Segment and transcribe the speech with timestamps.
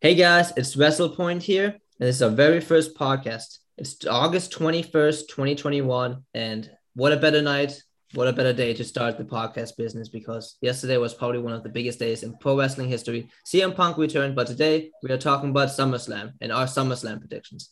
[0.00, 3.58] Hey guys, it's WrestlePoint here, and this is our very first podcast.
[3.76, 7.82] It's August 21st, 2021, and what a better night,
[8.14, 11.62] what a better day to start the podcast business because yesterday was probably one of
[11.62, 13.28] the biggest days in pro wrestling history.
[13.44, 17.70] CM Punk returned, but today we are talking about SummerSlam and our SummerSlam predictions.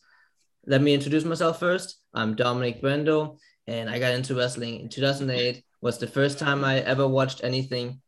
[0.67, 2.01] Let me introduce myself first.
[2.13, 5.65] I'm Dominic Brendo, and I got into wrestling in 2008.
[5.81, 8.01] Was the first time I ever watched anything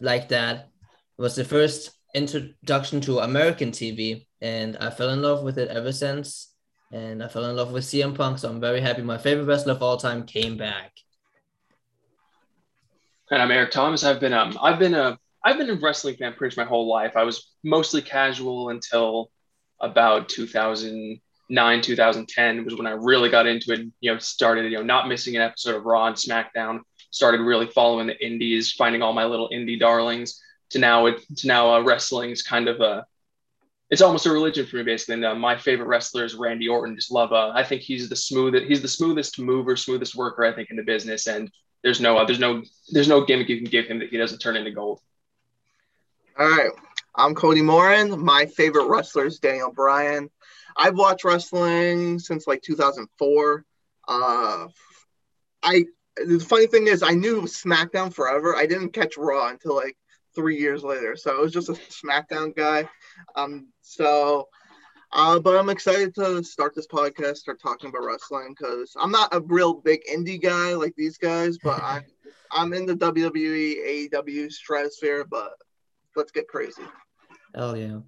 [0.00, 0.70] like that.
[1.18, 5.90] Was the first introduction to American TV, and I fell in love with it ever
[5.90, 6.54] since.
[6.92, 9.02] And I fell in love with CM Punk, so I'm very happy.
[9.02, 10.92] My favorite wrestler of all time came back.
[13.32, 14.04] And I'm Eric Thomas.
[14.04, 16.88] I've been um I've been a I've been a wrestling fan pretty much my whole
[16.88, 17.16] life.
[17.16, 19.32] I was mostly casual until
[19.80, 23.80] about 2009, 2010 was when I really got into it.
[23.98, 26.78] You know, started you know not missing an episode of Raw and SmackDown.
[27.10, 31.46] Started really following the indies, finding all my little indie darlings to now it to
[31.46, 33.06] now uh, wrestling is kind of a
[33.90, 35.14] it's almost a religion for me basically.
[35.14, 36.94] And uh, my favorite wrestler is Randy Orton.
[36.94, 37.32] Just love.
[37.32, 38.66] Uh, I think he's the smoothest.
[38.66, 41.26] He's the smoothest mover, smoothest worker I think in the business.
[41.26, 41.50] And
[41.82, 44.38] there's no uh, there's no there's no gimmick you can give him that he doesn't
[44.38, 45.00] turn into gold.
[46.38, 46.70] All right,
[47.14, 48.22] I'm Cody Morin.
[48.22, 50.30] My favorite wrestler is Daniel Bryan.
[50.76, 53.64] I've watched wrestling since like 2004.
[54.06, 54.68] Uh,
[55.62, 55.84] I
[56.16, 58.56] the funny thing is I knew SmackDown forever.
[58.56, 59.96] I didn't catch Raw until like
[60.38, 61.16] three years later.
[61.16, 62.88] So it was just a SmackDown guy.
[63.34, 64.46] Um, so,
[65.12, 69.34] uh, but I'm excited to start this podcast, start talking about wrestling because I'm not
[69.34, 72.04] a real big indie guy like these guys, but I'm
[72.52, 75.24] I'm in the WWE, AEW stratosphere.
[75.28, 75.54] But
[76.14, 76.82] let's get crazy.
[77.56, 77.98] Hell yeah.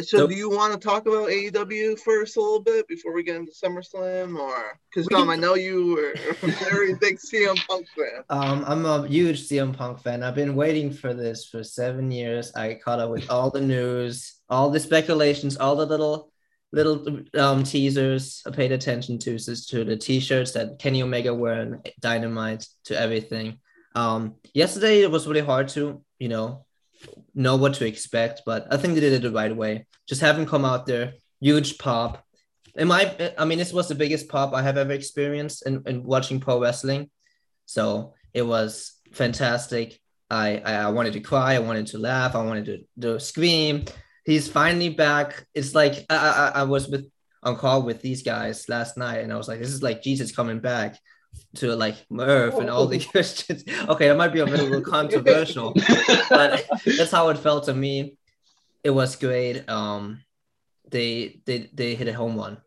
[0.00, 3.22] So, so, do you want to talk about AEW first a little bit before we
[3.22, 6.14] get into SummerSlam, or because Dom, I know you were
[6.48, 8.24] a very big CM Punk fan.
[8.30, 10.22] Um, I'm a huge CM Punk fan.
[10.22, 12.52] I've been waiting for this for seven years.
[12.54, 16.32] I caught up with all the news, all the speculations, all the little
[16.72, 18.42] little um teasers.
[18.46, 23.58] I paid attention to to the T-shirts that Kenny Omega wearing, Dynamite, to everything.
[23.94, 26.64] Um, yesterday it was really hard to you know
[27.34, 29.86] know what to expect, but I think they did it the right way.
[30.08, 32.24] Just have him come out there, huge pop.
[32.74, 36.04] In my, I mean, this was the biggest pop I have ever experienced in, in
[36.04, 37.10] watching pro wrestling.
[37.66, 40.00] So it was fantastic.
[40.30, 41.54] I, I wanted to cry.
[41.54, 42.34] I wanted to laugh.
[42.34, 43.84] I wanted to, to scream.
[44.24, 45.46] He's finally back.
[45.54, 46.16] It's like I,
[46.54, 47.10] I, I was with
[47.42, 50.34] on call with these guys last night, and I was like, this is like Jesus
[50.34, 50.98] coming back
[51.56, 53.64] to like Murph and all the Christians.
[53.88, 55.74] Okay, that might be a little controversial,
[56.30, 58.16] but that's how it felt to me.
[58.82, 59.68] It was great.
[59.68, 60.22] Um,
[60.90, 62.58] they they they hit a home run.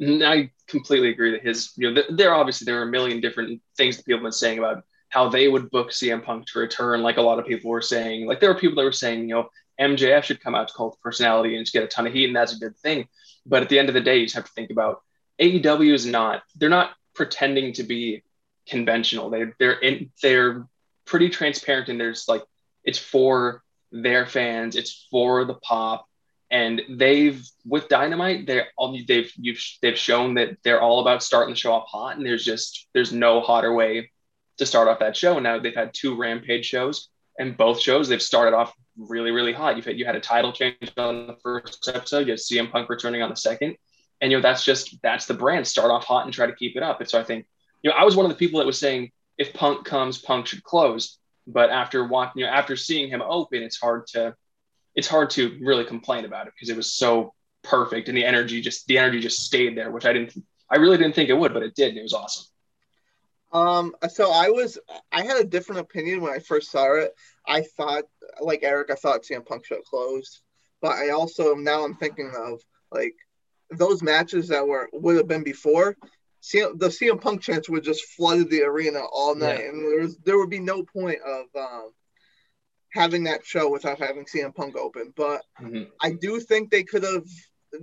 [0.00, 3.96] I completely agree that his, you know, there obviously there are a million different things
[3.96, 7.02] that people have been saying about how they would book CM Punk to return.
[7.02, 9.34] Like a lot of people were saying, like there were people that were saying, you
[9.36, 9.48] know,
[9.80, 12.36] MJF should come out to cult personality and just get a ton of heat, and
[12.36, 13.06] that's a good thing.
[13.46, 15.02] But at the end of the day, you just have to think about
[15.40, 18.22] AEW is not, they're not pretending to be
[18.68, 19.30] conventional.
[19.30, 20.66] They they're in they're
[21.04, 22.42] pretty transparent and there's like
[22.84, 26.06] it's for their fans, it's for the pop.
[26.50, 31.54] And they've with Dynamite, they're all they've you've they've shown that they're all about starting
[31.54, 34.10] the show off hot, and there's just there's no hotter way
[34.58, 35.34] to start off that show.
[35.34, 37.08] And now they've had two Rampage shows,
[37.38, 39.76] and both shows they've started off really really hot.
[39.76, 42.88] You've had you had a title change on the first episode, you had CM Punk
[42.88, 43.76] returning on the second,
[44.20, 45.66] and you know, that's just that's the brand.
[45.66, 47.00] Start off hot and try to keep it up.
[47.00, 47.46] And so I think,
[47.82, 50.46] you know, I was one of the people that was saying if Punk comes, Punk
[50.46, 51.18] should close.
[51.46, 54.34] But after watching, you know, after seeing him open, it's hard to
[54.94, 58.60] it's hard to really complain about it because it was so perfect and the energy
[58.60, 60.34] just the energy just stayed there, which I didn't
[60.70, 62.46] I really didn't think it would, but it did, and it was awesome.
[63.52, 64.78] Um, so I was
[65.12, 67.14] I had a different opinion when I first saw it.
[67.46, 68.04] I thought
[68.40, 70.40] like Eric, I thought CM Punk should have closed.
[70.80, 72.60] But I also now I'm thinking of
[72.90, 73.14] like
[73.70, 75.96] those matches that were would have been before,
[76.42, 79.68] CM, the CM Punk chants would just flooded the arena all night, yeah.
[79.68, 81.90] and there was there would be no point of um,
[82.92, 85.12] having that show without having CM Punk open.
[85.16, 85.84] But mm-hmm.
[86.02, 87.24] I do think they could have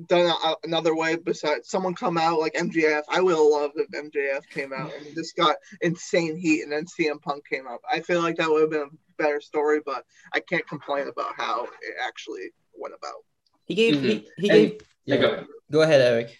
[0.07, 3.01] done a, another way besides someone come out like MJF.
[3.10, 6.86] I would have loved if MJF came out and just got insane heat, and then
[6.86, 7.81] CM Punk came up.
[7.92, 11.34] I feel like that would have been a better story, but I can't complain about
[11.36, 13.25] how it actually went about.
[13.66, 14.07] He gave mm-hmm.
[14.07, 15.48] he, he gave yeah, go ahead.
[15.71, 16.38] Go ahead, Eric.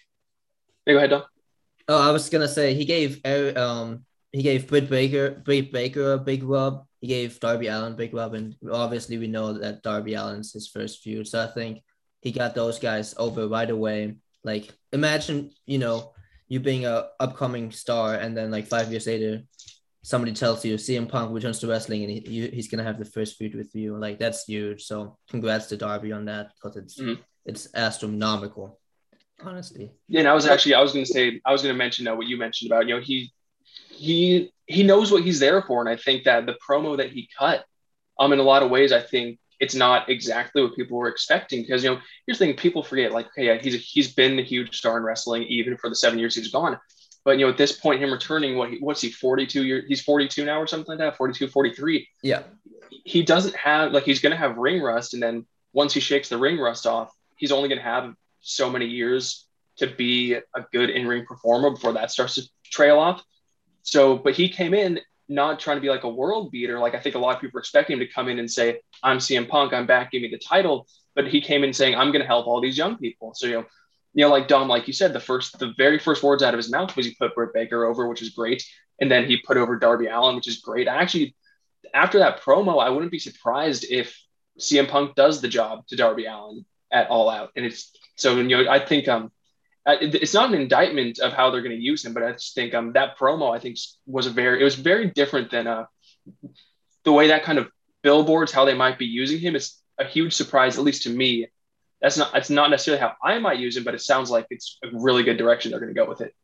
[0.86, 1.22] Yeah, go ahead, Don.
[1.88, 6.18] Oh, I was gonna say he gave um he gave Britt Baker Britt Baker a
[6.18, 6.86] big rub.
[7.00, 11.02] He gave Darby Allin big rub, and obviously we know that Darby Allin's his first
[11.02, 11.26] feud.
[11.26, 11.82] So I think
[12.20, 14.16] he got those guys over right away.
[14.44, 16.12] Like imagine you know
[16.48, 19.42] you being a upcoming star, and then like five years later,
[20.02, 23.36] somebody tells you CM Punk returns to wrestling and he, he's gonna have the first
[23.36, 23.96] feud with you.
[23.96, 24.82] Like that's huge.
[24.84, 27.20] So congrats to Darby on that because it's mm-hmm.
[27.46, 28.80] it's astronomical,
[29.44, 29.90] honestly.
[30.08, 32.26] Yeah, and I was actually I was gonna say I was gonna mention uh, what
[32.26, 33.32] you mentioned about you know he
[33.90, 37.28] he he knows what he's there for, and I think that the promo that he
[37.38, 37.64] cut,
[38.18, 41.62] um, in a lot of ways, I think it's not exactly what people were expecting
[41.62, 44.38] because you know here's the thing people forget like okay yeah, he's a, he's been
[44.38, 46.76] a huge star in wrestling even for the seven years he's gone
[47.24, 49.84] but you know, at this point, him returning, what he, what's he, 42 years?
[49.86, 52.08] He's 42 now or something like that, 42, 43.
[52.22, 52.42] Yeah.
[53.04, 56.38] He doesn't have like he's gonna have ring rust, and then once he shakes the
[56.38, 59.46] ring rust off, he's only gonna have so many years
[59.78, 63.22] to be a good in-ring performer before that starts to trail off.
[63.82, 66.78] So, but he came in not trying to be like a world beater.
[66.78, 68.80] Like I think a lot of people are expecting him to come in and say,
[69.02, 70.86] I'm CM Punk, I'm back, give me the title.
[71.14, 73.32] But he came in saying, I'm going to help all these young people.
[73.34, 73.64] So, you know,
[74.14, 76.58] you know, like Dom, like you said, the first, the very first words out of
[76.58, 78.62] his mouth was he put Britt Baker over, which is great,
[79.00, 80.86] and then he put over Darby Allin, which is great.
[80.86, 81.34] I actually,
[81.94, 84.18] after that promo, I wouldn't be surprised if
[84.60, 88.44] CM Punk does the job to Darby Allin at All Out, and it's so you
[88.44, 89.32] know I think um
[89.86, 92.74] it's not an indictment of how they're going to use him, but I just think
[92.74, 95.86] um that promo I think was a very it was very different than uh
[97.04, 97.68] the way that kind of
[98.02, 99.56] billboards how they might be using him.
[99.56, 101.48] It's a huge surprise, at least to me,
[102.00, 104.78] that's not that's not necessarily how I might use him, but it sounds like it's
[104.84, 106.34] a really good direction they're going to go with it.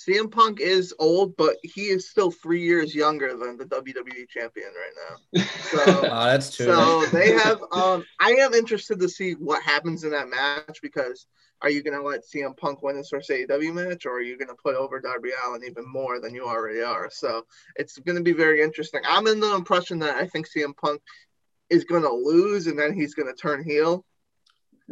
[0.00, 4.68] CM Punk is old, but he is still three years younger than the WWE champion
[4.68, 5.44] right now.
[5.70, 6.66] So oh, that's true.
[6.66, 7.60] So they have.
[7.70, 11.26] Um, I am interested to see what happens in that match because
[11.62, 14.36] are you going to let CM Punk win his first AEW match, or are you
[14.36, 17.08] going to put over Darby Allin even more than you already are?
[17.08, 17.46] So
[17.76, 19.02] it's going to be very interesting.
[19.08, 21.00] I'm in the impression that I think CM Punk
[21.68, 24.04] is going to lose and then he's going to turn heel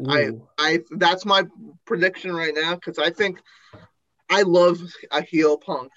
[0.06, 1.44] I I that's my
[1.84, 3.40] prediction right now because I think
[4.30, 4.80] I love
[5.10, 5.90] a heel Punk.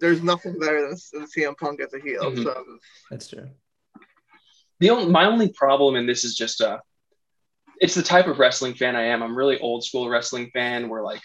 [0.00, 2.22] There's nothing better than, than CM Punk as a heel.
[2.22, 2.42] Mm-hmm.
[2.42, 2.64] So
[3.10, 3.50] that's true.
[4.80, 6.78] The only, my only problem in this is just uh
[7.80, 9.22] it's the type of wrestling fan I am.
[9.22, 11.20] I'm really old school wrestling fan where like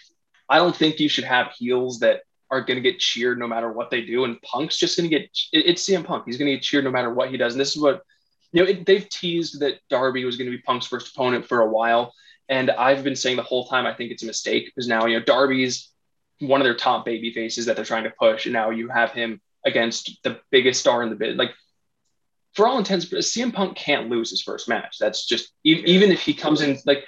[0.49, 2.21] I don't think you should have heels that
[2.51, 4.23] are going to get cheered no matter what they do.
[4.23, 6.23] And Punk's just going to get, it's CM Punk.
[6.25, 7.53] He's going to get cheered no matter what he does.
[7.53, 8.01] And this is what
[8.51, 11.61] you know, it, they've teased that Darby was going to be Punk's first opponent for
[11.61, 12.13] a while.
[12.47, 15.19] And I've been saying the whole time, I think it's a mistake because now, you
[15.19, 15.91] know, Darby's
[16.39, 18.45] one of their top baby faces that they're trying to push.
[18.45, 21.37] And now you have him against the biggest star in the bid.
[21.37, 21.51] Like,
[22.53, 24.97] for all intents, CM Punk can't lose his first match.
[24.99, 27.05] That's just, even if he comes in, like,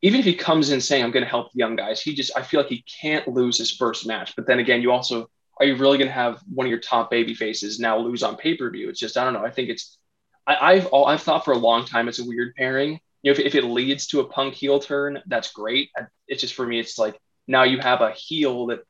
[0.00, 2.36] even if he comes in saying, I'm going to help the young guys, he just,
[2.36, 4.34] I feel like he can't lose his first match.
[4.34, 7.10] But then again, you also, are you really going to have one of your top
[7.10, 8.88] baby faces now lose on pay per view?
[8.88, 9.44] It's just, I don't know.
[9.44, 9.98] I think it's,
[10.44, 12.98] I, have all I've thought for a long time it's a weird pairing.
[13.22, 15.90] You know, if, if it leads to a punk heel turn, that's great.
[16.26, 17.16] It's just for me, it's like
[17.46, 18.80] now you have a heel that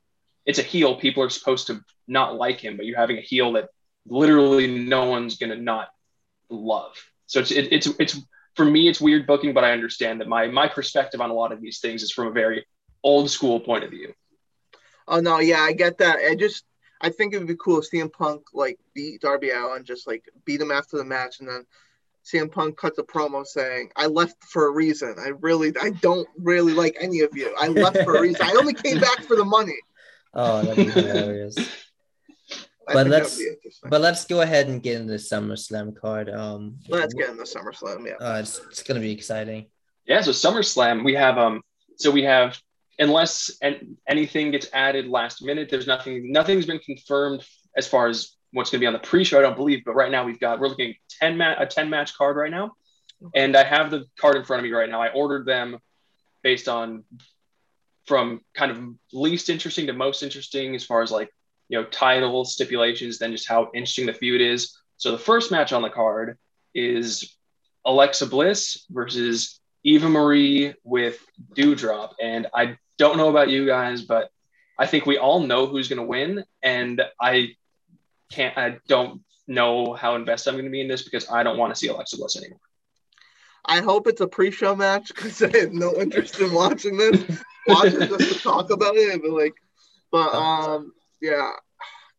[0.44, 0.96] it's a heel.
[0.96, 3.69] People are supposed to not like him, but you're having a heel that
[4.06, 5.88] literally no one's gonna not
[6.50, 6.96] love.
[7.26, 8.20] So it's it, it's it's
[8.54, 11.52] for me it's weird booking, but I understand that my my perspective on a lot
[11.52, 12.66] of these things is from a very
[13.02, 14.12] old school point of view.
[15.08, 16.19] Oh no, yeah, I get that.
[16.19, 16.64] I just
[17.00, 20.25] I think it would be cool if CM Punk like beat Darby Allin, just like
[20.44, 21.66] beat him after the match, and then
[22.24, 25.16] CM Punk cuts a promo saying, "I left for a reason.
[25.19, 27.54] I really, I don't really like any of you.
[27.58, 28.42] I left for a reason.
[28.42, 29.76] I only came back for the money."
[30.34, 31.58] Oh, that'd be hilarious.
[32.86, 33.38] but let's
[33.90, 36.30] but let's go ahead and get into the SummerSlam card.
[36.30, 38.06] Um, let's get into the SummerSlam.
[38.06, 39.66] Yeah, uh, it's, it's gonna be exciting.
[40.06, 41.61] Yeah, so SummerSlam, we have um,
[41.99, 42.58] so we have
[42.99, 47.44] unless and anything gets added last minute, there's nothing, nothing's been confirmed
[47.76, 49.38] as far as what's going to be on the pre-show.
[49.38, 51.90] I don't believe, but right now we've got we're looking at ten mat a ten
[51.90, 52.73] match card right now,
[53.35, 55.02] and I have the card in front of me right now.
[55.02, 55.78] I ordered them
[56.42, 57.04] based on
[58.06, 58.82] from kind of
[59.12, 61.30] least interesting to most interesting as far as like
[61.68, 64.76] you know titles, stipulations, then just how interesting the feud is.
[64.97, 66.38] So the first match on the card
[66.75, 67.37] is
[67.85, 71.25] Alexa Bliss versus Eva Marie with
[71.56, 74.30] Doudrop, and I don't know about you guys, but
[74.78, 77.56] I think we all know who's going to win, and I
[78.32, 78.56] can't.
[78.56, 81.72] I don't know how invested I'm going to be in this because I don't want
[81.72, 82.60] to see Alexa Bliss anymore.
[83.64, 87.22] I hope it's a pre-show match because I have no interest in watching this.
[87.66, 89.54] Watch it just to talk about it, but like,
[90.10, 91.52] but um, yeah,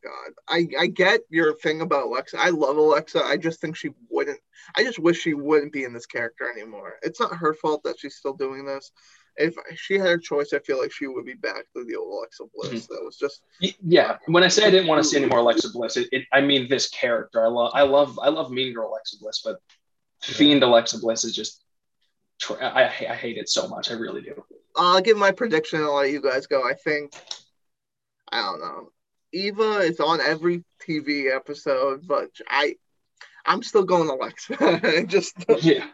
[0.04, 2.38] God, I I get your thing about Alexa.
[2.40, 3.24] I love Alexa.
[3.24, 4.40] I just think she wouldn't.
[4.76, 6.94] I just wish she wouldn't be in this character anymore.
[7.02, 8.92] It's not her fault that she's still doing this.
[9.38, 12.14] If she had a choice, I feel like she would be back to the old
[12.14, 12.86] Alexa Bliss.
[12.86, 12.94] Mm-hmm.
[12.94, 13.42] That was just
[13.82, 14.18] yeah.
[14.28, 16.42] When I say I didn't want to see any more Alexa Bliss, it, it, I
[16.42, 17.44] mean this character.
[17.44, 19.60] I love I love I love Mean Girl Alexa Bliss, but
[20.28, 20.36] yeah.
[20.36, 21.64] Fiend Alexa Bliss is just
[22.60, 23.90] I, I hate it so much.
[23.92, 24.44] I really do.
[24.76, 25.82] I'll give my prediction.
[25.82, 26.68] I'll let you guys go.
[26.68, 27.14] I think
[28.32, 28.90] I don't know.
[29.32, 32.76] Eva is on every TV episode, but I,
[33.46, 35.06] I'm still going Alexa.
[35.08, 35.88] Just Yeah.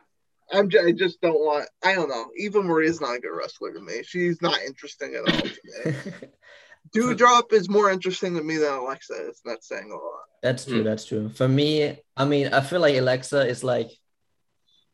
[0.51, 1.67] I'm just, I just don't want.
[1.83, 2.25] I don't know.
[2.37, 4.01] Eva Marie's not a good wrestler to me.
[4.03, 5.51] She's not interesting at all to
[5.85, 5.95] me.
[6.95, 9.41] Doudrop is more interesting to me than Alexa is.
[9.45, 10.21] That's saying a lot.
[10.41, 10.79] That's true.
[10.79, 10.85] Hmm.
[10.85, 11.29] That's true.
[11.29, 13.91] For me, I mean, I feel like Alexa is like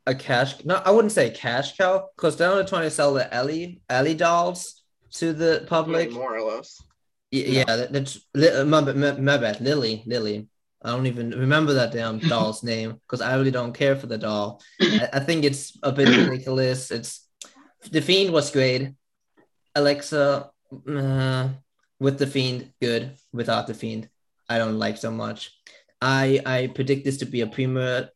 [0.06, 0.64] a cash.
[0.66, 4.16] No, I wouldn't say cash cow because they're only trying to sell the Ellie Ellie
[4.16, 4.84] dolls
[5.14, 6.12] to the public.
[6.12, 6.82] more or less.
[7.32, 9.62] Y- Yeah, that, that's li- my, my, my bad.
[9.62, 10.48] Lily, Lily.
[10.86, 14.20] I don't even remember that damn doll's name because I really don't care for the
[14.20, 14.62] doll.
[14.80, 16.92] I, I think it's a bit ridiculous.
[16.92, 17.28] It's
[17.92, 18.94] the fiend was great.
[19.74, 20.52] Alexa
[20.88, 21.50] uh,
[22.00, 23.18] with the fiend good.
[23.34, 24.10] Without the fiend,
[24.48, 25.52] I don't like so much.
[26.00, 27.66] I I predict this to be a pre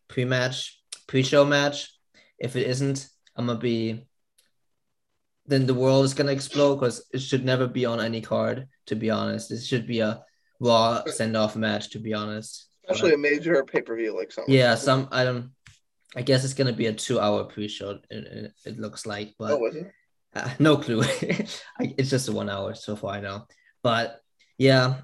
[0.07, 1.91] pre match pre show match.
[2.38, 4.05] If it isn't, I'm gonna be.
[5.47, 8.67] Then the world is gonna explode because it should never be on any card.
[8.88, 10.23] To be honest, it should be a
[10.59, 11.91] raw send off match.
[11.91, 14.53] To be honest, Especially a major pay per view like something.
[14.53, 15.51] yeah, some I don't.
[16.15, 17.91] I guess it's gonna be a two-hour pre-show.
[17.91, 19.71] It, it, it looks like, but Oh,
[20.35, 21.03] uh, no clue.
[21.79, 23.13] I, it's just a one hour so far.
[23.13, 23.45] I know,
[23.83, 24.19] but
[24.57, 25.01] yeah,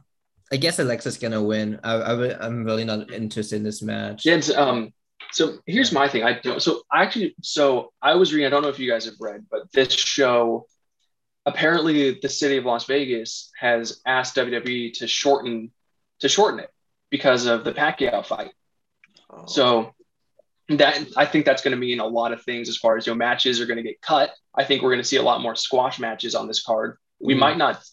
[0.51, 1.79] I guess Alexa's gonna win.
[1.83, 4.25] I, I, i'm really not interested in this match.
[4.25, 4.93] Yeah, um,
[5.31, 6.23] so here's my thing.
[6.23, 6.61] I don't.
[6.61, 8.47] So I actually, so I was reading.
[8.47, 10.65] I don't know if you guys have read, but this show,
[11.45, 15.71] apparently, the city of Las Vegas has asked WWE to shorten
[16.19, 16.71] to shorten it
[17.09, 18.51] because of the Pacquiao fight.
[19.29, 19.45] Oh.
[19.47, 19.93] So
[20.69, 23.15] that I think that's going to mean a lot of things as far as your
[23.15, 24.31] know matches are going to get cut.
[24.55, 26.97] I think we're going to see a lot more squash matches on this card.
[27.19, 27.39] We Mhm.
[27.39, 27.83] might not,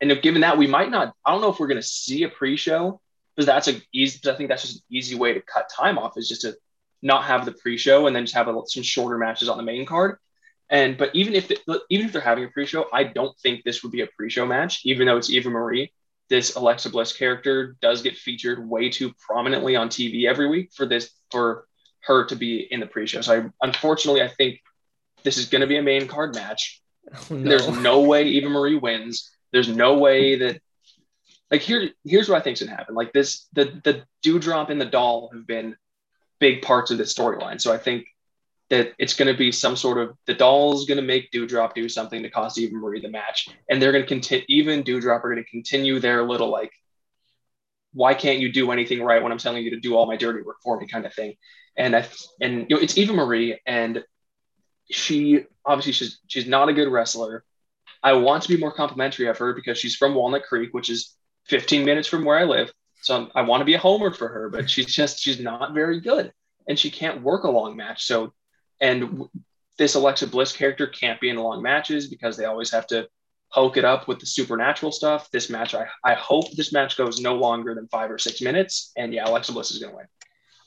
[0.00, 2.24] and if given that we might not, I don't know if we're going to see
[2.24, 3.00] a pre-show
[3.34, 4.28] because that's a easy.
[4.30, 6.56] I think that's just an easy way to cut time off is just to
[7.00, 9.86] not have the pre-show and then just have a, some shorter matches on the main
[9.86, 10.18] card.
[10.70, 13.82] And but even if the, even if they're having a pre-show, I don't think this
[13.82, 15.92] would be a pre-show match, even though it's Eva Marie.
[16.28, 20.84] This Alexa Bliss character does get featured way too prominently on TV every week for
[20.84, 21.66] this for
[22.02, 23.22] her to be in the pre-show.
[23.22, 24.60] So I unfortunately I think
[25.24, 26.82] this is going to be a main card match.
[27.12, 27.48] Oh, no.
[27.48, 29.30] There's no way Eva Marie wins.
[29.52, 30.60] There's no way that
[31.50, 32.94] like here here's what I think's gonna happen.
[32.94, 35.76] Like this the the Doudrop and the doll have been
[36.38, 37.60] big parts of this storyline.
[37.60, 38.06] So I think
[38.70, 42.30] that it's gonna be some sort of the doll's gonna make Doudrop do something to
[42.30, 43.48] cost Eva Marie the match.
[43.68, 46.72] And they're gonna continue even Doudrop are gonna continue their little like
[47.94, 50.42] why can't you do anything right when I'm telling you to do all my dirty
[50.42, 51.34] work for me kind of thing.
[51.76, 52.06] And I
[52.40, 54.04] and you know it's Eva Marie and
[54.90, 57.44] she obviously she's she's not a good wrestler.
[58.02, 61.16] I want to be more complimentary of her because she's from Walnut Creek, which is
[61.46, 62.72] 15 minutes from where I live.
[63.02, 65.72] So I'm- I want to be a homer for her, but she's just she's not
[65.72, 66.32] very good,
[66.68, 68.04] and she can't work a long match.
[68.04, 68.34] So,
[68.80, 69.30] and w-
[69.78, 73.08] this Alexa Bliss character can't be in long matches because they always have to
[73.52, 75.30] poke it up with the supernatural stuff.
[75.30, 78.92] This match, I I hope this match goes no longer than five or six minutes,
[78.96, 80.06] and yeah, Alexa Bliss is gonna win.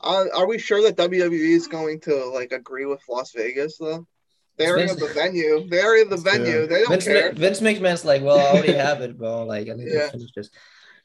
[0.03, 4.07] Uh, are we sure that WWE is going to like agree with Las Vegas though?
[4.57, 5.67] They're have Vince- the venue.
[5.69, 6.51] They're in the That's venue.
[6.51, 6.67] true.
[6.67, 7.31] They don't Vince, care.
[7.33, 9.45] Ma- Vince McMahon's like, well, I already have it, bro.
[9.45, 10.05] Like, I need Yeah.
[10.07, 10.49] to finish this.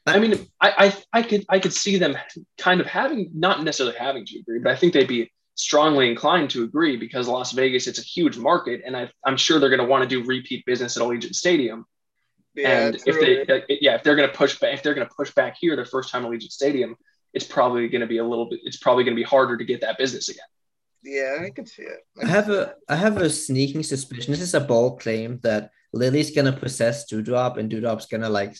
[0.05, 2.15] I mean, I, I I could I could see them
[2.57, 6.51] kind of having not necessarily having to agree, but I think they'd be strongly inclined
[6.51, 9.81] to agree because Las Vegas it's a huge market, and I, I'm sure they're going
[9.81, 11.85] to want to do repeat business at Allegiant Stadium.
[12.55, 13.13] Yeah, and true.
[13.13, 15.31] if they uh, yeah if they're going to push back if they're going to push
[15.33, 16.95] back here their first time Allegiant Stadium,
[17.33, 19.65] it's probably going to be a little bit it's probably going to be harder to
[19.65, 20.45] get that business again.
[21.03, 21.99] yeah, I can see it.
[22.23, 24.31] I have a I have a sneaking suspicion.
[24.31, 28.55] This is a bold claim that Lily's gonna possess Doudrop and Doudrop's gonna like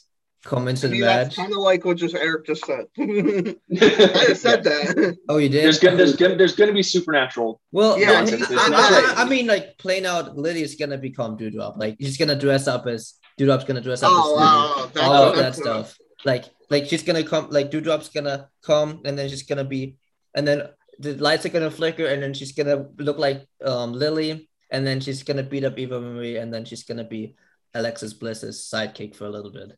[0.47, 1.35] come into I the mean, that's match.
[1.43, 2.85] kind of like what just Eric just said.
[2.97, 5.17] I just said that.
[5.29, 5.63] Oh, you did.
[5.65, 7.59] There's gonna there's gonna there's gonna be supernatural.
[7.71, 8.37] Well, Yeah, no.
[8.51, 11.77] I, I- I- I mean, like plain out, Lily's gonna become Doudrop.
[11.77, 15.23] Like she's gonna dress up as Doudrop's gonna dress up Oh as wow, that's, all
[15.29, 15.97] of that that's stuff.
[16.25, 19.97] Like, like she's gonna come, like Doudrop's gonna come, and then she's gonna be,
[20.33, 20.63] and then
[20.99, 24.99] the lights are gonna flicker, and then she's gonna look like um Lily, and then
[24.99, 27.35] she's gonna beat up Eva Marie, and then she's gonna be
[27.75, 29.77] Alexis Bliss's sidekick for a little bit.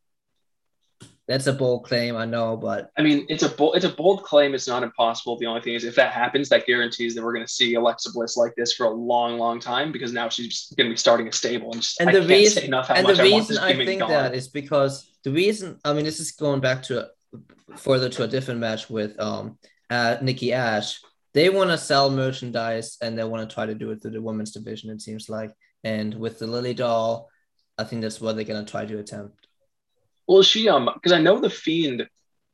[1.29, 4.23] That's a bold claim, I know, but I mean, it's a bold, it's a bold
[4.23, 4.55] claim.
[4.55, 5.37] It's not impossible.
[5.37, 8.11] The only thing is, if that happens, that guarantees that we're going to see Alexa
[8.13, 11.27] Bliss like this for a long, long time because now she's going to be starting
[11.27, 11.71] a stable.
[11.71, 13.57] And, just, and I the reason say enough how and much the I reason this
[13.59, 14.09] I think gone.
[14.09, 18.23] that is because the reason I mean this is going back to a, further to
[18.23, 19.59] a different match with um
[19.91, 20.99] uh Nikki Ash.
[21.35, 24.21] They want to sell merchandise and they want to try to do it through the
[24.21, 24.89] women's division.
[24.89, 25.51] It seems like,
[25.83, 27.29] and with the Lily doll,
[27.77, 29.45] I think that's what they're gonna try to attempt.
[30.29, 32.07] Well, she um because I know the Fiend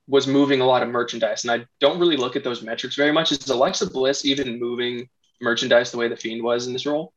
[0.07, 3.11] was moving a lot of merchandise, and I don't really look at those metrics very
[3.11, 3.31] much.
[3.33, 5.09] Is Alexa Bliss even moving
[5.41, 7.11] merchandise the way the Fiend was in this role?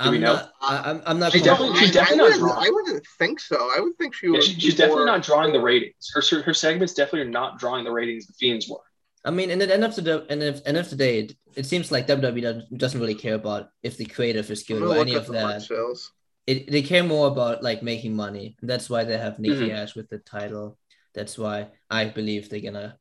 [0.00, 0.34] I'm we know?
[0.34, 0.52] not.
[0.60, 1.32] I, I'm, I'm not.
[1.32, 2.66] She definitely- she's I, I, definitely not wouldn't, drawing.
[2.66, 3.56] I wouldn't think so.
[3.76, 4.42] I would think she Yeah, would.
[4.44, 6.10] she- be she's definitely not drawing the ratings.
[6.14, 8.78] Her her segments definitely are not drawing the ratings the Fiends were.
[9.24, 11.66] I mean, in the end of the end of, end of the day, it, it
[11.66, 15.14] seems like WWE doesn't- doesn't really care about if the creative is good or any
[15.14, 15.62] of the that.
[15.62, 16.10] sales.
[16.50, 18.56] It, they care more about like making money.
[18.60, 19.78] That's why they have Nikki Mhm.
[19.80, 20.78] Ash with the title.
[21.14, 22.96] That's why I believe they're gonna.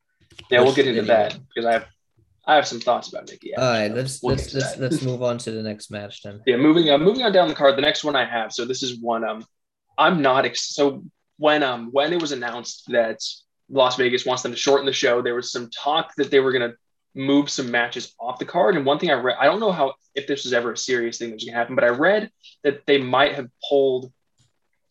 [0.51, 1.85] Yeah, we'll get into that because I have
[2.45, 3.55] I have some thoughts about Nikki.
[3.55, 6.41] All right, so let's we'll let's let's, let's move on to the next match then.
[6.45, 7.75] Yeah, moving on, moving on down the card.
[7.75, 8.53] The next one I have.
[8.53, 9.23] So this is one.
[9.23, 9.43] Um,
[9.97, 10.45] I'm not.
[10.45, 11.03] Ex- so
[11.37, 13.19] when um when it was announced that
[13.69, 16.51] Las Vegas wants them to shorten the show, there was some talk that they were
[16.51, 16.73] gonna
[17.15, 18.75] move some matches off the card.
[18.75, 21.17] And one thing I read, I don't know how if this was ever a serious
[21.17, 22.31] thing that was gonna happen, but I read
[22.63, 24.11] that they might have pulled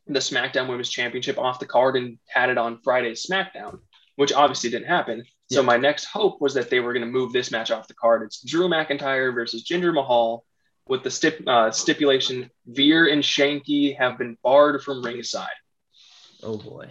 [0.06, 3.80] the SmackDown Women's Championship off the card and had it on Friday's SmackDown,
[4.16, 5.25] which obviously didn't happen.
[5.50, 7.94] So my next hope was that they were going to move this match off the
[7.94, 8.22] card.
[8.22, 10.44] It's Drew McIntyre versus Jinder Mahal
[10.87, 15.48] with the stip, uh, stipulation Veer and Shanky have been barred from ringside.
[16.42, 16.90] Oh boy.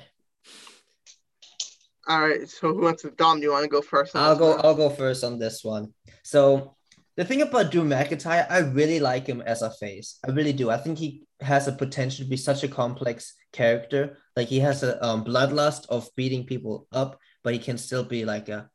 [2.08, 3.12] All right, so who wants to?
[3.12, 4.16] Dom, Do you want to go first?
[4.16, 4.52] I'll go.
[4.52, 4.62] one?
[4.64, 5.94] I'll go first on this one.
[6.24, 6.78] So
[7.18, 10.20] the thing about Drew McIntyre, I really like him as a face.
[10.26, 10.70] I really do.
[10.70, 14.18] I think he has a potential to be such a complex character.
[14.36, 18.24] Like he has a um, bloodlust of beating people up, but he can still be
[18.24, 18.70] like a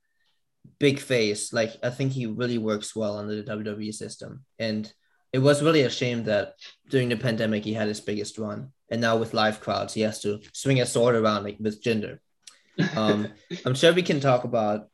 [0.79, 1.53] big face.
[1.53, 4.45] Like I think he really works well under the WWE system.
[4.59, 4.93] And
[5.33, 6.55] it was really a shame that
[6.91, 10.21] during the pandemic he had his biggest run, and now with live crowds he has
[10.21, 12.19] to swing a sword around like with Jinder.
[12.97, 13.29] Um,
[13.65, 14.89] I'm sure we can talk about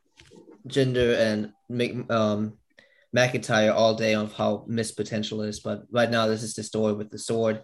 [0.66, 2.54] Jinder and Mc, um,
[3.16, 6.92] McIntyre all day of how missed potential is, but right now this is the story
[6.92, 7.62] with the sword.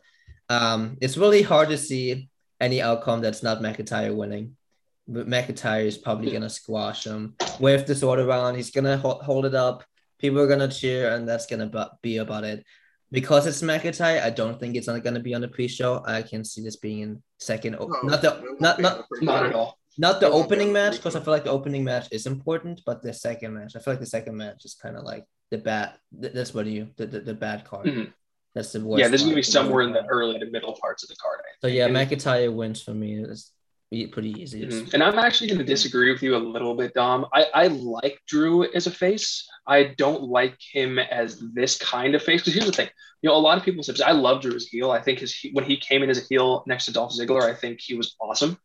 [0.48, 2.28] Um, it's really hard to see
[2.60, 4.56] any outcome that's not McIntyre winning.
[5.06, 8.54] But McIntyre is probably gonna squash him, with the sword around.
[8.54, 9.84] He's gonna ho- hold it up.
[10.18, 12.64] People are gonna cheer, and that's gonna bu- be about it.
[13.12, 16.02] Because it's McIntyre, I don't think it's not gonna be on the pre-show.
[16.06, 17.72] I can see this being in second.
[17.78, 19.78] No, not the won't not not on the first Not at all.
[19.98, 22.26] Not the It won't be opening match because I feel like the opening match is
[22.26, 25.24] important, but the second match, I feel like the second match is kind of like
[25.50, 25.92] the bad.
[26.12, 27.86] That's what do you the, the, the bad card.
[27.86, 28.12] Mhm.
[28.54, 29.00] That's the worst.
[29.00, 31.40] Yeah, this is gonna be somewhere in the early to middle parts of the card.
[31.40, 33.18] I So yeah, McIntyre wins for me.
[33.24, 33.50] It's
[34.12, 34.66] pretty easy.
[34.66, 34.92] Mhm.
[34.94, 37.26] And I'm actually going to disagree with you a little bit, Dom.
[37.32, 39.48] I, I like Drew as a face.
[39.66, 42.40] I don't like him as this kind of face.
[42.40, 42.88] Because here's the thing,
[43.22, 44.90] you know, a lot of people say I love Drew as heel.
[44.90, 47.54] I think his when he came in as a heel next to Dolph Ziggler, I
[47.54, 48.58] think he was awesome.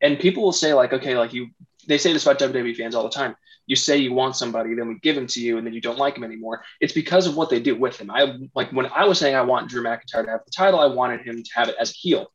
[0.00, 1.48] And people will say like, okay, like you,
[1.88, 3.34] they say this about WWE fans all the time.
[3.66, 5.98] You say you want somebody, then we give him to you, and then you don't
[5.98, 6.62] like him anymore.
[6.80, 8.12] It's because of what they do with him.
[8.12, 10.86] I like when I was saying I want Drew McIntyre to have the title, I
[10.86, 12.30] wanted him to have it as a heel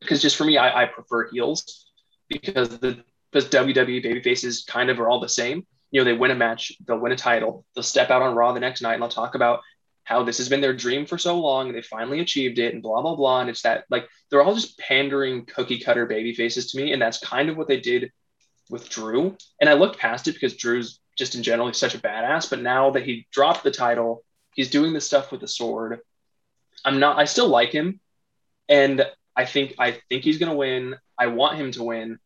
[0.00, 1.86] because just for me, I, I prefer heels
[2.28, 5.66] because the because WWE baby faces kind of are all the same.
[5.90, 8.52] You know, they win a match, they'll win a title, they'll step out on Raw
[8.52, 9.60] the next night, and they'll talk about
[10.04, 12.82] how this has been their dream for so long, and they finally achieved it, and
[12.82, 13.40] blah blah blah.
[13.40, 17.00] And it's that like they're all just pandering cookie cutter baby faces to me, and
[17.00, 18.10] that's kind of what they did
[18.68, 19.36] with Drew.
[19.60, 22.90] And I looked past it because Drew's just in general such a badass, but now
[22.90, 26.00] that he dropped the title, he's doing the stuff with the sword.
[26.84, 27.18] I'm not.
[27.18, 28.00] I still like him,
[28.68, 29.04] and
[29.36, 30.96] I think I think he's gonna win.
[31.18, 32.18] I want him to win,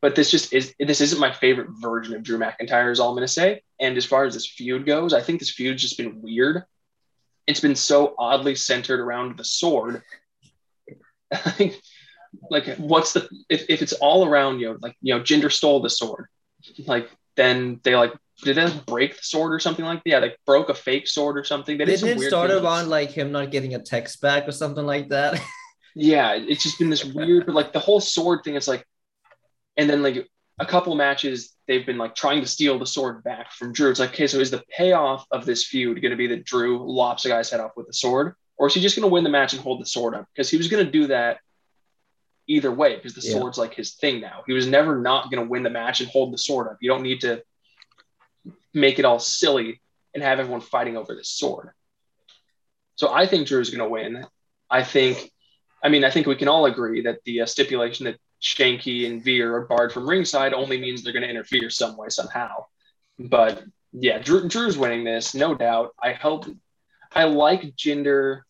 [0.00, 0.74] but this just is.
[0.78, 2.90] This isn't my favorite version of Drew McIntyre.
[2.90, 3.62] Is all I'm gonna say.
[3.80, 6.64] And as far as this feud goes, I think this feud's just been weird.
[7.46, 10.02] It's been so oddly centered around the sword.
[12.50, 15.80] like, what's the if, if it's all around you know like you know Jinder stole
[15.80, 16.26] the sword,
[16.86, 20.10] like then they like did they break the sword or something like that?
[20.10, 21.76] Yeah, they broke a fake sword or something.
[21.76, 24.86] They They did did start around like him not getting a text back or something
[24.86, 25.40] like that.
[25.94, 28.86] yeah, it's just been this weird, but like the whole sword thing, is like,
[29.76, 33.52] and then like a couple matches, they've been like trying to steal the sword back
[33.52, 33.90] from Drew.
[33.90, 36.90] It's like, okay, so is the payoff of this feud going to be that Drew
[36.90, 39.24] lops a guy's head off with the sword, or is he just going to win
[39.24, 40.26] the match and hold the sword up?
[40.34, 41.38] Because he was going to do that
[42.46, 43.38] either way, because the Yeah.
[43.38, 44.42] sword's like his thing now.
[44.46, 46.78] He was never not going to win the match and hold the sword up.
[46.80, 47.42] You don't need to
[48.72, 49.80] make it all silly
[50.14, 51.70] and have everyone fighting over this sword.
[52.96, 54.26] So I think Drew's going to win.
[54.70, 55.30] I think,
[55.82, 59.22] I mean, I think we can all agree that the uh, stipulation that Shanky and
[59.22, 62.66] Veer are barred from ringside only means they're going to interfere some way, somehow.
[63.18, 65.94] But yeah, Drew, Drew's winning this, no doubt.
[66.02, 66.46] I hope,
[67.14, 68.42] I like Jinder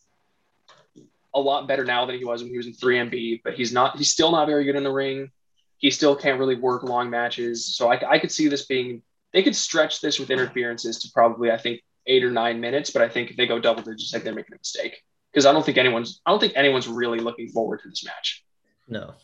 [1.35, 3.97] a lot better now than he was when he was in 3MB, but he's not,
[3.97, 5.31] he's still not very good in the ring.
[5.79, 7.77] He still can't really work long matches.
[7.77, 11.51] So I, I could see this being, they could stretch this with interferences to probably,
[11.51, 14.25] I think, eight or nine minutes, but I think if they go double digits, like
[14.25, 15.03] they're making a mistake.
[15.33, 18.45] Because I don't think anyone's I don't think anyone's really looking forward to this match.
[18.89, 19.15] no.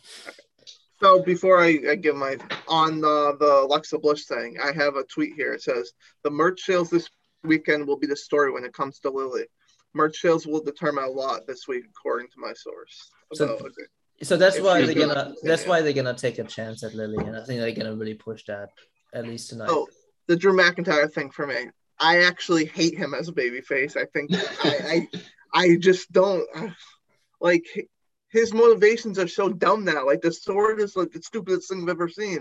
[1.01, 2.37] So before I, I give my
[2.69, 5.53] on the the Alexa Bliss thing, I have a tweet here.
[5.53, 5.91] It says
[6.23, 7.09] the merch sales this
[7.43, 9.43] weekend will be the story when it comes to Lily.
[9.93, 13.11] merch sales will determine a lot this week, according to my source.
[13.33, 13.89] So- about it.
[14.25, 15.35] So that's why they're gonna- gonna.
[15.43, 15.69] That's yeah.
[15.69, 18.45] why they're gonna take a chance at Lily, and I think they're gonna really push
[18.45, 18.69] that
[19.13, 19.67] at least tonight.
[19.69, 19.89] Oh,
[20.27, 21.69] the Drew McIntyre thing for me.
[21.99, 23.97] I actually hate him as a babyface.
[23.97, 25.19] I think I, I
[25.55, 26.45] I just don't
[27.39, 27.65] like
[28.29, 30.05] his motivations are so dumb now.
[30.05, 32.39] Like the sword is like the stupidest thing I've ever seen.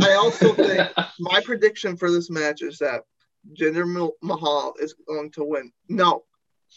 [0.00, 3.02] I also think my prediction for this match is that
[3.58, 5.72] Jinder Mahal is going to win.
[5.88, 6.22] No,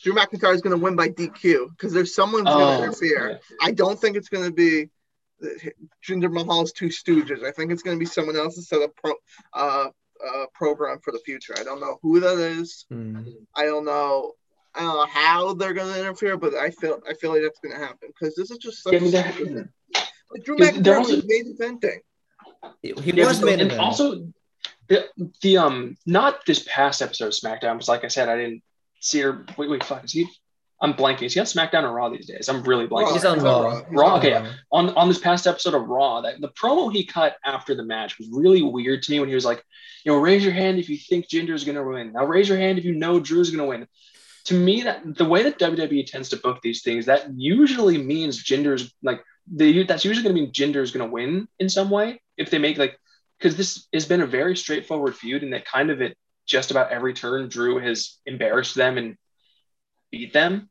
[0.03, 3.29] Drew McIntyre is going to win by DQ because there's someone's going Oh, to interfere.
[3.31, 3.37] yeah.
[3.61, 4.89] I don't think it's going to be
[5.39, 5.71] the-
[6.03, 7.43] Jinder Mahal's two stooges.
[7.43, 9.13] I think it's going to be someone else to set up pro,
[9.53, 9.89] uh,
[10.27, 11.53] uh, program for the future.
[11.57, 12.85] I don't know who that is.
[12.89, 13.21] Hmm.
[13.55, 14.33] I don't know.
[14.75, 17.59] I don't know how they're going to interfere, but I feel I feel like that's
[17.59, 18.93] going to happen because this is just such.
[18.93, 19.69] Yeah, I mean, a they're-
[20.31, 21.99] like Drew Because there McIntyre was a- was made eventing.
[22.81, 23.81] He he Yeah, was but- made and event.
[23.81, 24.27] also
[24.89, 25.05] the,
[25.41, 28.61] the um not this past episode of SmackDown because like I said I didn't
[28.99, 29.45] see her.
[29.57, 30.27] Wait, wait, fuck, is he?
[30.79, 31.23] I'm blanking.
[31.23, 32.49] Is he on SmackDown or Raw these days?
[32.49, 33.13] I'm really blanking.
[33.13, 33.81] He's on He's Raw.
[33.89, 34.33] Raw, on okay.
[34.33, 34.47] Raw.
[34.71, 38.17] on on this past episode of Raw, that the promo he cut after the match
[38.19, 39.63] was really weird to me when he was like,
[40.03, 42.13] you know, raise your hand if you think Jinder's gonna win.
[42.13, 43.87] Now raise your hand if you know Drew's gonna win.
[44.47, 48.43] To me, that the way that WWE tends to book these things, that usually means
[48.43, 52.49] Jinder's like they that's usually gonna mean Jinder is gonna win in some way if
[52.51, 52.99] they make like
[53.39, 56.91] because this has been a very straightforward feud and that kind of it just about
[56.91, 59.17] every turn Drew has embarrassed them and
[60.11, 60.69] beat them.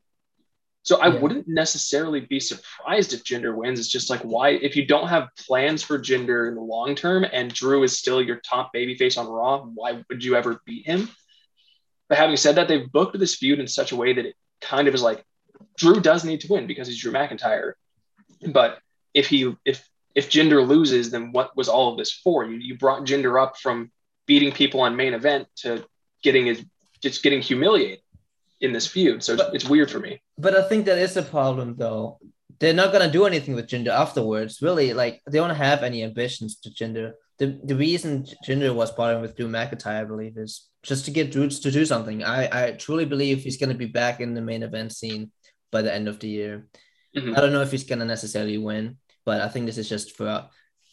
[0.83, 1.19] So I Yeah.
[1.19, 3.79] wouldn't necessarily be surprised if Jinder wins.
[3.79, 7.25] It's just like why if you don't have plans for Jinder in the long term
[7.31, 11.09] and Drew is still your top babyface on Raw, why would you ever beat him?
[12.09, 14.87] But having said that, they've booked this feud in such a way that it kind
[14.87, 15.23] of is like
[15.77, 17.73] Drew does need to win because he's Drew McIntyre.
[18.47, 18.79] But
[19.13, 22.45] if he if if Jinder loses, then what was all of this for?
[22.45, 23.91] You you brought Jinder up from
[24.25, 25.85] beating people on main event to
[26.23, 26.63] getting his
[27.01, 27.99] just getting humiliated
[28.59, 29.23] in this feud.
[29.23, 30.21] So it's, But- it's weird for me.
[30.37, 32.19] But I think that is a problem, though.
[32.59, 34.61] They're not gonna do anything with Jinder afterwards.
[34.61, 37.13] Really, like they don't have any ambitions to Jinder.
[37.39, 41.31] The the reason Jinder was partnering with Drew McIntyre, I believe, is just to get
[41.31, 42.23] Drew to do something.
[42.23, 45.31] I I truly believe he's gonna be back in the main event scene
[45.71, 46.67] by the end of the year.
[47.15, 47.37] Mhm.
[47.37, 50.49] I don't know if he's gonna necessarily win, but I think this is just for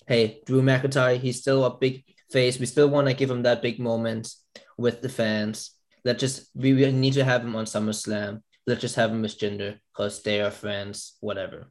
[0.06, 2.58] hey, Drew McIntyre, he's still a big face.
[2.58, 4.28] We still want to give him that big moment
[4.76, 5.70] with the fans.
[6.04, 8.42] Let's just we, we need to have him on SummerSlam.
[8.66, 11.70] Let's just have him with Jinder because they are friends, whatever.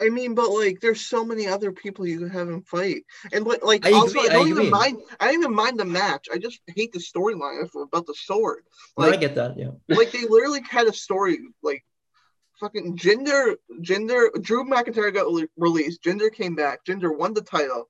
[0.00, 3.46] I mean, but like, there's so many other people you can have him fight, and
[3.46, 4.98] like, like I also, agree, I don't I even mind.
[5.20, 6.28] I don't even mind the match.
[6.32, 8.64] I just hate the storyline about the sword.
[8.98, 9.70] No, I get that, yeah.
[9.88, 11.84] like they literally had a story like
[12.58, 16.02] fucking Jinder, Jinder, Drew McIntyre got le- released.
[16.02, 16.84] Jinder came back.
[16.84, 17.88] Jinder won the title.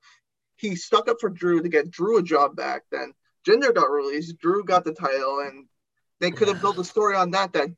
[0.57, 2.83] He stuck up for Drew to get Drew a job back.
[2.91, 3.13] Then
[3.47, 4.37] Jinder got released.
[4.39, 5.67] Drew got the title, and
[6.19, 7.53] they could have built a story on that.
[7.53, 7.69] That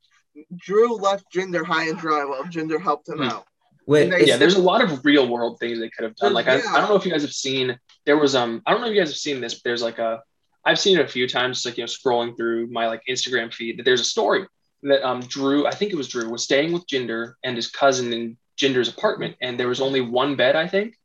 [0.55, 3.23] Drew left Jinder high and dry while Jinder helped him Hmm.
[3.23, 3.45] out.
[3.87, 6.15] Wait, And they- is yeah, there's a lot of real world things they could have
[6.15, 6.33] done.
[6.33, 6.73] Like I, Yeah.
[6.73, 8.93] I don't know if you guys have seen there was um I don't know if
[8.93, 10.21] you guys have seen this, but there's like a
[10.63, 13.53] I've seen it a few times, just like you know, scrolling through my like Instagram
[13.53, 14.45] feed that there's a story
[14.83, 18.11] that um Drew, I think it was Drew, was staying with Jinder and his cousin
[18.13, 20.95] in Jinder's apartment, and there was only one bed, I think.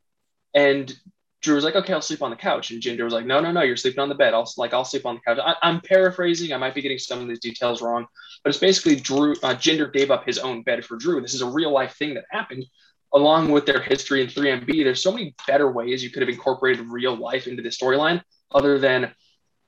[0.53, 0.93] And
[1.41, 2.69] Drew was like, okay, I'll sleep on the couch.
[2.69, 4.33] And Jinder was like, no, no, no, you're sleeping on the bed.
[4.33, 5.39] I'll like I'll sleep on the couch.
[5.43, 6.53] I, I'm paraphrasing.
[6.53, 8.05] I might be getting some of these details wrong,
[8.43, 9.33] but it's basically Drew.
[9.43, 11.19] Uh, Jinder gave up his own bed for Drew.
[11.19, 12.65] This is a real life thing that happened,
[13.13, 14.83] along with their history in 3MB.
[14.83, 18.77] There's so many better ways you could have incorporated real life into the storyline, other
[18.77, 19.11] than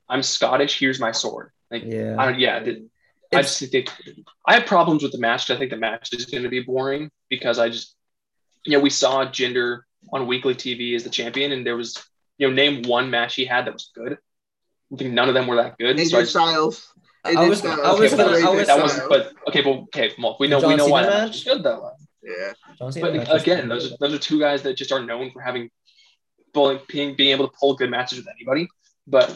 [0.08, 0.80] I'm Scottish.
[0.80, 1.50] Here's my sword.
[1.72, 2.16] Like, yeah.
[2.20, 2.64] I, yeah,
[3.34, 3.90] I just think
[4.46, 5.50] I have problems with the match.
[5.50, 7.96] I think the match is going to be boring because I just,
[8.64, 12.04] you know, we saw Jinder on weekly TV as the champion, and there was,
[12.38, 14.18] you know, name one match he had that was good.
[14.92, 15.98] I think none of them were that good.
[15.98, 16.94] AJ so I just, Styles.
[17.24, 17.80] I AJ was- Styles.
[17.80, 20.48] I was okay, but gonna- I was- that was, but okay, but okay, well, we
[20.48, 21.28] know John we know why Cena that match?
[21.30, 21.92] match was good though.
[22.24, 22.54] yeah.
[22.80, 25.70] But again, those are, those are two guys that just are known for having
[26.54, 28.68] being, being being able to pull good matches with anybody.
[29.08, 29.36] But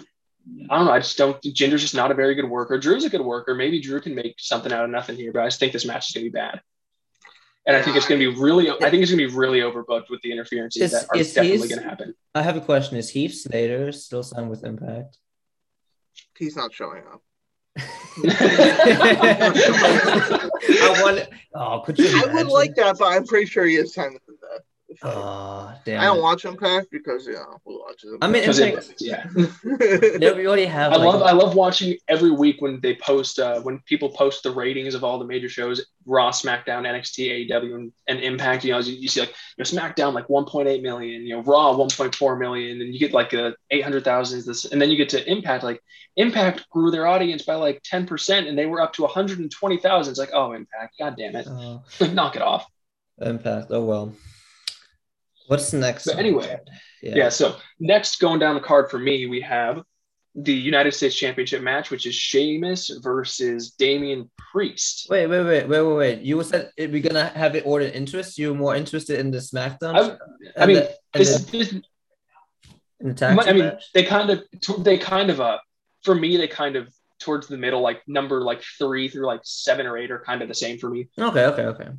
[0.69, 0.91] I don't know.
[0.91, 1.41] I just don't.
[1.41, 2.77] Jinder's just not a very good worker.
[2.77, 3.55] Drew's a good worker.
[3.55, 6.07] Maybe Drew can make something out of nothing here, but I just think this match
[6.09, 6.61] is going to be bad.
[7.67, 8.71] And I think it's going to be really.
[8.71, 11.67] I think it's going to be really overbooked with the interferences Is- that are definitely
[11.67, 12.15] going to happen.
[12.33, 12.97] I have a question.
[12.97, 15.17] Is Heath Slater still signed with Impact?
[16.37, 17.21] He's not showing up.
[18.25, 19.51] I
[21.03, 21.27] want.
[21.53, 22.07] Oh, could you?
[22.07, 22.47] I would imagine?
[22.49, 24.61] like that, but I'm pretty sure he is signed with that.
[25.03, 25.99] Oh, damn.
[25.99, 28.19] I don't watch Impact because you know who watches it.
[28.21, 29.25] I mean, Because Impact- it, yeah,
[30.19, 30.93] Yeah, we already have.
[30.93, 34.43] I like, love I love watching every week when they post uh, when people post
[34.43, 38.63] the ratings of all the major shows Raw, SmackDown, NXT, AEW, and, and Impact.
[38.63, 41.73] You know, you, you see like you know SmackDown like 1.8 million, you know Raw
[41.73, 45.65] 1.4 million, and you get like a 800,000 this, and then you get to Impact.
[45.65, 45.81] Like
[46.15, 50.11] Impact grew their audience by like 10 percent, and they were up to 120,000.
[50.11, 52.65] It's like oh Impact, god damn it, Oh, like knock it off.
[53.19, 53.67] Impact.
[53.71, 54.15] Oh well.
[55.47, 56.05] What's the next?
[56.05, 56.59] But anyway,
[57.01, 57.15] yeah.
[57.15, 57.29] Yeah.
[57.29, 59.83] So next, going down the card for me, we have
[60.35, 65.07] the United States Championship match, which is Sheamus versus Damian Priest.
[65.09, 66.21] Wait, wait, wait, wait, wait, wait.
[66.21, 68.37] You said it- we're gonna have it ordered interest.
[68.37, 70.17] You're more interested in the SmackDown.
[70.57, 73.91] I, I mean, the, this, the, this, in the tag I mean, match?
[73.93, 74.43] they kind of,
[74.79, 75.57] they kind of, uh,
[76.03, 76.87] for me, they kind of
[77.19, 80.47] towards the middle, like number like three through like seven or eight are kind of
[80.47, 81.07] the same for me.
[81.17, 81.89] Okay, okay, okay.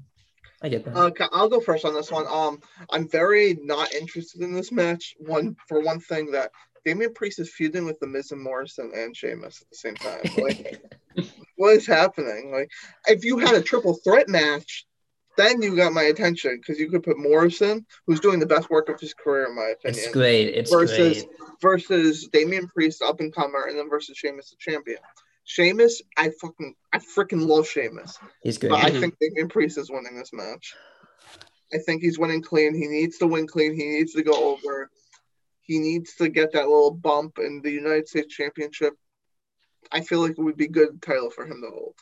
[0.62, 0.96] I get that.
[0.96, 2.26] Okay, I'll go first on this one.
[2.26, 5.14] Um, I'm very not interested in this match.
[5.18, 6.50] One for one thing that
[6.84, 10.20] Damian Priest is feuding with the Miz and Morrison and Sheamus at the same time.
[11.16, 12.52] Like, what is happening?
[12.52, 12.70] Like,
[13.08, 14.86] if you had a triple threat match,
[15.36, 18.88] then you got my attention because you could put Morrison, who's doing the best work
[18.88, 20.04] of his career in my opinion.
[20.04, 20.48] it's great.
[20.48, 21.36] It's versus great.
[21.60, 24.98] versus Damian Priest, up and comer, and then versus Sheamus, the champion.
[25.48, 28.18] Sheamus, I fucking, I freaking love Sheamus.
[28.42, 28.68] He's good.
[28.68, 29.00] But I Mhm.
[29.00, 30.76] think Damian Priest is winning this match.
[31.72, 32.74] I think he's winning clean.
[32.74, 33.74] He needs to win clean.
[33.74, 34.90] He needs to go over.
[35.62, 38.92] He needs to get that little bump in the United States Championship.
[39.90, 41.94] I feel like it would be good title for him to hold.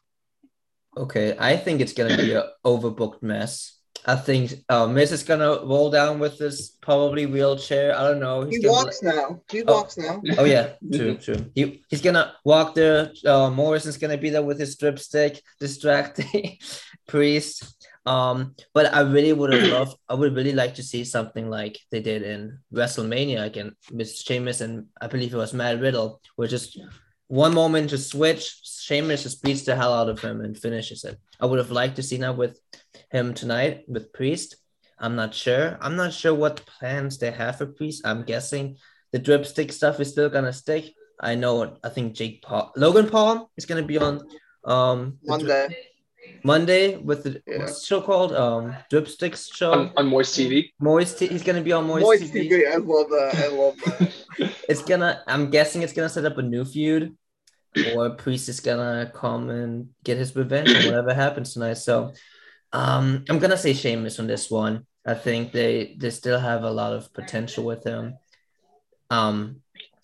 [0.97, 3.79] Okay, I think it's gonna be a overbooked mess.
[4.09, 7.93] I think uh, Miz is gonna roll down with this probably wheelchair.
[7.99, 8.43] I don't know.
[8.45, 9.43] He gonna- walks now.
[9.51, 9.73] He Oh.
[9.75, 10.23] walks now.
[10.39, 11.51] Oh yeah, true, true.
[11.57, 13.11] He he's gonna walk there.
[13.25, 16.59] Uh, Morrison's gonna be there with his drip stick, distracting
[17.09, 17.65] Priest.
[18.07, 19.97] Um, but I really would have loved.
[20.09, 24.61] I would really like to see something like they did in WrestleMania again with Sheamus
[24.61, 26.79] and I believe it was Matt Riddle, where just
[27.27, 31.19] one moment to switch, Sheamus just beats the hell out of him and finishes it.
[31.41, 32.61] I would have liked to see that with
[33.11, 34.57] him tonight with Priest.
[34.99, 35.77] I'm not sure.
[35.81, 38.03] I'm not sure what plans they have for Priest.
[38.07, 38.77] I'm guessing
[39.13, 40.95] the dripstick stuff is still gonna stick.
[41.21, 41.77] I know.
[41.85, 44.21] I think Jake Paul, Logan Paul is gonna be on
[44.65, 45.77] um the dri- Monday.
[46.43, 47.59] Monday with the Yeah.
[47.59, 49.73] what's the show called um dripsticks show.
[49.73, 50.73] On, on Moist TV.
[50.81, 51.19] Moist.
[51.19, 52.51] T- he's gonna be on Moist, Moist TV.
[52.51, 52.73] TV.
[52.73, 53.35] I love that.
[53.37, 54.13] I love that.
[54.69, 55.23] It's gonna.
[55.29, 57.17] I'm guessing it's gonna set up a new feud,
[57.95, 61.75] or Priest is gonna come and get his revenge or whatever happens tonight.
[61.79, 62.13] So,
[62.73, 64.87] um, I'm gonna say Sheamus on this one.
[65.05, 68.19] I think they they still have a lot of potential with him.
[69.11, 69.63] Um,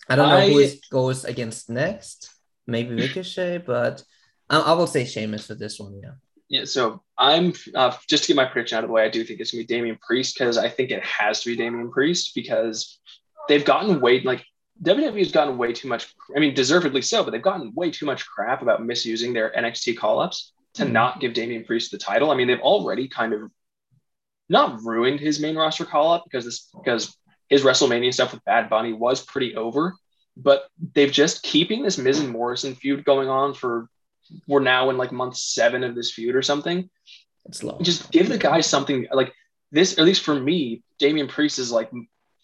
[0.09, 2.29] I don't know who I- is, goes against next.
[2.65, 4.03] Maybe Ricochet, but
[4.49, 5.99] I, I will say Sheamus for this one.
[6.01, 6.11] Yeah.
[6.49, 9.03] Yeah, so I'm uh, just to get my prediction out of the way.
[9.03, 11.55] I do think it's gonna be Damian Priest because I think it has to be
[11.55, 12.99] Damian Priest because
[13.47, 14.45] they've gotten way like
[14.83, 16.13] WWE has gotten way too much.
[16.35, 19.97] I mean, deservedly so, but they've gotten way too much crap about misusing their NXT
[19.97, 22.31] call ups to not give Damian Priest the title.
[22.31, 23.51] I mean, they've already kind of
[24.49, 27.15] not ruined his main roster call up because this because
[27.49, 29.95] his WrestleMania stuff with Bad Bunny was pretty over,
[30.35, 33.87] but they've just keeping this Miz and Morrison feud going on for
[34.47, 36.89] we're now in like month seven of this feud or something.
[37.45, 37.83] It's long.
[37.83, 39.33] Just give the guy something like
[39.71, 41.91] this, at least for me, Damian Priest is like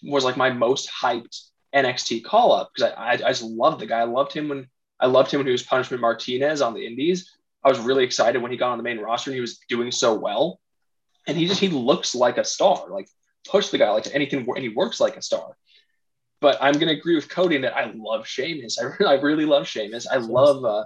[0.04, 1.42] was like my most hyped
[1.74, 4.00] NXT call up because I, I I just loved the guy.
[4.00, 4.68] I loved him when
[5.00, 7.38] I loved him when he was Punishment Martinez on the Indies.
[7.64, 9.92] I was really excited when he got on the main roster and he was doing
[9.92, 10.60] so well.
[11.28, 12.90] And he just he looks like a star.
[12.90, 13.08] Like
[13.48, 15.56] push the guy like anything and he works like a star.
[16.42, 18.80] But I'm gonna agree with Cody in that I love Sheamus.
[18.80, 20.08] I, really, I really love Sheamus.
[20.08, 20.86] I love uh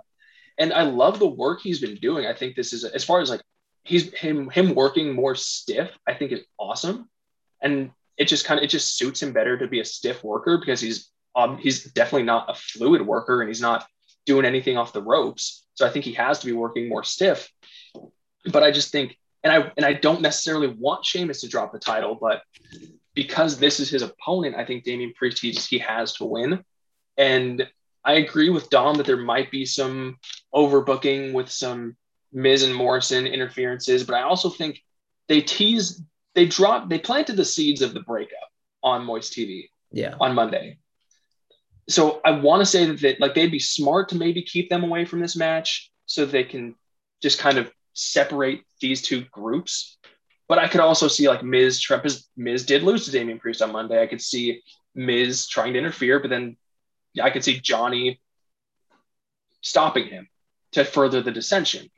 [0.58, 2.26] and I love the work he's been doing.
[2.26, 3.42] I think this is as far as like
[3.84, 7.10] he's him him working more stiff, I think is awesome.
[7.62, 10.58] And it just kind of it just suits him better to be a stiff worker
[10.58, 13.86] because he's um he's definitely not a fluid worker and he's not
[14.26, 15.63] doing anything off the ropes.
[15.76, 17.52] So I think he has to be working more stiff.
[18.52, 21.80] But I just think and I and I don't necessarily want Sheamus to drop the
[21.80, 22.42] title, but
[23.14, 26.64] because this is his opponent, I think Damian Priest he, he has to win.
[27.18, 27.68] And
[28.04, 30.18] I agree with Dom that there might be some
[30.54, 31.96] overbooking with some
[32.32, 34.82] Miz and Morrison interferences, but I also think
[35.28, 36.02] they tease,
[36.34, 38.50] they dropped, they planted the seeds of the breakup
[38.82, 40.16] on Moist TV Yeah.
[40.20, 40.80] on Monday.
[41.90, 44.84] So I want to say that they, like they'd be smart to maybe keep them
[44.84, 46.76] away from this match so they can
[47.22, 49.98] just kind of separate these two groups.
[50.48, 53.62] But I could also see like Miz, Trump is Miz did lose to Damian Priest
[53.62, 54.02] on Monday.
[54.02, 54.62] I could see
[54.96, 56.58] Miz trying to interfere, but then
[57.22, 58.22] I could see Johnny
[59.62, 60.28] stopping him
[60.74, 61.90] to further the dissension.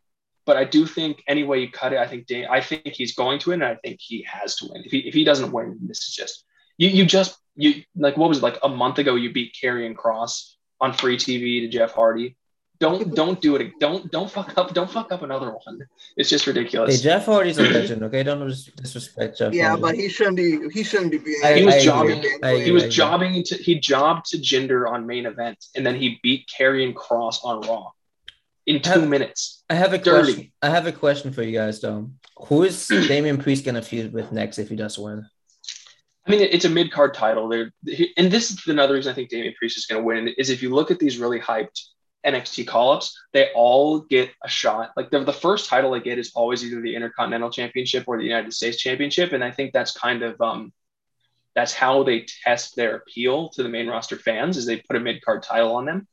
[0.46, 3.40] But I do think any way you cut it, I think I think he's going
[3.40, 4.84] to win, and I think he has to win.
[4.86, 6.46] If he if he doesn't win, this is just
[6.78, 9.96] you you just you like what was it like a month ago you beat Karrion
[9.96, 12.36] Kross on free TV to Jeff Hardy.
[12.78, 13.72] Don't don't do it.
[13.80, 14.74] Don't don't fuck up.
[14.74, 15.80] Don't fuck up another one.
[16.18, 16.98] It's just ridiculous.
[16.98, 18.04] Hey, Jeff Hardy's a legend.
[18.04, 19.54] Okay, don't disrespect Jeff.
[19.54, 19.82] Yeah, Hardy.
[19.82, 20.60] but he shouldn't be.
[20.74, 21.40] He shouldn't be being.
[21.42, 22.18] I- he was I jobbing.
[22.20, 22.38] agree.
[22.44, 22.92] I he was agree.
[22.92, 27.38] jobbing to he jobbed to Jinder on main event, and then he beat Karrion Kross
[27.46, 27.92] on Raw
[28.66, 29.64] in two Have- minutes.
[29.70, 30.34] I have a Dirty.
[30.34, 30.52] question.
[30.62, 32.12] I have a question for you guys, though.
[32.48, 35.26] Who is Damian Priest gonna feud with next if he does win?
[36.26, 37.48] I mean, it's a mid card title.
[37.48, 37.72] There,
[38.18, 40.30] and this is another reason I think Damian Priest is going to win.
[40.38, 41.82] Is if you look at these really hyped
[42.26, 44.92] NXT call ups, they all get a shot.
[44.98, 48.24] Like the, the first title they get is always either the Intercontinental Championship or the
[48.24, 50.74] United States Championship, and I think that's kind of um,
[51.54, 54.58] that's how they test their appeal to the main roster fans.
[54.58, 56.08] Is they put a mid card title on them.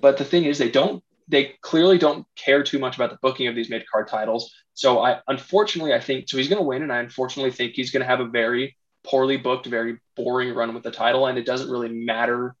[0.00, 1.02] But the thing is, they don't.
[1.28, 4.54] They clearly don't care too much about the booking of these mid card titles.
[4.72, 6.38] So I, unfortunately, I think so.
[6.38, 9.36] He's going to win, and I unfortunately think he's going to have a very poorly
[9.36, 12.56] booked, very boring run with the title, and it doesn't really matter.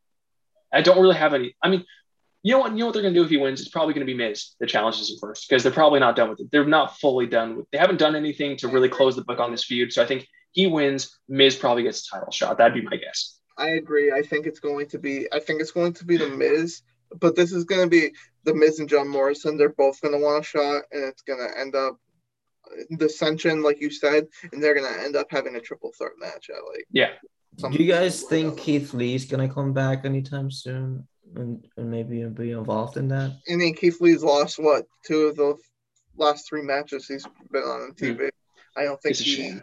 [0.72, 1.56] I don't really have any.
[1.62, 1.84] I mean,
[2.42, 2.72] you know what?
[2.72, 3.60] You know what they're going to do if he wins?
[3.60, 6.28] It's probably going to be Miz that challenges him first because they're probably not done
[6.28, 6.50] with it.
[6.52, 7.66] They're not fully done with.
[7.70, 9.92] They haven't done anything to really close the book on this feud.
[9.92, 11.18] So I think he wins.
[11.28, 12.58] Miz probably gets a title shot.
[12.58, 13.38] That'd be my guess.
[13.56, 14.12] I agree.
[14.12, 15.26] I think it's going to be.
[15.32, 16.82] I think it's going to be the Miz,
[17.18, 18.12] but this is going to be
[18.44, 19.56] the Miz and John Morrison.
[19.56, 21.98] They're both going to want a shot, and it's going to end up
[22.98, 26.50] dissension, like you said, and they're going to end up having a triple threat match
[26.50, 26.86] at like.
[26.90, 27.10] Yeah.
[27.56, 32.50] Do you guys think Keith Lee's gonna come back anytime soon and, and maybe be
[32.50, 33.30] involved in that?
[33.48, 35.54] I mean, Keith Lee's lost what two of the
[36.16, 38.28] last three matches he's been on TV.
[38.76, 39.56] I don't think It's he.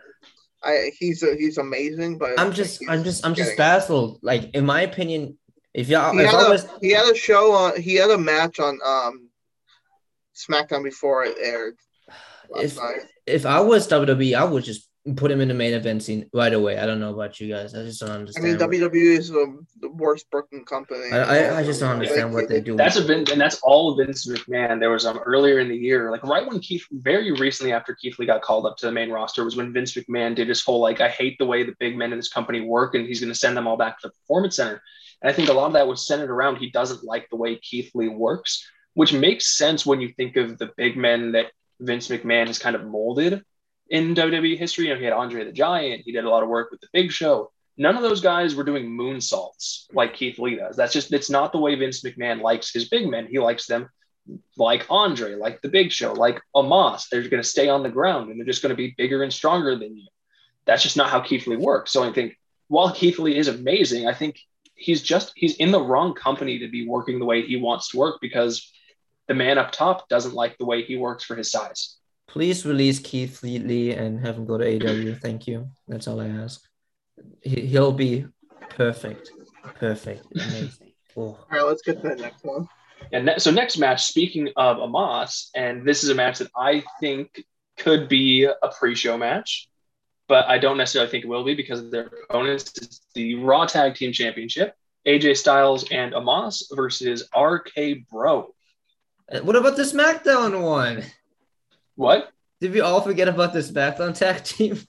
[0.63, 3.57] I he's a, he's amazing, but I don't I'm just, I'm just, I'm just getting-
[3.57, 4.19] baffled.
[4.21, 5.37] Like in my opinion,
[5.73, 7.81] if y'all, He if had, I a, was, he had a show on.
[7.81, 9.29] He had a match on um,
[10.33, 11.90] SmackDown before it aired last
[12.55, 13.01] if night.
[13.25, 16.53] if I was WWE, I would just put him in the main event scene right
[16.53, 16.77] away.
[16.77, 17.73] I don't know about you guys.
[17.73, 18.45] I just don't understand.
[18.45, 21.11] I mean, what- WWE is the, the worst booking company.
[21.11, 22.75] I, I, I just don't understand what they do.
[22.75, 24.79] That's a Vince, and that's all Vince McMahon.
[24.79, 28.19] There was um earlier in the year, like right when Keith, very recently after Keith
[28.19, 30.79] Lee got called up to the main roster, was when Vince McMahon did his whole
[30.79, 33.33] like, I hate the way the big men in this company work, and he's going
[33.33, 34.83] to send them all back to the performance center.
[35.23, 37.55] And I think a lot of that was centered around he doesn't like the way
[37.57, 41.47] Keith Lee works, which makes sense when you think of the big men that
[41.81, 43.43] Vince McMahon has kind of molded
[43.89, 44.87] in WWE history.
[44.87, 46.87] You know, he had Andre the Giant, he did a lot of work with the
[46.93, 47.51] Big Show.
[47.77, 50.75] None of those guys were doing moonsaults like Keith Lee does.
[50.75, 53.27] That's just it's not the way Vince McMahon likes his big men.
[53.29, 53.89] He likes them
[54.57, 57.09] like Andre, like the Big Show, like Omos.
[57.09, 59.33] They're going to stay on the ground and they're just going to be bigger and
[59.33, 60.07] stronger than you.
[60.65, 61.91] That's just not how Keith Lee works.
[61.91, 64.39] So I think while Keith Lee is amazing, I think
[64.75, 67.97] he's just he's in the wrong company to be working the way he wants to
[67.97, 68.71] work because
[69.27, 71.97] the man up top doesn't like the way he works for his size.
[72.27, 75.19] Please release Keith Lee and have him go to AEW.
[75.19, 75.69] Thank you.
[75.87, 76.61] That's all I ask.
[77.41, 78.25] He, he'll be
[78.69, 79.31] perfect.
[79.75, 80.25] Perfect.
[80.35, 80.87] Amazing.
[81.17, 81.21] Oh.
[81.23, 82.69] All right, let's get to the next one.
[83.11, 86.83] And ne- so next match, speaking of Omos, and this is a match that I
[87.01, 87.43] think
[87.77, 89.67] could be a pre-show match,
[90.29, 92.77] but I don't necessarily think it will be because of their opponents.
[92.77, 94.73] is the Raw Tag Team Championship,
[95.05, 98.53] AJ Styles and Omos versus RK Bro.
[99.31, 101.03] Uh, What about the SmackDown one?
[101.95, 102.29] What?
[102.59, 104.79] Did we all forget about the SmackDown tag team?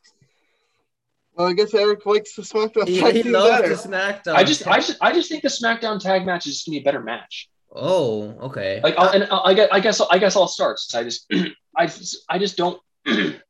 [1.35, 3.68] Well, I guess Eric likes the SmackDown He, tag he team loves better.
[3.68, 4.35] the SmackDown.
[4.35, 6.81] I just, I just, I just think the SmackDown Tag match is just gonna be
[6.81, 7.48] a better match.
[7.74, 8.81] Oh, okay.
[8.83, 11.26] Like, I'll, and I guess, I guess, I guess I'll start since I just,
[11.76, 12.78] I, just- I just don't.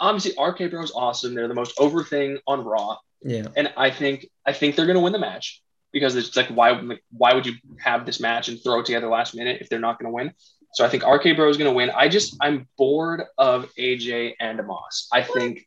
[0.00, 1.34] Obviously, RK Bro is awesome.
[1.34, 2.96] They're the most over thing on Raw.
[3.22, 3.46] yeah.
[3.56, 5.62] and I think I think they're going to win the match
[5.94, 9.08] because it's like why like, why would you have this match and throw it together
[9.08, 10.32] last minute if they're not going to win?
[10.74, 11.90] So I think RK Bro is going to win.
[11.90, 15.06] I just I'm bored of AJ and Omos.
[15.12, 15.66] I think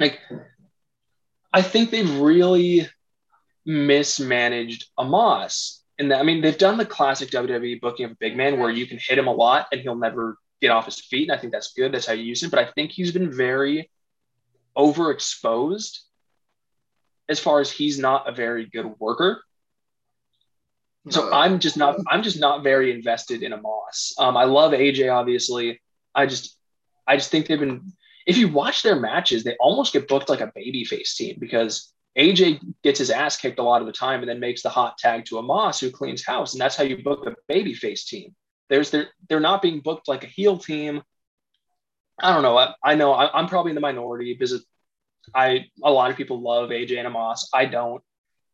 [0.00, 0.18] like
[1.52, 2.88] I think they've really
[3.64, 5.78] mismanaged Omos.
[6.00, 8.88] And I mean, they've done the classic WWE booking of a big man where you
[8.88, 11.30] can hit him a lot and he'll never get off his feet.
[11.30, 11.92] And I think that's good.
[11.92, 12.50] That's how you use him.
[12.50, 13.88] But I think he's been very
[14.76, 16.00] overexposed
[17.28, 19.42] as far as he's not a very good worker.
[21.10, 21.32] So No.
[21.32, 24.12] I'm just not I'm just not very invested in Omos.
[24.18, 25.80] Um, I love AJ obviously.
[26.14, 26.56] I just
[27.06, 27.92] I just think they've been
[28.26, 32.60] if you watch their matches, they almost get booked like a babyface team because AJ
[32.82, 35.26] gets his ass kicked a lot of the time and then makes the hot tag
[35.26, 36.54] to Omos who cleans house.
[36.54, 38.34] And that's how you book a babyface team.
[38.70, 41.02] There's they're they're not being booked like a heel team.
[42.18, 42.56] I don't know.
[42.56, 44.64] I, I know I, I'm probably in the minority because
[45.34, 47.40] I a lot of people love AJ and Omos.
[47.54, 48.02] I don't.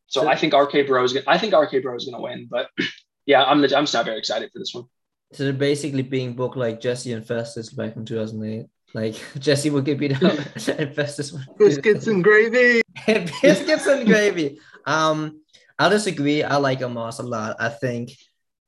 [0.06, 2.20] So So- I think RK Bro is gonna, I think RK Bro is going to
[2.22, 2.68] win, but
[3.26, 4.84] yeah, I'm the, I'm just not very excited for this one.
[5.32, 8.66] So they're basically being booked like Jesse and Festus back in 2008.
[8.92, 10.22] Like Jesse would get beat up
[10.78, 12.82] and Festus would Biscuits and gravy.
[13.06, 14.58] biscuits and gravy.
[14.86, 15.42] Um,
[15.78, 16.42] I disagree.
[16.42, 17.56] I like Omos a lot.
[17.60, 18.10] I think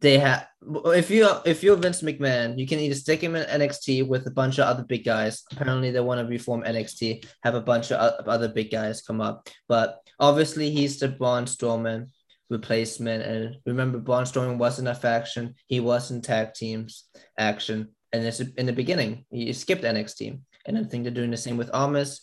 [0.02, 0.46] they have.
[0.86, 4.30] If you if you're Vince McMahon, you can either stick him in NXT with a
[4.30, 5.42] bunch of other big guys.
[5.52, 9.48] Apparently, they want to reform NXT, have a bunch of other big guys come up.
[9.68, 12.08] But obviously, he's the Braun Strowman
[12.50, 13.22] replacement.
[13.24, 15.54] And remember, Braun Strowman wasn't a faction.
[15.66, 17.04] He was in tag teams
[17.38, 17.88] action.
[18.12, 20.38] And it's in the beginning, he skipped NXT.
[20.66, 22.20] And I think they're doing the same with Omos,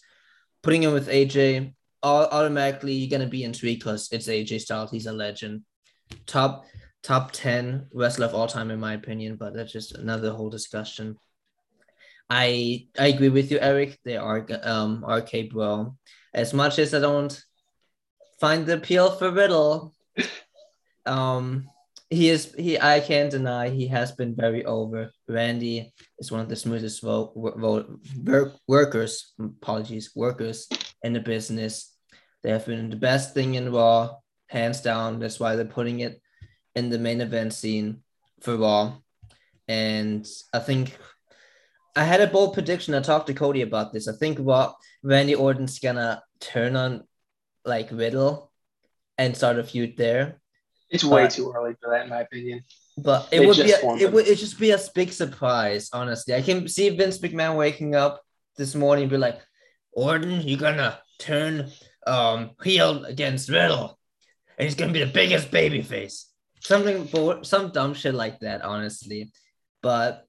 [0.62, 1.74] putting him with AJ.
[2.04, 4.92] All, Automatically, you're gonna be intrigued because it's AJ Styles.
[4.92, 5.64] He's a legend.
[6.26, 6.66] Top
[7.04, 11.18] top 10 wrestler of all time, in my opinion, but that's just another whole discussion.
[12.30, 13.98] I I agree with you, Eric.
[14.06, 15.98] They are um RK Bro.
[16.34, 17.34] As much as I don't
[18.40, 19.96] find the appeal for Riddle,
[21.08, 21.68] um,
[22.12, 22.80] he is he.
[22.80, 25.12] I can't deny he has been very over.
[25.28, 29.34] Randy is one of the smoothest vo- vo- work, workers.
[29.40, 30.68] Apologies, workers
[31.02, 31.96] in the business.
[32.44, 34.16] They have been the best thing in Raw,
[34.48, 35.20] hands down.
[35.20, 36.22] That's why they're putting it
[36.80, 38.02] in the main event scene
[38.42, 38.96] for Raw.
[39.68, 40.98] And I think
[41.96, 42.96] I had a bold prediction.
[42.96, 44.08] I talked to Cody about this.
[44.08, 44.74] I think Raw,
[45.04, 47.04] Randy Orton's gonna turn on
[47.66, 48.52] like Riddle
[49.18, 50.40] and start a feud there.
[50.90, 52.64] It's way too early for that, in my opinion.
[52.98, 56.34] But it they would be a, it would it just be a big surprise, honestly.
[56.34, 58.22] I can see Vince McMahon waking up
[58.58, 59.40] this morning and be like,
[59.92, 61.70] Orton, you're gonna turn
[62.08, 64.00] um heel against Riddle,
[64.58, 66.29] and he's gonna be the biggest baby face.
[66.62, 69.32] Something some dumb shit like that, honestly.
[69.82, 70.26] But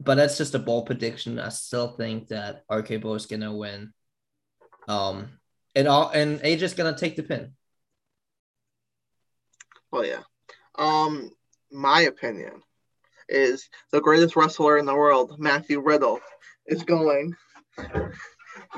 [0.00, 1.38] but that's just a bold prediction.
[1.38, 3.92] I still think that RK Bro is gonna win.
[4.88, 5.38] Um
[5.74, 7.52] and all and AJ's gonna take the pin.
[9.92, 10.22] Oh yeah.
[10.78, 11.30] Um,
[11.70, 12.62] my opinion
[13.28, 16.20] is the greatest wrestler in the world, Matthew Riddle,
[16.66, 17.34] is going.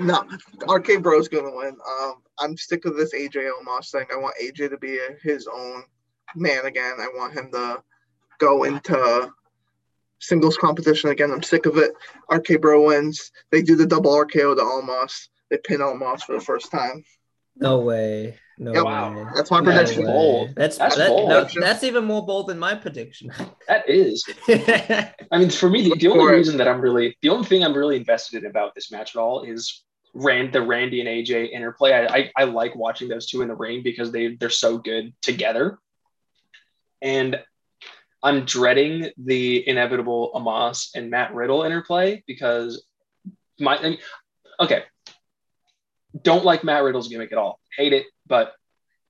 [0.00, 0.24] No,
[0.68, 1.76] RK Bro's gonna win.
[2.00, 4.06] Um, I'm sick of this AJ Omos thing.
[4.12, 5.84] I want AJ to be his own
[6.36, 6.94] man again.
[7.00, 7.82] I want him to
[8.38, 9.30] go into
[10.20, 11.30] singles competition again.
[11.30, 11.92] I'm sick of it.
[12.30, 13.30] RK Bro wins.
[13.50, 15.28] They do the double RKO to Omos.
[15.50, 17.04] They pin Omos for the first time.
[17.56, 18.38] No way.
[18.58, 18.84] No yep.
[18.84, 19.30] Wow.
[19.34, 20.04] That's my prediction.
[20.04, 20.50] That's bold.
[20.56, 21.28] That's that's, that, bold.
[21.28, 23.32] No, that's even more bold than my prediction.
[23.68, 24.24] That is.
[24.48, 27.74] I mean, for me, the, the only reason that I'm really the only thing I'm
[27.74, 31.92] really invested in about this match at all is Rand the Randy and AJ interplay.
[31.92, 35.12] I, I, I like watching those two in the ring because they they're so good
[35.22, 35.78] together.
[37.02, 37.40] And
[38.22, 42.84] I'm dreading the inevitable Omos and Matt Riddle interplay because
[43.60, 43.98] my
[44.60, 44.84] okay,
[46.22, 47.60] don't like Matt Riddle's gimmick at all.
[47.76, 48.54] Hate it, but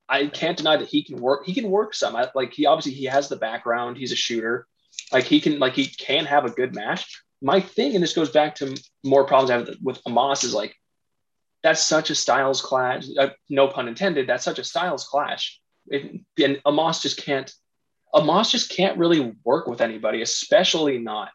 [0.09, 1.45] I can't deny that he can work.
[1.45, 2.17] He can work some.
[2.17, 3.99] I, like he obviously he has the background.
[3.99, 4.67] He's a shooter.
[5.13, 7.23] Like he can like he can have a good match.
[7.41, 10.75] My thing, and this goes back to more problems I have with Omos, is like
[11.63, 13.05] that's such a styles clash.
[13.19, 14.27] Uh, no pun intended.
[14.27, 15.61] That's such a styles clash.
[15.89, 17.53] It, and Omos just can't.
[18.15, 21.31] Omos just can't really work with anybody, especially not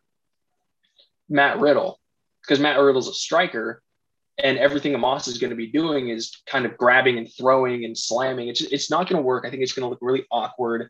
[1.30, 2.00] Matt Riddle,
[2.42, 3.82] because Matt Riddle's a striker
[4.42, 7.98] and everything Omos is going to be doing is kind of grabbing and throwing and
[7.98, 8.48] slamming.
[8.48, 9.46] It's it's not going to work.
[9.46, 10.90] I think it's going to look really awkward.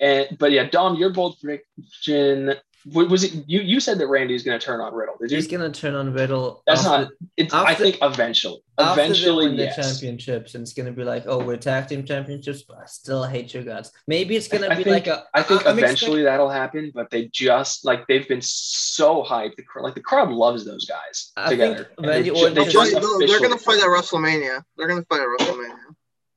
[0.00, 2.54] And but yeah, Dom, your bold prediction
[2.86, 3.60] was it you?
[3.60, 5.16] You said that Randy is going to turn on Riddle.
[5.20, 5.36] Did you?
[5.36, 6.62] He's going to turn on Riddle.
[6.66, 7.12] That's after, not.
[7.36, 9.76] It's, after, I think eventually, eventually, the yes.
[9.76, 13.24] championships, and it's going to be like, oh, we're tag team championships, but I still
[13.24, 13.92] hate your guts.
[14.06, 15.24] Maybe it's going to be think, like a.
[15.34, 16.24] I think I'm eventually expecting...
[16.24, 19.56] that'll happen, but they just like they've been so hyped.
[19.56, 21.90] The like the crowd loves those guys I together.
[21.98, 24.62] Randy Orton they, just, they're going to fight at WrestleMania.
[24.76, 25.74] They're going to fight at WrestleMania.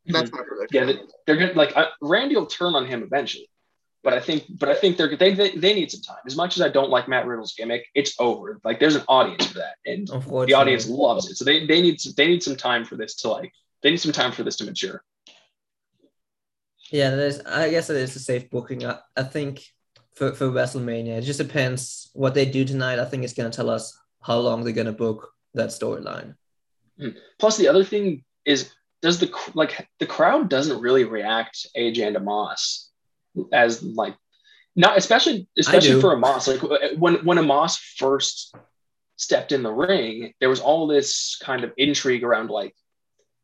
[0.07, 0.37] That's mm-hmm.
[0.37, 0.89] my prediction.
[0.89, 0.95] Yeah,
[1.27, 3.47] they're going to like uh, Randy will turn on him eventually.
[4.03, 6.23] But I think, but I think they're they, they they need some time.
[6.25, 8.59] As much as I don't like Matt Riddle's gimmick, it's over.
[8.63, 11.35] Like there's an audience for that, and the audience loves it.
[11.35, 14.11] So they they need they need some time for this to like they need some
[14.11, 15.03] time for this to mature.
[16.89, 17.41] Yeah, there's.
[17.41, 18.85] I guess it is a safe booking.
[18.85, 19.63] I, I think
[20.13, 22.97] for for WrestleMania, it just depends what they do tonight.
[22.97, 26.35] I think it's gonna tell us how long they're gonna book that storyline.
[26.99, 27.09] Hmm.
[27.39, 28.71] Plus, the other thing is,
[29.03, 32.87] does the like the crowd doesn't really react AJ and Omos
[33.51, 34.15] as like
[34.75, 36.47] not especially especially for Omos.
[36.47, 38.55] Like when when Omos first
[39.17, 42.73] stepped in the ring, there was all this kind of intrigue around like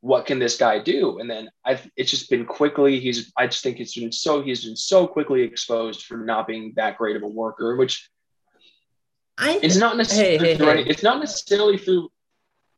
[0.02, 1.20] what can this guy do?
[1.20, 4.64] And then I've it's just been quickly he's I just think it's been so he's
[4.64, 8.10] been so quickly exposed for not being that great of a worker, which
[9.38, 10.84] I it's not necessarily hey, hey, hey.
[10.90, 12.10] it's not necessarily through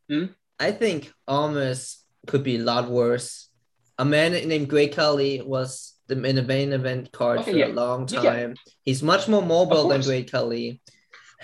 [0.10, 0.26] hmm?
[0.60, 1.98] I think Omos
[2.28, 3.50] could be a lot worse.
[3.98, 7.68] A man named Great Khali was the in the main event card Okay, for yeah.
[7.68, 8.22] a long Yeah.
[8.22, 8.56] time.
[8.84, 10.02] He's much more mobile than.
[10.02, 10.82] Great Khali.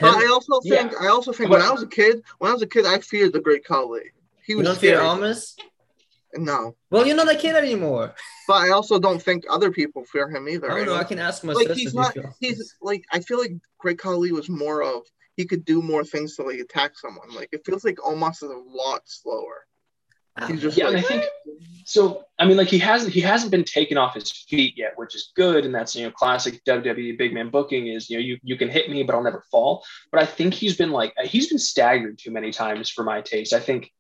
[0.01, 0.88] But Him- I also Yeah.
[0.89, 2.99] think I also think when I was a kid, when I was a kid, I
[2.99, 4.11] feared the Great Khali.
[4.45, 4.99] He you was don't fear.
[4.99, 5.55] Omos?
[6.38, 8.13] No, Well, you're not a kid anymore.
[8.47, 10.70] but I also don't think other people fear him either.
[10.70, 10.93] Oh, I don't know.
[10.95, 10.99] know?
[10.99, 12.13] I can ask my like he's not.
[12.41, 15.03] He's like I feel like Great Khali was more of
[15.38, 17.30] he could do more things to like attack someone.
[17.34, 19.66] Like it feels like Omos is a lot slower.
[20.40, 21.24] He's um, just Yeah, and I think
[21.86, 22.26] so.
[22.38, 25.32] I mean, like he hasn't he hasn't been taken off his feet yet, which is
[25.36, 28.58] good, and that's you know classic WWE big man booking is you know you you
[28.58, 29.84] can hit me, but I'll never fall.
[30.12, 33.22] But I think he's been like uh, he's been staggered too many times for my
[33.22, 33.54] taste.
[33.54, 33.92] I think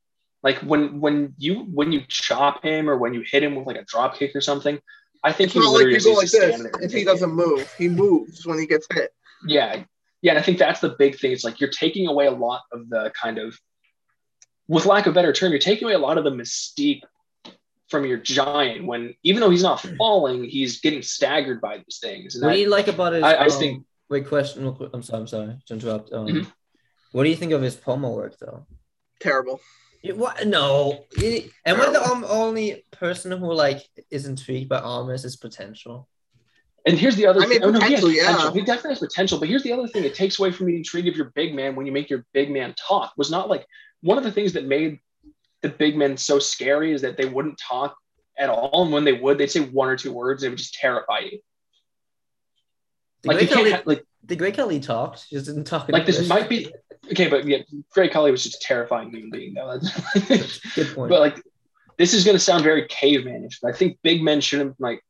[0.43, 3.77] like when when you when you chop him or when you hit him with like
[3.77, 4.79] a drop kick or something,
[5.25, 6.91] I think it's he not like you just go like this stand there and if
[6.91, 7.73] he doesn't move.
[7.79, 9.11] He moves when he gets hit.
[9.47, 9.83] Yeah.
[10.21, 10.33] Yeah.
[10.33, 11.31] And I think that's the big thing.
[11.31, 13.59] It's like you're taking away a lot of the kind of,
[14.67, 17.01] with lack of a better term, you're taking away a lot of the mystique
[17.89, 22.35] from your giant when even though he's not falling, he's getting staggered by these things.
[22.35, 23.23] And What I- do you like about it?
[23.23, 24.63] I- I um, think- Wait, question.
[24.63, 24.89] real quick.
[24.93, 25.21] I'm sorry.
[25.21, 26.11] I'm sorry to interrupt.
[26.13, 26.51] Um, Mhm.
[27.11, 28.65] What do you think of his promo work, though?
[29.19, 29.61] Terrible.
[30.03, 30.45] You- What?
[30.45, 31.05] No.
[31.17, 36.07] You- Am I the um, only person who like is intrigued by Omos' is potential?
[36.87, 37.67] and here's the other I mean, thing.
[37.67, 38.51] Oh, no, he has potential, yeah.
[38.53, 39.39] He definitely has potential.
[39.39, 40.03] But here's the other thing.
[40.03, 42.51] It takes away from the intrigue of your big man when you make your big
[42.51, 43.13] man talk.
[43.17, 43.65] Was not like
[44.05, 44.99] one of the things that made
[45.63, 47.97] the big men so scary is that they wouldn't talk
[48.37, 48.83] at all.
[48.83, 50.43] And when they would, they'd say one or two words.
[50.43, 51.39] And it would just terrify you.
[53.23, 55.27] The Like you Great can't ha- like the Great Khali talked.
[55.31, 55.89] Just didn't talk.
[55.89, 56.71] like this might be
[57.11, 57.59] okay, but yeah,
[57.91, 59.79] Great Khali was just a terrifying human being though.
[59.79, 61.09] That's- Good point.
[61.13, 61.41] but like
[61.97, 65.01] this is going to sound very cavemanish, but I think big men shouldn't like.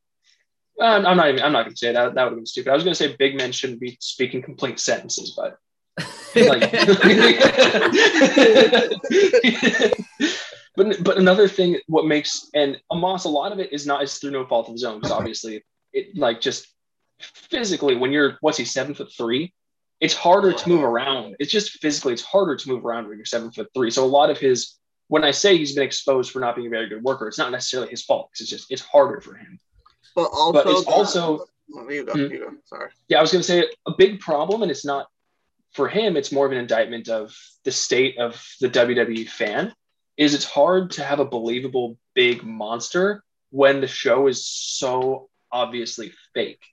[0.80, 1.42] uh, I'm not even.
[1.44, 2.16] I'm not going to say that.
[2.16, 2.72] That would have been stupid.
[2.72, 5.58] I was going to say big men shouldn't be speaking complete sentences, but.
[10.76, 14.18] but but another thing, what makes and Omos, a lot of it is not is
[14.18, 15.64] through no fault of his own because obviously
[15.94, 16.68] it like just
[17.20, 19.54] physically when you're what's he seven foot three,
[20.00, 21.36] it's harder to move around.
[21.40, 23.90] It's just physically it's harder to move around when you're seven foot three.
[23.92, 24.76] So a lot of his
[25.08, 27.52] when I say he's been exposed for not being a very good worker, it's not
[27.52, 28.30] necessarily his fault.
[28.32, 29.60] 'cause It's just it's harder for him.
[30.16, 32.32] But also, But it's also Oh, you go, Hmm.
[32.32, 32.52] you go.
[32.66, 32.92] Sorry.
[33.08, 35.08] yeah, I was going to say a big problem, and it's not
[35.76, 36.18] for him.
[36.18, 39.74] It's more of an indictment of the state of the WWE fan.
[40.18, 46.14] Is it's hard to have a believable big monster when the show is so obviously
[46.34, 46.64] fake.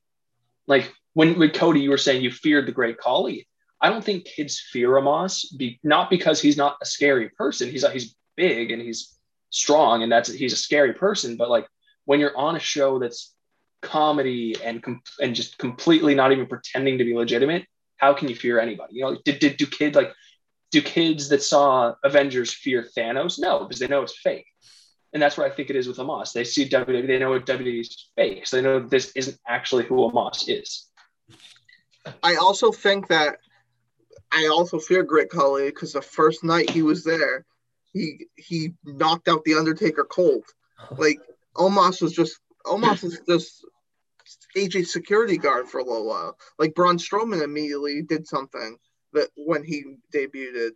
[0.67, 3.47] Like when with Cody, you were saying you feared the Great Khali.
[3.81, 7.69] I don't think kids fear Omos, be, not because he's not a scary person.
[7.69, 9.19] He's he's big and he's
[9.51, 11.37] strong, and that's he's a scary person.
[11.37, 11.67] But like
[12.05, 13.35] when you're on a show that's
[13.81, 14.85] comedy and
[15.21, 17.67] and just completely not even pretending to be legitimate,
[18.03, 18.97] how can you fear anybody?
[18.97, 20.13] You know, did, did do kid like
[20.73, 23.39] do kids that saw Avengers fear Thanos?
[23.39, 24.47] No, because they know it's fake.
[25.13, 26.33] And that's what I think it is with Omos.
[26.33, 28.47] They see WWE, they know what WWE is fake.
[28.47, 30.89] So they know this isn't actually who Omos is.
[32.23, 33.37] I also think that
[34.33, 37.45] I also fear Great Khali because the first night he was there,
[37.93, 40.45] he he knocked out the Undertaker cold.
[40.99, 41.21] Like
[41.55, 43.65] Omos was just Omos was just
[44.57, 46.37] AJ's security guard for a little while.
[46.59, 48.77] Like Braun Strowman immediately did something
[49.13, 49.85] that when he
[50.15, 50.73] debuted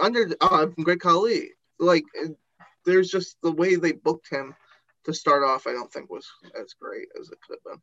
[0.00, 1.50] under uh, Great Khali.
[1.78, 2.04] Like
[2.84, 4.54] there's just the way they booked him
[5.04, 5.66] to start off.
[5.66, 6.28] I don't think was
[6.60, 7.82] as great as it could have been.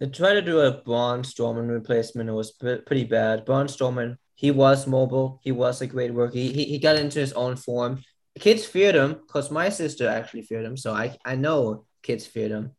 [0.00, 2.28] They tried to do a Braun Strowman replacement.
[2.28, 3.44] It was pre- pretty bad.
[3.44, 5.40] Braun Strowman, he was mobile.
[5.42, 6.34] He was a great worker.
[6.34, 8.02] He, he, he got into his own form.
[8.38, 10.76] Kids feared him because my sister actually feared him.
[10.76, 12.76] So I, I know kids feared him.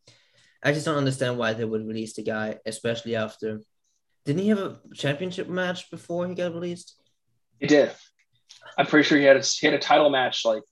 [0.62, 3.60] I just don't understand why they would release the guy, especially after.
[4.24, 6.96] Didn't he have a championship match before he got released?
[7.58, 7.92] He did.
[8.76, 10.62] I'm pretty sure he had a, he had a title match like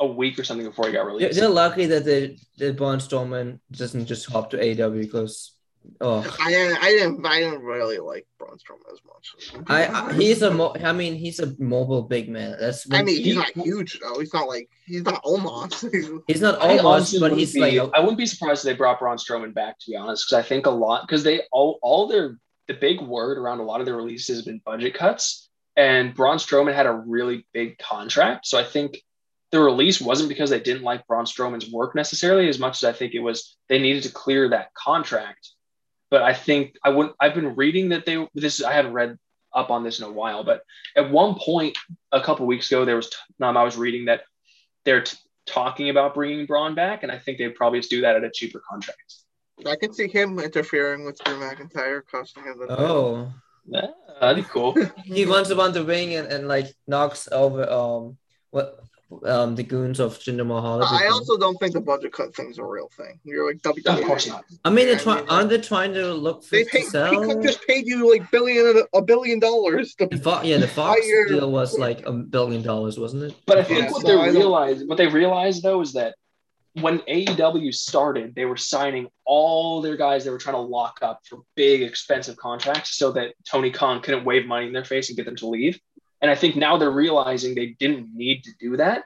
[0.00, 1.38] a week or something before he got released.
[1.38, 5.54] they're lucky that the the Braun Strowman doesn't just hop to AEW because
[6.00, 9.64] oh I didn't, I didn't, I didn't really like Braun Strowman as much.
[9.68, 12.56] I, I he's a mo- I mean he's a mobile big man.
[12.58, 14.18] That's I mean, he's he- not huge though.
[14.18, 16.22] He's not like he's not Omos.
[16.26, 18.76] he's not I but wouldn't he's be, like a- I wouldn't be surprised if they
[18.76, 21.78] brought Braun Strowman back, to be honest, because I think a lot because they all
[21.82, 22.38] all their
[22.68, 26.38] the big word around a lot of their releases has been budget cuts, and Braun
[26.38, 29.02] Strowman had a really big contract, so I think
[29.50, 32.92] the release wasn't because they didn't like Braun Strowman's work necessarily, as much as I
[32.92, 35.50] think it was they needed to clear that contract.
[36.10, 37.14] But I think I wouldn't.
[37.20, 38.62] I've been reading that they this.
[38.62, 39.18] I haven't read
[39.54, 40.62] up on this in a while, but
[40.96, 41.76] at one point
[42.12, 44.22] a couple weeks ago, there was um, I was reading that
[44.84, 48.16] they're t- talking about bringing Braun back, and I think they'd probably just do that
[48.16, 49.14] at a cheaper contract.
[49.66, 53.32] I can see him interfering with Drew McIntyre, costing him the oh
[53.66, 53.88] Yeah,
[54.20, 54.74] that'd be cool.
[55.04, 58.16] he runs around the ring and, and like knocks over um
[58.50, 58.80] what
[59.24, 60.82] um the goons of Jinder Mahal.
[60.84, 63.18] I also don't think the budget cut thing's a real thing.
[63.24, 63.98] You're like WWE.
[64.00, 64.44] Of course not.
[64.64, 65.18] I mean, they're Yeah, I trying.
[65.20, 66.84] mean, Aren't they trying to look for They to paid.
[66.86, 67.10] sell?
[67.10, 69.94] Peacock just paid you like billion a billion dollars.
[69.96, 73.34] To, The Fo- yeah, the Fox Higher- deal was like a billion dollars, wasn't it?
[73.46, 75.92] But I think Yeah, what so they I don't- realized, what they realized though, is
[75.94, 76.14] that
[76.74, 81.20] when AEW started, they were signing all their guys they were trying to lock up
[81.28, 85.16] for big, expensive contracts, so that Tony Khan couldn't wave money in their face and
[85.16, 85.80] get them to leave.
[86.22, 89.04] And I think now they're realizing they didn't need to do that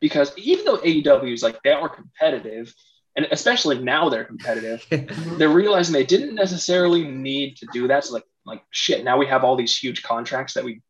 [0.00, 2.74] because even though AEW is like they are competitive,
[3.16, 4.84] and especially now they're competitive,
[5.38, 8.04] they're realizing they didn't necessarily need to do that.
[8.04, 10.82] So like, like shit, now we have all these huge contracts that we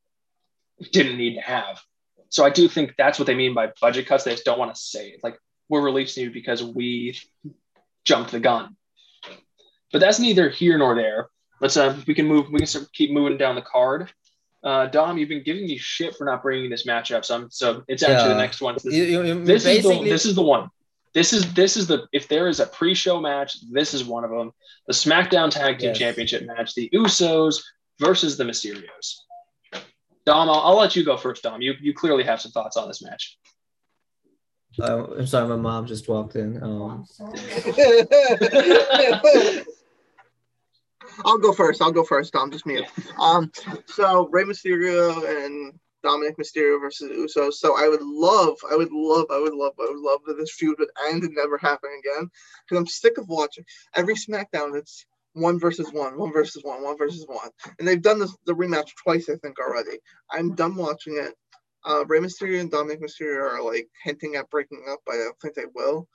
[0.92, 1.80] didn't need to have.
[2.30, 4.24] So I do think that's what they mean by budget cuts.
[4.24, 5.20] They just don't want to say it.
[5.22, 5.38] Like
[5.68, 7.18] we're releasing you because we
[8.04, 8.76] jumped the gun.
[9.92, 11.28] But that's neither here nor there.
[11.60, 14.10] Let's uh we can move we can sort of keep moving down the card.
[14.64, 17.24] Uh, Dom, you've been giving me shit for not bringing this match up.
[17.24, 18.34] So, I'm, so it's actually Yeah.
[18.34, 18.74] the next one.
[18.74, 20.68] This, You- you- you this is the this is the one.
[21.14, 24.30] This is this is the if there is a pre-show match, this is one of
[24.30, 24.52] them.
[24.86, 25.98] The SmackDown Tag Team Yes.
[25.98, 27.62] Championship match, the Usos
[27.98, 29.16] versus the Mysterios.
[30.24, 31.42] Dom, I'll, I'll let you go first.
[31.42, 33.36] Dom, you you clearly have some thoughts on this match.
[34.80, 36.62] uh, I'm sorry, my mom just walked in.
[36.62, 37.04] Um,
[41.24, 41.82] I'll go first.
[41.82, 42.32] I'll go first.
[42.32, 42.84] Tom, just me.
[43.18, 43.50] Um,
[43.86, 47.54] so Rey Mysterio and Dominic Mysterio versus Usos.
[47.54, 50.52] So I would love, I would love, I would love, I would love that this
[50.52, 52.30] feud would end and never happen again.
[52.64, 54.76] Because I'm sick of watching every SmackDown.
[54.76, 57.48] It's one versus one, one versus one, one versus one,
[57.78, 59.98] and they've done this the rematch twice, I think already.
[60.30, 61.34] I'm done watching it.
[61.84, 65.40] Uh, Rey Mysterio and Dominic Mysterio are like hinting at breaking up, but I don't
[65.40, 66.06] think they will.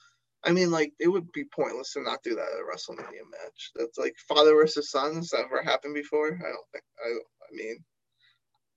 [0.44, 3.72] I mean, like it would be pointless to not do that at a WrestleMania match.
[3.76, 5.16] That's like father versus son.
[5.16, 6.28] Has that ever happened before?
[6.28, 6.84] I don't think.
[7.04, 7.10] I.
[7.10, 7.78] I mean,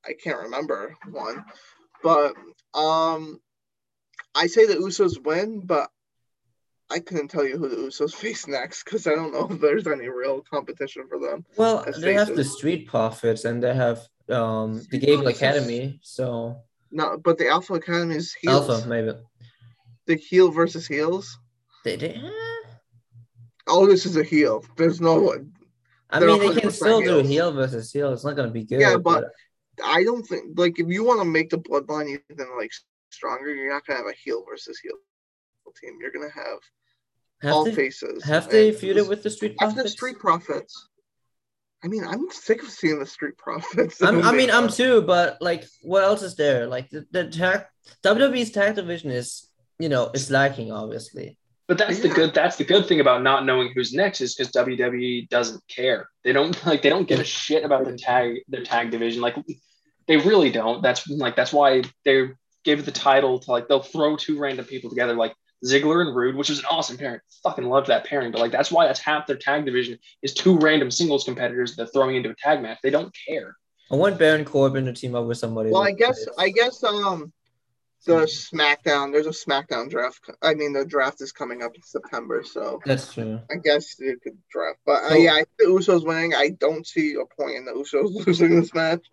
[0.07, 1.45] I can't remember one,
[2.03, 2.35] but
[2.73, 3.41] um,
[4.35, 5.91] I say the Usos win, but
[6.91, 9.87] I couldn't tell you who the Usos face next because I don't know if there's
[9.87, 11.45] any real competition for them.
[11.57, 12.45] well, they have the.
[12.45, 15.99] Street Profits and they have um the Gable Academy.
[16.03, 16.57] So
[16.91, 18.71] No, but the Alpha Academy is heels.
[18.71, 19.13] Alpha, maybe.
[20.07, 21.39] The heel versus heels.
[21.85, 22.21] They, they,
[23.71, 24.65] Oh, this is a heel.
[24.77, 25.33] There's no.
[26.11, 27.29] I mean, they can 100% still do heels.
[27.29, 28.13] heel versus heel.
[28.13, 28.81] It's not gonna be good.
[28.81, 29.27] Yeah, but
[29.85, 32.73] I don't think like if you want to make the bloodline even like
[33.11, 34.97] stronger, you're not gonna have a heel versus heel
[35.81, 35.99] team.
[36.01, 38.25] You're gonna have all they, faces.
[38.25, 39.83] have they feuded with the Street Profits?
[39.83, 40.89] the Street Profits?
[41.83, 44.03] I mean, I'm sick of seeing the Street Profits.
[44.03, 46.67] I mean, I'm too, but like, what else is there?
[46.67, 47.67] Like the, the tag
[48.03, 51.39] WWE's tag division is, you know, is lacking obviously.
[51.71, 52.35] But that's the good.
[52.35, 56.11] That's the good thing about not knowing who's next is because WWE doesn't care.
[56.25, 56.83] They don't like.
[56.83, 59.23] They don't give a shit about the tag their tag division.
[59.23, 59.37] Like
[60.09, 60.83] they really don't.
[60.83, 62.31] That's like that's why they
[62.65, 65.33] give the title to like they'll throw two random people together like
[65.65, 67.21] Ziggler and Roode, which is an awesome pairing.
[67.45, 68.33] Fucking love that pairing.
[68.33, 71.85] But like that's why that's half their tag division is two random singles competitors that
[71.85, 72.79] they're throwing into a tag match.
[72.83, 73.55] They don't care.
[73.93, 75.71] I want Baron Corbin to team up with somebody.
[75.71, 76.35] Well, I guess this.
[76.37, 77.33] I guess um
[78.07, 79.13] the SmackDown.
[79.13, 80.31] There's a SmackDown draft.
[80.43, 83.41] I mean, the draft is coming up in September, so that's true.
[83.51, 84.79] I guess you could draft.
[84.87, 86.35] But uh, yeah, I think the Usos winning.
[86.35, 89.05] I don't see a point in the Usos losing this match.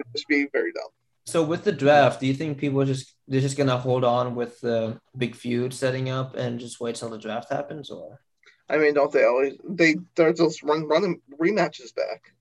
[0.00, 0.88] It'd just be very dumb.
[1.24, 4.34] So with the draft, do you think people are just they're just gonna hold on
[4.36, 8.20] with the big feud setting up and just wait till the draft happens, or
[8.68, 9.54] I mean, don't they always?
[9.68, 12.32] They they're just run running rematches back.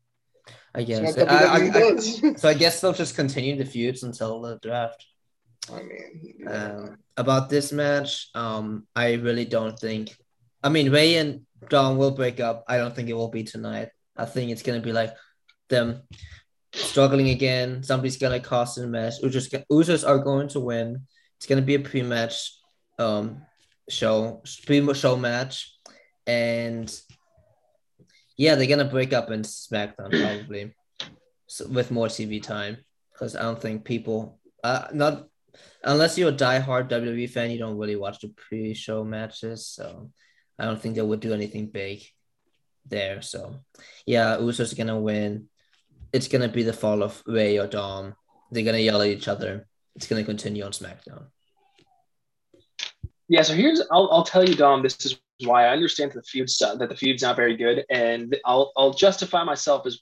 [0.75, 4.59] I guess I- I- I- so I guess they'll just continue the feuds until the
[4.61, 5.05] draft.
[5.71, 6.67] I mean, yeah.
[6.67, 10.15] Um, about this match, um, I really don't think.
[10.63, 12.63] I mean, Rey and Dom will break up.
[12.67, 13.89] I don't think it will be tonight.
[14.17, 15.13] I think it's gonna be like
[15.69, 16.03] them
[16.73, 17.83] struggling again.
[17.83, 19.13] Somebody's gonna cost a match.
[19.23, 21.07] Usos, Usos are going to win.
[21.37, 22.53] It's gonna be a pre-match
[22.99, 23.41] um
[23.89, 25.73] show, pre-show match,
[26.27, 26.93] and
[28.37, 30.73] yeah, they're gonna break up in SmackDown probably
[31.47, 32.77] so, with more TV time
[33.13, 35.27] because I don't think people, uh, not
[35.85, 39.67] unless you're a diehard WWE fan, you don't really watch the pre-show matches.
[39.67, 40.11] So
[40.59, 42.03] I don't think they would do anything big
[42.85, 43.21] there.
[43.21, 43.55] So
[44.05, 45.47] yeah, Usos gonna win.
[46.11, 48.15] It's gonna be the fall of Rey or Dom.
[48.51, 49.67] They're gonna yell at each other.
[49.95, 51.27] It's gonna continue on SmackDown.
[53.27, 54.83] Yeah, so here's I'll, I'll tell you, Dom.
[54.83, 58.35] This is why I understand that the feud's that the feud's not very good, and
[58.45, 59.99] I'll I'll justify myself as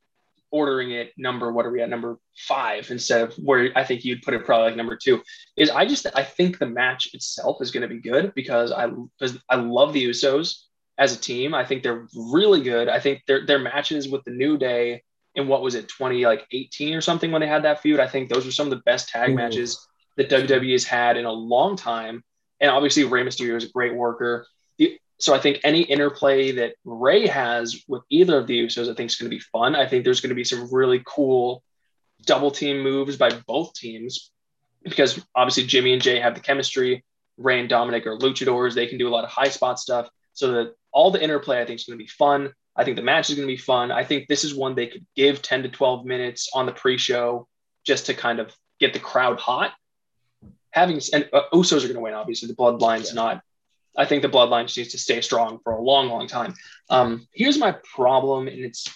[0.53, 4.21] ordering it number what are we at number five instead of where I think you'd
[4.21, 5.21] put it probably like number two.
[5.57, 8.87] Is I just I think the match itself is going to be good because I
[9.19, 10.65] because I love the Usos
[10.97, 11.55] as a team.
[11.55, 12.87] I think they're really good.
[12.87, 15.01] I think their their matches with the New Day
[15.35, 17.99] in what was it 20 like 18 or something when they had that feud.
[17.99, 19.35] I think those were some of the best tag Ooh.
[19.35, 19.85] matches
[20.17, 22.23] that WWE has had in a long time.
[22.59, 24.45] And obviously, Rey Mysterio is a great worker.
[25.23, 29.09] So I think any interplay that Rey has with either of the Usos, I think
[29.09, 29.73] is going to be fun.
[29.73, 31.63] I think there's going to be some really cool
[32.25, 34.31] double team moves by both teams
[34.83, 37.05] because obviously Jimmy and Jey have the chemistry.
[37.37, 38.73] Rey and Dominic are luchadors.
[38.73, 40.09] They can do a lot of high spot stuff.
[40.33, 42.51] So that all the interplay, I think, is going to be fun.
[42.75, 43.93] I think the match is going to be fun.
[43.93, 46.97] I think this is one they could give 10 to 12 minutes on the pre
[46.97, 47.47] show
[47.85, 49.71] just to kind of get the crowd hot.
[50.71, 52.49] Having and uh, Usos are going to win, obviously.
[52.49, 53.21] The bloodline's yeah.
[53.21, 53.43] not.
[53.97, 56.55] I think the bloodline just needs to stay strong for a long, long time.
[56.89, 58.87] Um, here's my problem, and it's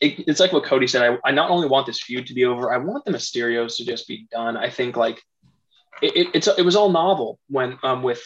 [0.00, 1.02] it, it's like what Cody said.
[1.02, 3.84] I, I not only want this feud to be over, I want the Mysterios to
[3.84, 4.56] just be done.
[4.56, 5.22] I think like
[6.00, 8.22] it, it it's it was all novel when um with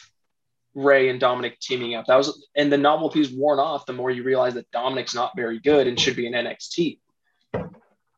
[0.74, 2.06] Rey and Dominic teaming up.
[2.06, 5.58] That was and the novelty's worn off the more you realize that Dominic's not very
[5.58, 6.98] good and should be in NXT.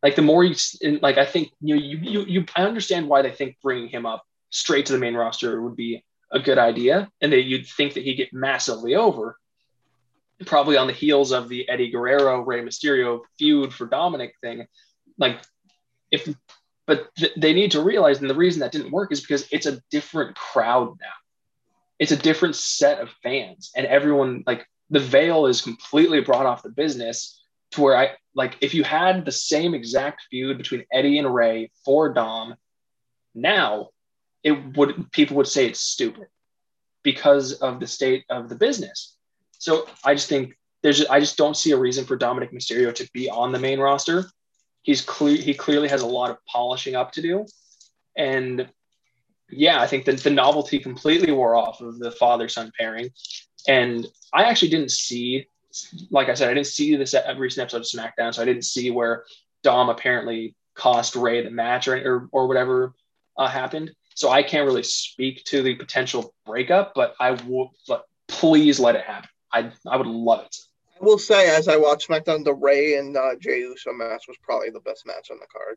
[0.03, 0.55] Like the more you
[1.01, 4.07] like, I think you know, you you you I understand why they think bringing him
[4.07, 7.95] up straight to the main roster would be a good idea, and that you'd think
[7.95, 9.39] that he'd get massively over.
[10.47, 14.67] Probably on the heels of the Eddie Guerrero Rey Mysterio feud for Dominic thing,
[15.19, 15.41] like
[16.11, 16.29] if
[16.87, 19.67] but th- they need to realize, and the reason that didn't work is because it's
[19.67, 21.13] a different crowd now
[21.99, 26.63] it's a different set of fans and everyone like the veil is completely brought off
[26.63, 27.41] the business
[27.73, 31.71] to where I like if you had the same exact feud between Eddie and Rey
[31.85, 32.55] for Dom
[33.35, 33.89] now
[34.43, 36.27] it would people would say it's stupid
[37.03, 39.17] because of the state of the business.
[39.59, 43.09] So I just think there's I just don't see a reason for Dominic Mysterio to
[43.13, 44.25] be on the main roster.
[44.83, 47.47] He's clear he clearly has a lot of polishing up to do.
[48.17, 48.69] And
[49.51, 53.11] yeah, I think that the novelty completely wore off of the father son pairing.
[53.67, 55.49] And I actually didn't see,
[56.11, 58.35] like I said, I didn't see this recent episode of SmackDown.
[58.35, 59.25] So I didn't see where
[59.63, 62.95] Dom apparently cost Rey the match or, or, or whatever
[63.37, 63.93] uh, happened.
[64.19, 68.97] So I can't really speak to the potential breakup, but I will, but please let
[68.97, 69.31] it happen.
[69.53, 70.57] I, I would love it.
[71.01, 74.37] I will say, as I watched SmackDown, the Rey and uh, Jey Uso match was
[74.43, 75.77] probably the best match on the card.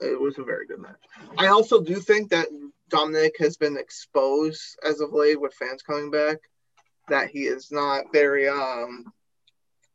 [0.00, 1.00] It was a very good match.
[1.36, 2.46] I also do think that
[2.90, 6.38] Dominic has been exposed as of late with fans coming back
[7.08, 9.12] that he is not very um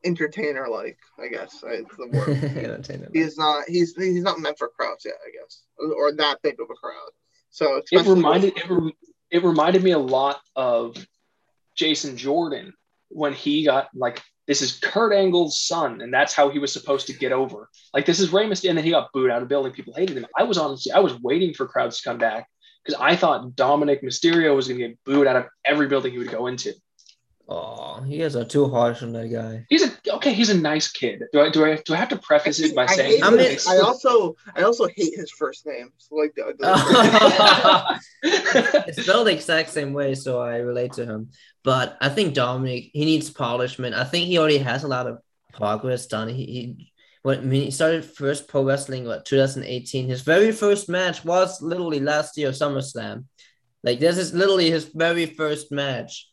[0.04, 1.64] entertainer like, I guess.
[1.66, 3.10] It's the word.
[3.14, 5.62] he's not he's he's not meant for crowds yet, I guess.
[5.78, 7.12] Or that big of a crowd.
[7.52, 8.96] So it reminded it, re,
[9.32, 10.96] it reminded me a lot of
[11.76, 12.74] Jason Jordan
[13.10, 17.08] when he got like this is Kurt Angle's son, and that's how he was supposed
[17.08, 17.70] to get over.
[17.94, 19.72] Like this is Rey Mysterio, and then he got booed out of building.
[19.72, 20.26] People hated him.
[20.36, 22.48] I was honestly, I was waiting for crowds to come back
[22.84, 26.18] because I thought Dominic Mysterio was going to get booed out of every building he
[26.18, 26.74] would go into.
[27.52, 29.66] Oh, he is a too harsh on that guy.
[29.70, 30.34] He's a okay.
[30.34, 31.24] He's a nice kid.
[31.34, 33.24] Do I do I do I have to preface it by I saying?
[33.24, 35.92] I, mean, I also I also hate his first name.
[35.98, 41.32] So like the, it's spelled the exact same way, so I relate to him.
[41.64, 43.96] But I think Dominic he needs polishment.
[43.96, 45.18] I think he already has a lot of
[45.52, 46.30] progress done.
[46.30, 46.92] He, he
[47.24, 52.38] when, he started first pro wrestling, what 2018, his very first match was literally last
[52.38, 53.26] year SummerSlam.
[53.84, 56.29] Like this is literally his very first match.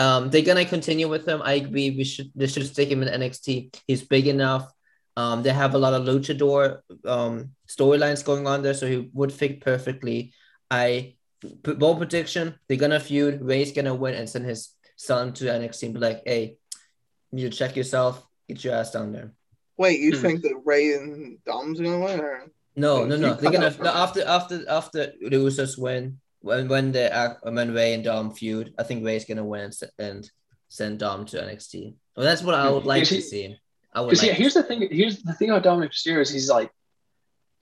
[0.00, 1.42] Um, they're gonna continue with him.
[1.44, 1.90] I agree.
[1.90, 3.76] We should they should stick him in NXT.
[3.86, 4.72] He's big enough.
[5.14, 9.30] Um, they have a lot of luchador um storylines going on there, so he would
[9.30, 10.32] fit perfectly.
[10.70, 11.16] I
[11.62, 13.42] bold prediction: they're gonna feud.
[13.42, 16.56] Rey's gonna win and send his son to NXT and be like, "Hey,
[17.30, 18.24] you check yourself.
[18.48, 19.32] Get your ass down there."
[19.76, 20.22] Wait, you hmm.
[20.22, 23.34] think that Ray and Dom's gonna win, or no, no, no?
[23.34, 27.94] They're gonna no, after after after the Usos win when when the uh, when Rey
[27.94, 28.74] and Dom feud.
[28.78, 30.30] I think Rey's gonna win and
[30.68, 31.94] send Dom to NXT.
[32.16, 33.56] Well, that's what I would like he, to see.
[33.92, 34.16] I would.
[34.16, 34.88] Like yeah, here's the thing.
[34.90, 36.70] Here's the thing about Dominic Mysterio is he's like,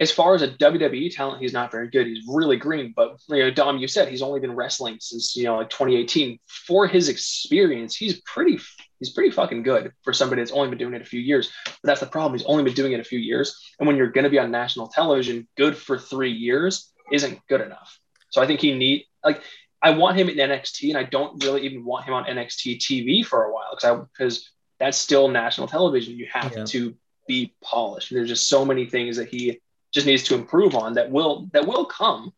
[0.00, 2.06] as far as a WWE talent, he's not very good.
[2.06, 2.92] He's really green.
[2.94, 6.38] But you know, Dom, you said he's only been wrestling since you know like 2018.
[6.46, 8.58] For his experience, he's pretty
[9.00, 11.50] he's pretty fucking good for somebody that's only been doing it a few years.
[11.64, 12.38] But that's the problem.
[12.38, 13.56] He's only been doing it a few years.
[13.78, 17.60] And when you're going to be on national television, good for three years isn't good
[17.60, 17.98] enough.
[18.30, 19.42] So I think he need like
[19.80, 23.24] I want him in NXT, and I don't really even want him on NXT TV
[23.24, 26.16] for a while because because that's still national television.
[26.16, 26.64] You have yeah.
[26.64, 26.94] to
[27.26, 28.10] be polished.
[28.10, 29.60] There's just so many things that he
[29.92, 32.32] just needs to improve on that will that will come.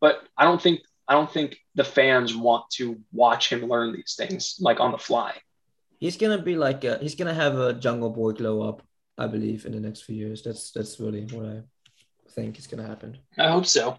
[0.00, 4.14] But I don't think I don't think the fans want to watch him learn these
[4.16, 5.34] things like on the fly
[6.04, 8.82] he's gonna be like a, he's gonna have a Jungle Boy glow up,
[9.16, 10.42] I believe, in the next few years.
[10.42, 11.62] That's that's really what I
[12.30, 13.18] think is gonna happen.
[13.38, 13.98] I hope so.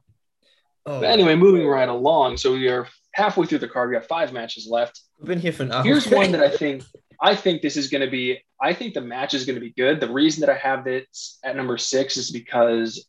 [0.85, 0.99] Oh.
[1.01, 2.37] But anyway, moving right along.
[2.37, 3.89] So we are halfway through the card.
[3.89, 5.01] We got five matches left.
[5.19, 5.81] We've been here for now.
[5.81, 6.83] Here's one that I think
[7.19, 8.39] I think this is going to be.
[8.61, 9.99] I think the match is going to be good.
[9.99, 13.07] The reason that I have this at number six is because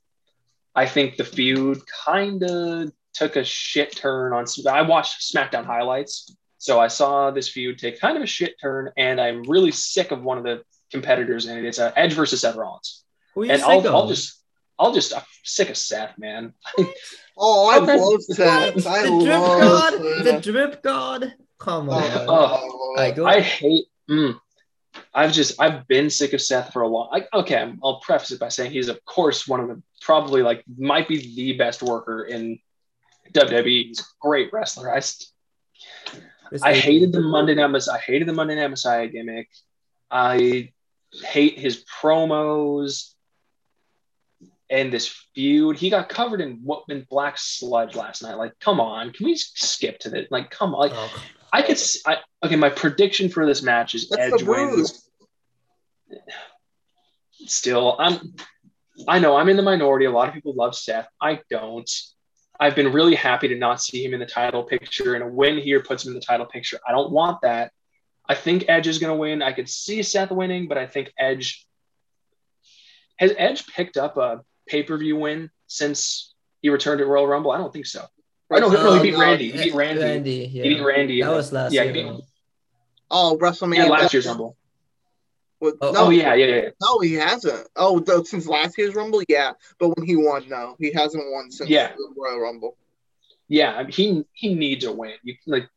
[0.74, 4.44] I think the feud kind of took a shit turn on.
[4.68, 8.90] I watched SmackDown highlights, so I saw this feud take kind of a shit turn,
[8.96, 11.64] and I'm really sick of one of the competitors in it.
[11.64, 13.04] It's uh, Edge versus Seth Rollins,
[13.34, 14.42] Who you and I'll, I'll just,
[14.78, 15.12] I'll just,
[15.46, 16.52] sick of Seth, man.
[17.38, 18.86] oh, I love Seth.
[18.86, 20.24] I the love drip god, Seth.
[20.44, 21.34] the drip god.
[21.58, 22.02] Come on.
[22.28, 23.24] Oh, I go.
[23.26, 23.86] I hate.
[24.10, 24.38] Mm,
[25.14, 27.10] I've just I've been sick of Seth for a while.
[27.12, 30.42] I, okay, I'm- I'll preface it by saying he's of course one of the probably
[30.42, 32.58] like might be the best worker in
[33.32, 33.86] WWE.
[33.86, 34.92] He's a great wrestler.
[34.94, 35.30] I st-
[36.62, 37.96] I hated the Monday Night Messiah.
[37.96, 39.48] I hated the Monday Night Messiah gimmick.
[40.10, 40.72] I
[41.24, 43.14] hate his promos
[44.70, 45.76] and this feud.
[45.76, 48.34] He got covered in what in black sludge last night.
[48.34, 50.26] Like, come on, can we skip to this?
[50.30, 50.80] Like, come on.
[50.80, 51.78] Like, Oh, I could.
[52.06, 55.08] I, okay, my prediction for this match is That's Edge wins.
[57.46, 58.34] Still, I'm.
[59.06, 60.06] I know I'm in the minority.
[60.06, 61.08] A lot of people love Seth.
[61.20, 61.90] I don't.
[62.58, 65.58] I've been really happy to not see him in the title picture, and a win
[65.58, 66.78] here puts him in the title picture.
[66.86, 67.72] I don't want that.
[68.28, 69.42] I think Edge is going to win.
[69.42, 71.66] I could see Seth winning, but I think Edge
[73.18, 77.52] has Edge picked up a pay per view win since he returned at Royal Rumble.
[77.52, 78.04] I don't think so.
[78.50, 79.50] I know, no, he uh, beat Oh, Randy.
[79.50, 80.00] He beat Randy.
[80.02, 80.62] Randy, yeah.
[80.62, 81.22] He beat Randy.
[81.22, 81.92] That was last yeah, year.
[81.92, 82.20] beat-
[83.10, 83.76] Oh, WrestleMania.
[83.76, 84.56] yeah, last year's Rumble.
[85.60, 86.68] With- Oh, no, Oh yeah, yeah, yeah.
[86.80, 87.66] no, he hasn't.
[87.76, 89.52] Oh, though, since last year's Rumble, yeah.
[89.80, 91.92] But when he won, no, he hasn't won since Yeah.
[91.96, 92.76] the Royal Rumble.
[93.48, 95.14] yeah, I mean, he he needs a win.
[95.22, 95.68] You like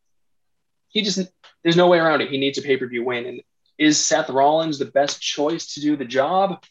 [0.89, 1.19] he just
[1.63, 2.29] there's no way around it.
[2.29, 3.25] He needs a pay per view win.
[3.25, 3.41] And
[3.77, 6.63] is Seth Rollins the best choice to do the job?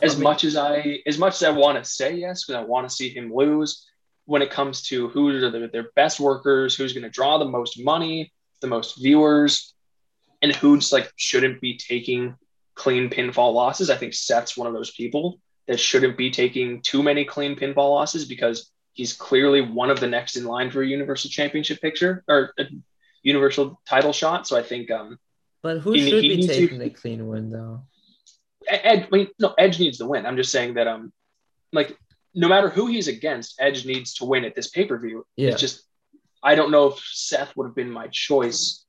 [0.00, 2.60] As I mean, much as I as much as I want to say yes, because
[2.60, 3.86] I want to see him lose.
[4.24, 7.44] When it comes to who are the, their best workers, who's going to draw the
[7.44, 9.74] most money, the most viewers,
[10.40, 12.36] and who's like shouldn't be taking
[12.76, 17.02] clean pinfall losses, I think Seth's one of those people that shouldn't be taking too
[17.02, 20.86] many clean pinfall losses because he's clearly one of the next in line for a
[20.86, 22.64] universal championship picture or a
[23.24, 24.46] universal title shot.
[24.46, 25.18] So I think um
[25.62, 27.82] But who he- should he be to- taking the clean win though?
[28.68, 30.26] Ed, I mean, no, Edge needs to win.
[30.26, 31.12] I'm just saying that um
[31.72, 31.96] like
[32.34, 35.26] no matter who he's against, Edge needs to win at this pay per view.
[35.36, 35.50] Yeah.
[35.50, 35.84] It's just
[36.42, 38.84] I don't know if Seth would have been my choice,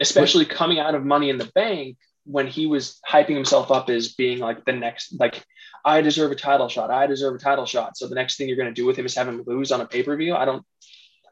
[0.00, 4.14] especially coming out of Money in the Bank when he was hyping himself up as
[4.14, 5.44] being like the next like
[5.84, 6.90] I deserve a title shot.
[6.90, 7.96] I deserve a title shot.
[7.96, 9.80] So the next thing you're going to do with him is have him lose on
[9.80, 10.34] a pay per view.
[10.34, 10.64] I don't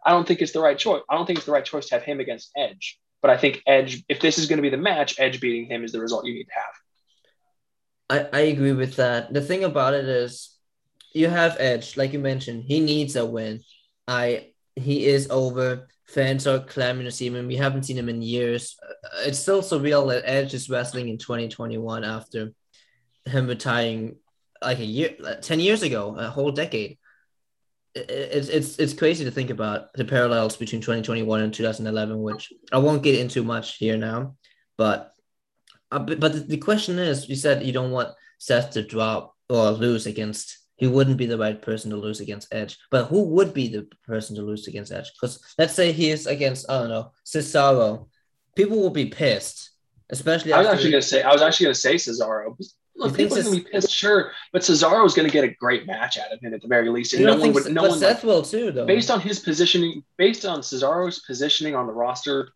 [0.05, 1.03] I don't think it's the right choice.
[1.09, 2.99] I don't think it's the right choice to have him against Edge.
[3.21, 5.85] But I think Edge, if this is going to be the match, Edge beating him
[5.85, 6.75] is the result you need to have.
[8.11, 9.33] I, I agree with that.
[9.33, 10.57] The thing about it is
[11.13, 13.61] you have Edge, like you mentioned, he needs a win.
[14.07, 15.89] I he is over.
[16.07, 18.77] Fans are clamoring to see him, we haven't seen him in years.
[18.83, 22.53] Uh, It's still surreal that Edge is wrestling in 2021 after
[23.27, 24.17] him retiring
[24.63, 26.99] like a year, 10 years ago, a whole decade.
[27.95, 32.79] It's, it's, it's crazy to think about the parallels between 2021 and 2011, which I
[32.79, 34.37] won't get into much here now.
[34.79, 35.13] But
[35.91, 39.71] uh, but, but the- question is, you said you don't want Seth to drop or
[39.71, 40.59] lose against.
[40.77, 42.79] He wouldn't be the right person to lose against Edge.
[42.91, 45.11] But who would be the person to lose against Edge?
[45.13, 48.07] Because let's say he is against I don't know Cesaro,
[48.55, 49.71] people will be pissed,
[50.11, 50.53] especially.
[50.53, 52.57] I was actually going to say I was actually going to say Cesaro.
[52.97, 55.55] Look, people are going to be pissed, sure, but Cesaro is going to get a
[55.55, 57.73] great match out of him at the very least, and no one would.
[57.73, 58.87] No but one Seth will too, though.
[58.87, 62.51] based on his positioning, based on Cesaro's positioning on the roster.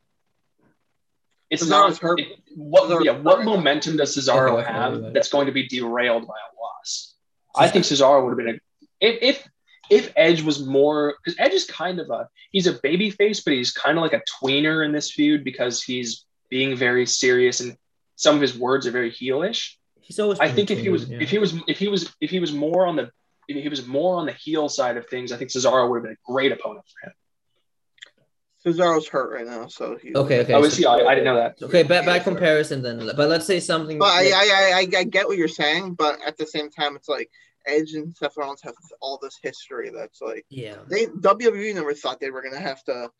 [1.53, 2.21] It's Cesaro's not hurt.
[2.21, 2.85] it- what.
[2.85, 3.45] Cesaro's yeah, what hurt.
[3.45, 5.15] momentum does Cesaro Okay, have right, right.
[5.15, 7.15] that's going to be derailed by a loss?
[7.55, 8.59] I think Cesaro would have been a
[9.01, 9.49] if if
[9.91, 13.53] if Edge was more because Edge is kind of a he's a baby face, but
[13.53, 17.77] he's kind of like a tweener in this feud because he's being very serious and
[18.17, 19.75] some of his words are very heelish.
[20.01, 20.41] He's always.
[20.41, 21.19] I think if he was yeah.
[21.21, 23.11] if he was if he was if he was more on the
[23.49, 26.05] if he was more on the heel side of things, I think Cesaro would have
[26.05, 27.15] been a great opponent for him.
[28.65, 30.15] Cesaro's hurt right now, so he.
[30.15, 30.55] Okay, okay.
[30.55, 30.87] oh, so- is he?
[30.87, 31.63] I, I didn't know that.
[31.63, 33.11] Okay, bad, bad comparison then.
[33.17, 33.99] But let's say something.
[33.99, 36.71] But I, like- I, I, I, I get what you're saying, but at the same
[36.71, 37.31] time, it's like
[37.67, 40.77] Edge and Seth Rollins have all this history that's like yeah.
[40.89, 43.11] they WWE never thought they were gonna have to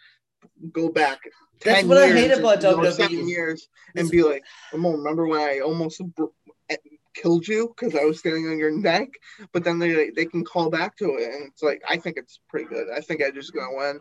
[0.73, 1.21] go back.
[1.65, 2.93] That's 10 what I hate about or WWE.
[2.93, 6.25] Seven years and be like, I'm gonna remember when I almost br-
[6.69, 6.77] eh,
[7.15, 9.09] killed you because I was standing on your neck?"
[9.53, 12.41] But then they they can call back to it, and it's like I think it's
[12.49, 12.89] pretty good.
[12.91, 14.01] I think Edge is gonna win.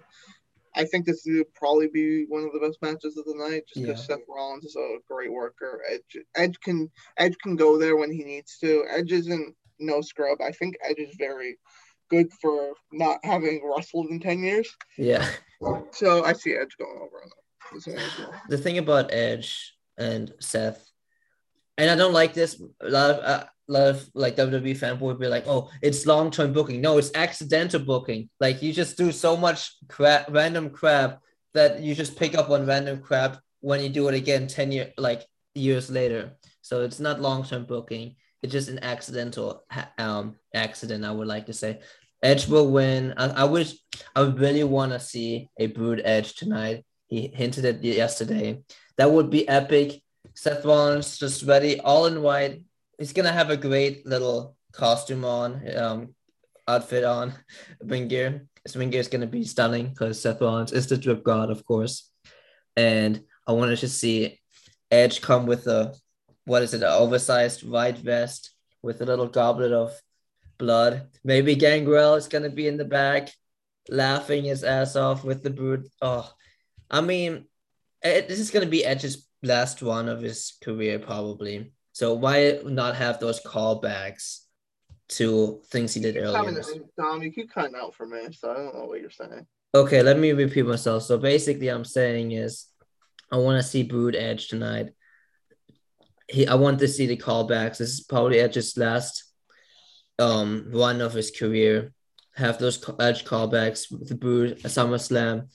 [0.75, 3.85] I think this would probably be one of the best matches of the night, just
[3.85, 5.81] because Seth Rollins is a great worker.
[5.89, 8.85] Edge Edge can Edge can go there when he needs to.
[8.89, 10.39] Edge isn't no scrub.
[10.41, 11.57] I think Edge is very
[12.09, 14.69] good for not having wrestled in ten years.
[14.97, 15.27] Yeah.
[15.91, 17.29] So I see Edge going over on
[17.73, 18.33] this one as well.
[18.49, 20.89] the thing about Edge and Seth,
[21.77, 22.61] and I don't like this.
[22.81, 26.31] A lot of uh, lot of like WWE fanboy would be like, "Oh, it's long
[26.31, 28.29] term booking." No, it's accidental booking.
[28.39, 31.19] Like you just do so much crap, random crap
[31.53, 34.91] that you just pick up on random crap when you do it again ten year
[34.97, 36.33] like years later.
[36.61, 38.15] So it's not long term booking.
[38.41, 39.63] It's just an accidental
[39.97, 41.05] um accident.
[41.05, 41.79] I would like to say.
[42.23, 43.15] Edge will win.
[43.17, 43.73] I, I wish
[44.15, 46.85] I really want to see a Brood Edge tonight.
[47.07, 48.61] He hinted it yesterday.
[48.97, 50.03] That would be epic.
[50.35, 52.61] Seth Rollins just ready, all in white.
[53.01, 56.13] He's gonna have a great little costume on, um,
[56.67, 57.33] outfit on,
[57.81, 58.45] ring gear.
[58.63, 62.11] His gear is gonna be stunning because Seth Rollins is the drip god, of course.
[62.77, 64.39] And I wanted to see
[64.91, 65.95] Edge come with a
[66.45, 68.51] what is it, an oversized white vest
[68.83, 69.99] with a little goblet of
[70.59, 71.07] blood.
[71.23, 73.33] Maybe Gangrel is gonna be in the back,
[73.89, 75.87] laughing his ass off with the brood.
[76.03, 76.31] Oh,
[76.91, 77.45] I mean,
[78.03, 81.71] this is gonna be Edge's last one of his career probably.
[81.93, 84.41] So why not have those callbacks
[85.09, 86.61] to things he did earlier?
[86.97, 89.45] Dom, you keep cutting out for me, so I don't know what you're saying.
[89.73, 91.03] Okay, let me repeat myself.
[91.03, 92.67] So basically, I'm saying is,
[93.31, 94.89] I want to see Brood Edge tonight.
[96.27, 97.77] He, I want to see the callbacks.
[97.77, 99.23] This is probably Edge's last
[100.19, 101.93] um run of his career.
[102.35, 105.47] Have those Edge callbacks with the Brood, a SummerSlam,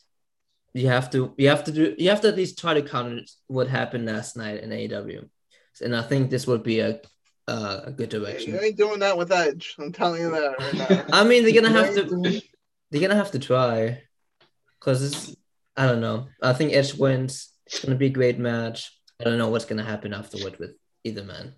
[0.77, 3.23] you have to you have to do you have to at least try to counter
[3.47, 5.29] what happened last night in AEW,
[5.81, 7.01] and I think this would be a
[7.49, 8.55] uh, a good direction.
[8.55, 9.77] You ain't doing that with Edge.
[9.79, 11.05] I'm telling you that right now.
[11.13, 12.43] I mean, they're gonna have to
[12.91, 14.03] they're gonna have to try,
[14.81, 15.37] cause it's
[15.77, 16.29] I don't know.
[16.43, 17.53] I think Edge wins.
[17.67, 18.93] It's gonna be a great match.
[19.21, 20.73] I don't know what's gonna happen afterward with
[21.05, 21.55] either man.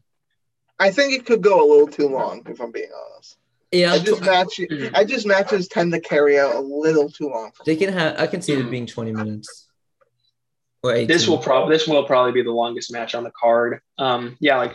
[0.78, 3.36] I think it could go a little too long, if I'm being honest.
[3.72, 4.60] Yeah, I just match.
[4.94, 7.50] I just matches tend to carry out a little too long.
[7.66, 8.18] They can have.
[8.18, 9.67] I can see it being twenty minutes.
[10.82, 13.80] Or This will probably this will probably be the longest match on the card.
[13.98, 14.74] Um, yeah, like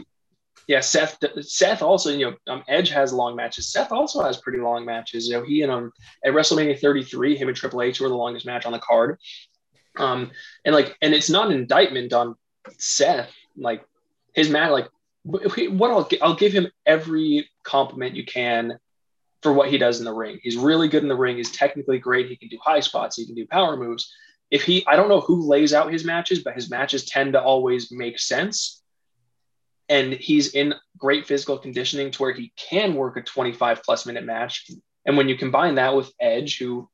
[0.67, 1.17] yeah, Seth.
[1.41, 3.71] Seth also, you know, um, Edge has long matches.
[3.71, 5.27] Seth also has pretty long matches.
[5.27, 5.91] You know, he and um
[6.23, 9.17] at WrestleMania 33, him and Triple H were the longest match on the card.
[9.97, 10.31] Um,
[10.65, 12.35] and like, and it's not an indictment on
[12.77, 13.31] Seth.
[13.57, 13.85] Like
[14.33, 14.89] his match, like
[15.23, 18.79] what I'll I'll give him every compliment you can
[19.41, 20.39] for what he does in the ring.
[20.41, 21.37] He's really good in the ring.
[21.37, 22.29] He's technically great.
[22.29, 23.17] He can do high spots.
[23.17, 24.11] He can do power moves.
[24.53, 27.41] If he, I don't know who lays out his matches, but his matches tend to
[27.41, 28.83] always make sense.
[29.89, 34.23] And he's in great physical conditioning to where he can work a 25 plus minute
[34.23, 34.69] match.
[35.07, 36.87] And when you combine that with Edge, who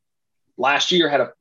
[0.58, 1.34] last year had a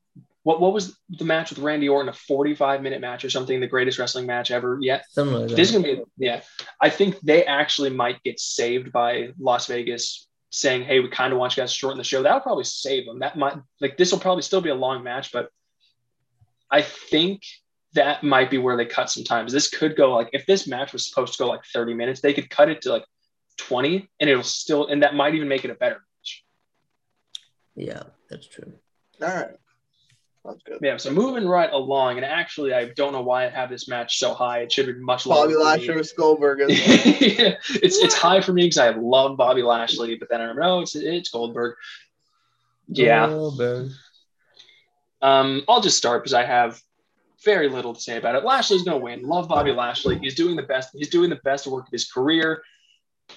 [0.42, 3.68] what what was the match with Randy Orton, a 45 minute match or something, the
[3.68, 5.04] greatest wrestling match ever yet?
[5.46, 6.40] Like this is gonna be yeah.
[6.80, 11.38] I think they actually might get saved by Las Vegas saying, "Hey, we kind of
[11.38, 13.20] want you guys to shorten the show," That'll probably save them.
[13.20, 15.50] That might like this will probably still be a long match, but
[16.70, 17.42] I think
[17.94, 19.52] that might be where they cut sometimes.
[19.52, 22.34] This could go like if this match was supposed to go like 30 minutes, they
[22.34, 23.04] could cut it to like
[23.58, 26.44] 20 and it'll still and that might even make it a better match.
[27.74, 28.72] Yeah, that's true.
[29.22, 29.56] All right.
[30.44, 30.78] That's good.
[30.80, 34.18] Yeah, so moving right along, and actually, I don't know why I have this match
[34.18, 34.60] so high.
[34.60, 35.44] It should be much lower.
[35.44, 36.60] Bobby Lashley with Goldberg.
[36.68, 40.62] yeah, it's it's high for me because I love Bobby Lashley, but then I remember,
[40.62, 41.74] oh, it's it's Goldberg.
[42.86, 43.26] Yeah.
[43.26, 43.90] Goldberg.
[45.20, 46.80] Um, I'll just start because I have
[47.44, 48.44] very little to say about it.
[48.44, 49.22] Lashley's gonna win.
[49.22, 50.18] Love Bobby Lashley.
[50.18, 50.90] He's doing the best.
[50.94, 52.62] He's doing the best work of his career.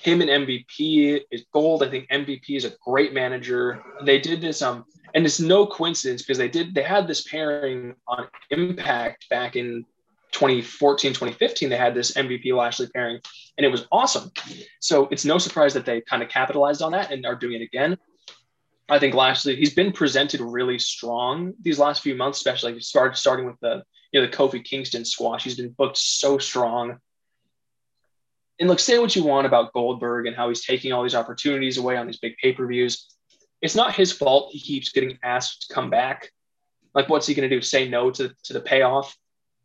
[0.01, 1.83] Him and MVP is gold.
[1.83, 3.83] I think MVP is a great manager.
[4.03, 7.95] They did this um and it's no coincidence because they did they had this pairing
[8.07, 9.85] on impact back in
[10.31, 13.19] 2014 2015 they had this mvp lashley pairing
[13.57, 14.31] and it was awesome
[14.79, 17.63] so it's no surprise that they kind of capitalized on that and are doing it
[17.63, 17.97] again
[18.91, 23.45] i think lashley he's been presented really strong these last few months especially started starting
[23.45, 26.97] with the you know the kofi kingston squash he's been booked so strong
[28.59, 31.79] and look say what you want about goldberg and how he's taking all these opportunities
[31.79, 33.07] away on these big pay-per-views
[33.61, 36.31] it's not his fault he keeps getting asked to come back.
[36.93, 37.61] Like, what's he going to do?
[37.61, 39.15] Say no to, to the payoff?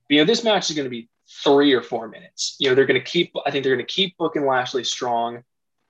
[0.09, 1.09] But, you know, this match is going to be
[1.43, 2.57] three or four minutes.
[2.61, 5.43] You know, they're going to keep, I think they're going to keep booking Lashley strong.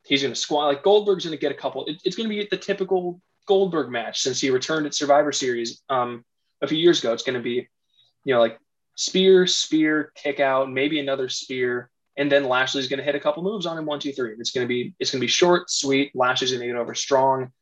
[0.06, 0.68] He's going to squat.
[0.68, 1.84] Like, Goldberg's going to get a couple.
[1.86, 5.82] It, it's going to be the typical Goldberg match since he returned at Survivor Series
[5.88, 6.24] um,
[6.62, 7.12] a few years ago.
[7.12, 7.68] It's going to be,
[8.24, 8.58] you know, like
[8.94, 11.90] spear, spear, kick out, maybe another spear.
[12.16, 14.34] And then Lashley's going to hit a couple moves on him, one, two, three.
[14.38, 16.12] It's going to be, it's going to be short, sweet.
[16.14, 17.52] Lashley's going to get over strong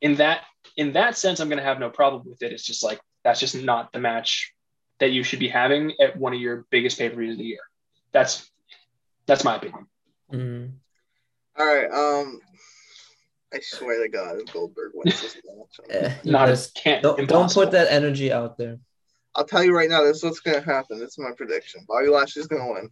[0.00, 0.42] in that
[0.76, 2.52] in that sense, I'm going to have no problem with it.
[2.52, 4.52] It's just like that's just not the match
[5.00, 7.44] that you should be having at one of your biggest pay per views of the
[7.44, 7.60] year.
[8.12, 8.48] That's
[9.26, 9.86] that's my opinion.
[10.32, 10.66] Mm-hmm.
[11.58, 11.90] All right.
[11.90, 12.40] Um,
[13.52, 17.02] I swear to God, if Goldberg wins this match, eh, not as can't.
[17.02, 18.78] Don't, don't, put that energy out there.
[19.34, 20.02] I'll tell you right now.
[20.04, 20.98] This is what's going to happen.
[20.98, 21.84] This is my prediction.
[21.88, 22.90] Bobby Lashley's going to win.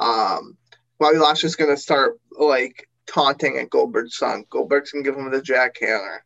[0.00, 0.56] Um,
[0.98, 4.44] Bobby Lashley's gonna start like taunting at Goldberg's son.
[4.50, 6.18] Goldberg's gonna give him the jackhammer.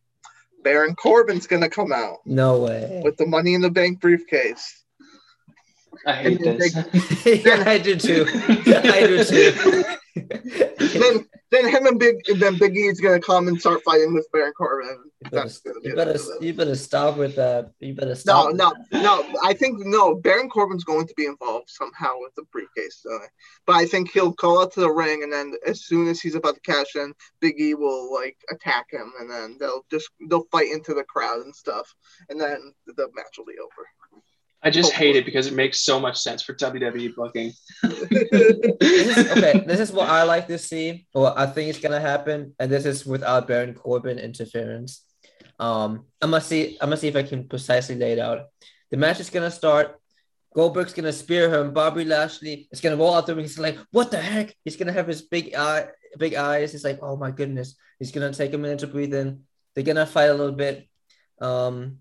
[0.62, 3.00] Baron Corbin's gonna come out No way.
[3.04, 4.82] with the Money in the Bank briefcase.
[6.06, 6.74] I hate And this.
[7.44, 8.26] yeah, I do too.
[8.66, 9.83] I do too.
[10.14, 14.52] Then then him and Big then Big E's gonna come and start fighting with Baron
[14.52, 14.98] Corbin.
[15.24, 15.50] You better,
[15.82, 17.72] you better, you better stop with that.
[17.80, 18.54] You better stop.
[18.54, 19.00] no, no.
[19.00, 19.38] no.
[19.42, 20.14] I think no.
[20.14, 23.18] Baron Corbin's going to be involved somehow with the briefcase, though.
[23.66, 26.34] But I think he'll call out to the ring, and then as soon as he's
[26.34, 30.46] about to cash in, Big E will like attack him, and then they'll just they'll
[30.52, 31.92] fight into the crowd and stuff,
[32.28, 33.88] and then the match will be over.
[34.64, 37.52] I just hate it because it makes so much sense for WWE booking.
[37.82, 42.00] This is, okay, this is what I like to see, or I think it's gonna
[42.00, 45.04] happen, and this is without Baron Corbin interference.
[45.58, 46.78] Um, I'm gonna see.
[46.80, 48.46] I'm gonna see if I can precisely lay it out.
[48.90, 50.00] The match is gonna start.
[50.54, 51.74] Goldberg's gonna spear him.
[51.74, 53.44] Bobby Lashley is gonna roll out the ring.
[53.44, 56.72] He's like, "What the heck?" He's gonna have his big eye, big eyes.
[56.72, 59.44] He's like, "Oh my goodness." He's gonna take a minute to breathe in.
[59.74, 60.88] They're gonna fight a little bit.
[61.38, 61.98] Um,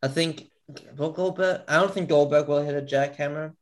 [0.00, 0.48] I think
[0.96, 1.62] will Goldberg.
[1.68, 3.54] I don't think Goldberg will hit a jackhammer.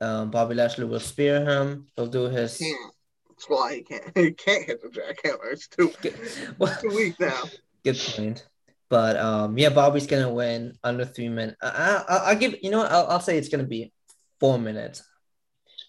[0.00, 1.86] Um, Bobby Lashley will spear him.
[1.96, 2.56] He'll do his.
[2.58, 2.94] Can't.
[3.28, 4.04] That's why he can't.
[4.16, 5.52] He can't hit the jackhammer.
[5.52, 5.92] It's too
[6.58, 7.42] Well, too weak now.
[7.84, 8.46] good point.
[8.88, 11.56] But um, yeah, Bobby's gonna win under three minutes.
[11.62, 13.92] I, I, I'll give you know what, I'll, I'll say it's gonna be
[14.40, 15.02] four minutes.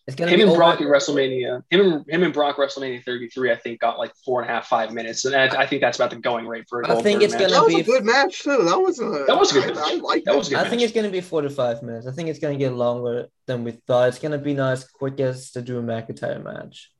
[0.07, 3.03] It's gonna Him be and over- Brock at WrestleMania, him and him and Brock WrestleMania
[3.03, 5.81] 33, I think got like four and a half, five minutes, and I, I think
[5.81, 7.83] that's about the going rate for a I think it's gonna That was be- a
[7.83, 8.63] good match too.
[8.65, 9.25] That wasn't a.
[9.25, 10.69] That was a good I, I like That was a good I match.
[10.71, 12.07] think it's gonna be four to five minutes.
[12.07, 14.09] I think it's gonna get longer than we thought.
[14.09, 16.91] It's gonna be not as quick as the Drew McIntyre match.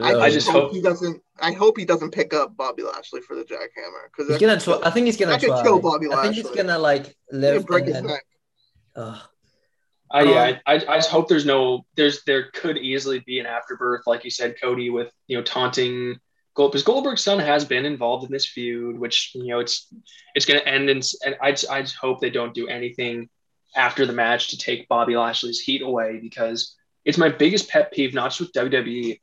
[0.00, 1.20] I, Um, I just hope hope- he doesn't.
[1.40, 4.78] I hope he doesn't pick up Bobby Lashley for the jackhammer because he's gonna try.
[4.84, 5.62] I think he's gonna That could try.
[5.64, 8.06] kill Bobby I think he's gonna like He'll live break and his then.
[8.12, 8.24] neck.
[8.94, 9.18] Ugh.
[10.14, 13.46] Uh, yeah, Um, I, I just hope there's no there's there could easily be an
[13.46, 16.18] afterbirth, like you said, Cody, with you know taunting
[16.54, 19.92] Gold because Goldberg's son has been involved in this feud, which you know it's
[20.34, 23.28] it's going to end in and I just, I just hope they don't do anything
[23.76, 28.14] after the match to take Bobby Lashley's heat away because it's my biggest pet peeve,
[28.14, 29.20] not just with WWE.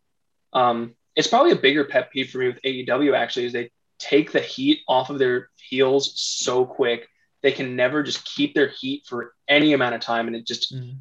[0.54, 4.32] Um, it's probably a bigger pet peeve for me with AEW actually is they take
[4.32, 7.08] the heat off of their heels so quick.
[7.44, 10.74] They can never just keep their heat for any amount of time, and it just
[10.74, 10.96] Mm.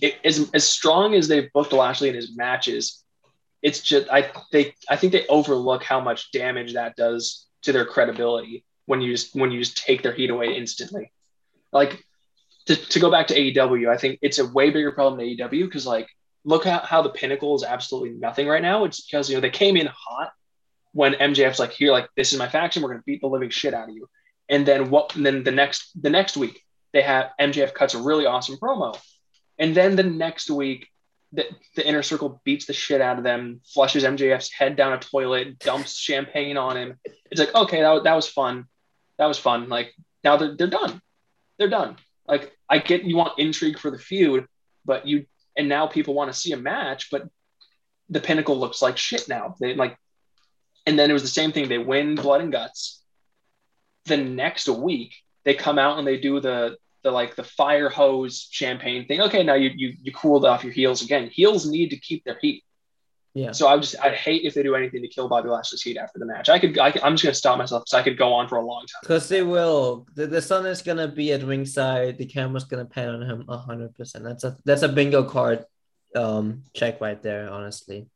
[0.00, 3.04] it, as as strong as they've booked Lashley in his matches,
[3.60, 7.84] it's just I they I think they overlook how much damage that does to their
[7.84, 11.12] credibility when you just when you just take their heat away instantly.
[11.72, 12.02] Like
[12.66, 15.64] to, to go back to AEW, I think it's a way bigger problem than AEW
[15.64, 16.08] because like
[16.44, 18.84] look at how the pinnacle is absolutely nothing right now.
[18.84, 20.32] It's because you know they came in hot
[20.92, 23.74] when MJF's like here, like this is my faction, we're gonna beat the living shit
[23.74, 24.08] out of you.
[24.52, 28.02] And then what and then the next the next week they have MJF cuts a
[28.02, 28.98] really awesome promo.
[29.58, 30.88] And then the next week,
[31.32, 31.46] the,
[31.76, 35.58] the inner circle beats the shit out of them, flushes MJF's head down a toilet,
[35.58, 36.98] dumps champagne on him.
[37.30, 38.66] It's like, okay, that, that was fun.
[39.18, 39.68] That was fun.
[39.68, 39.94] Like,
[40.24, 41.00] now they're, they're done.
[41.58, 41.96] They're done.
[42.26, 44.46] Like, I get you want intrigue for the feud,
[44.84, 45.26] but you,
[45.56, 47.26] and now people want to see a match, but
[48.08, 49.54] the pinnacle looks like shit now.
[49.60, 49.96] They like,
[50.86, 51.68] and then it was the same thing.
[51.68, 53.01] They win blood and guts.
[54.06, 58.48] The next week, they come out and they do the the like the fire hose
[58.50, 59.20] champagne thing.
[59.22, 61.28] Okay, now you you you cooled off your heels again.
[61.32, 62.64] Heels need to keep their heat.
[63.34, 63.52] Yeah.
[63.52, 66.18] So I just I'd hate if they do anything to kill Bobby Lashley's heat after
[66.18, 66.48] the match.
[66.48, 68.64] I could I, am just gonna stop myself because I could go on for a
[68.64, 69.00] long time.
[69.02, 70.06] Because they will.
[70.14, 72.18] The, the sun is gonna be at ringside.
[72.18, 74.24] The camera's gonna pan on him hundred percent.
[74.24, 75.64] That's a that's a bingo card
[76.14, 78.06] um check right there, honestly.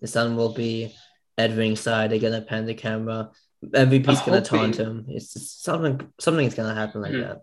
[0.00, 0.94] The sun will be
[1.38, 3.30] at ringside, they're gonna pan the camera.
[3.64, 5.06] MVP's I'm gonna taunt him.
[5.08, 7.20] It's just something something's gonna happen like Mhm.
[7.22, 7.42] that.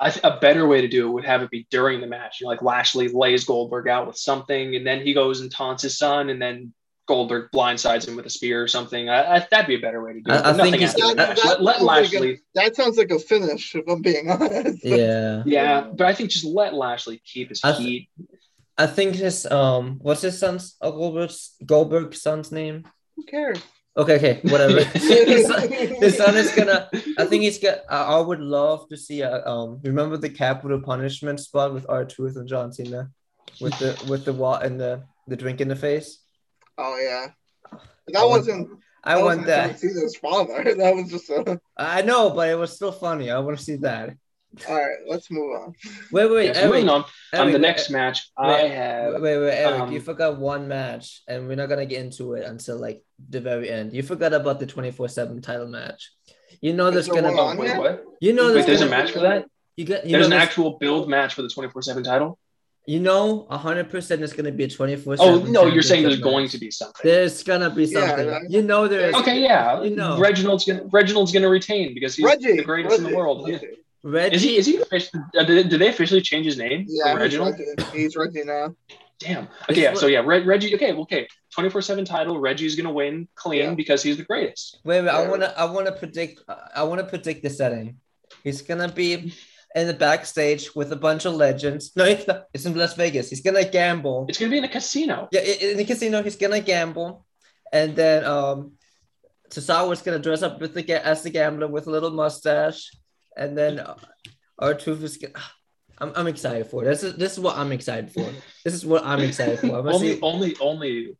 [0.00, 2.40] I th- a better way to do it would have it be during the match.
[2.40, 5.82] You know, like Lashley lays Goldberg out with something, and then he goes and taunts
[5.82, 6.72] his son, and then
[7.06, 9.08] Goldberg blindsides him with a spear or something.
[9.08, 10.34] I, I, that'd be a better way to do it.
[10.34, 12.40] I- I think nothing he's- after that- that Let, let sounds like a- Lashley.
[12.54, 14.84] That sounds like a finish, if I'm being honest.
[14.84, 15.42] Yeah.
[15.46, 18.08] Yeah, but I think just let Lashley keep his I th- heat.
[18.76, 22.84] I think his um what's his son's uh, Goldberg's Goldberg's son's name?
[23.16, 23.58] Who cares?
[23.98, 24.84] Okay, okay, whatever.
[24.94, 26.88] his, son, his son is gonna.
[27.18, 27.82] I think he's gonna.
[27.90, 29.80] I, I would love to see a um.
[29.82, 33.10] Remember the capital punishment spot with R Truth and John Cena,
[33.60, 36.20] with the with the wall and the the drink in the face.
[36.78, 37.26] Oh yeah,
[37.72, 37.78] I
[38.12, 38.68] that want- wasn't.
[39.04, 39.78] I that want wasn't that.
[39.80, 40.74] Cena's father.
[40.76, 41.60] That was just a.
[41.76, 43.30] I know, but it was still funny.
[43.30, 44.14] I want to see that.
[44.68, 45.74] All right, let's move on.
[46.12, 47.04] Wait, wait, Yeah, so Eric, moving on.
[47.32, 49.12] Eric, on the wait, next match, I wait, have.
[49.14, 52.44] Wait, wait, Eric, um, you forgot one match, and we're not gonna get into it
[52.44, 53.92] until like the very end.
[53.94, 56.10] You forgot about the twenty four seven title match.
[56.60, 57.58] You know there's gonna be.
[57.60, 58.04] Wait, what?
[58.20, 59.46] You know Wait, there's, there's a gonna- match for that?
[59.76, 60.04] You get.
[60.06, 62.38] You There's know an there's- actual build match for the 24 7 title?
[62.86, 65.16] You know, hundred percent is gonna be a twenty-four.
[65.18, 67.02] Oh no, you're saying there's going to be something.
[67.04, 68.26] There's gonna be something.
[68.26, 69.14] that- you know there is.
[69.16, 69.82] Okay, yeah.
[69.82, 70.18] You know.
[70.18, 73.46] Reginald's gonna Reginald's gonna retain because he's Reggie, the greatest in the world.
[73.46, 73.58] Yeah.
[74.12, 74.34] Reggie.
[74.34, 74.56] Reggie, Is he?
[74.56, 74.76] Is he?
[74.78, 76.86] officially- uh, Did, did they officially change his name?
[76.88, 77.54] Yeah, to he's Reginald.
[77.78, 77.98] Reggie.
[77.98, 78.74] He's Reggie now.
[79.20, 79.48] Damn.
[79.68, 79.94] Okay, yeah.
[79.94, 80.74] So yeah, Reg, Reggie.
[80.76, 81.26] Okay, okay.
[81.52, 82.38] Twenty four seven title.
[82.38, 83.74] Reggie's gonna win clean Yeah.
[83.74, 84.78] because he's the greatest.
[84.84, 85.10] Wait, wait.
[85.10, 86.40] I wanna, I wanna predict.
[86.74, 87.96] I wanna predict the setting.
[88.44, 89.32] He's gonna be
[89.74, 91.90] in the backstage with a bunch of legends.
[91.96, 92.44] No, it's not.
[92.54, 93.28] It's in Las Vegas.
[93.28, 94.26] He's gonna gamble.
[94.28, 95.28] It's gonna be in a casino.
[95.32, 97.26] Yeah, in the casino, he's gonna gamble,
[97.72, 98.72] and then um,
[99.50, 102.92] Tozawa's gonna dress up with the as the gambler with a little mustache,
[103.38, 103.94] and then uh,
[104.58, 105.18] R Truth is.
[106.00, 107.02] I'm, I'm excited for this.
[107.02, 108.30] Is this is what I'm excited for.
[108.64, 109.80] This is what I'm excited for.
[109.80, 111.16] I'm Only, see- only, only,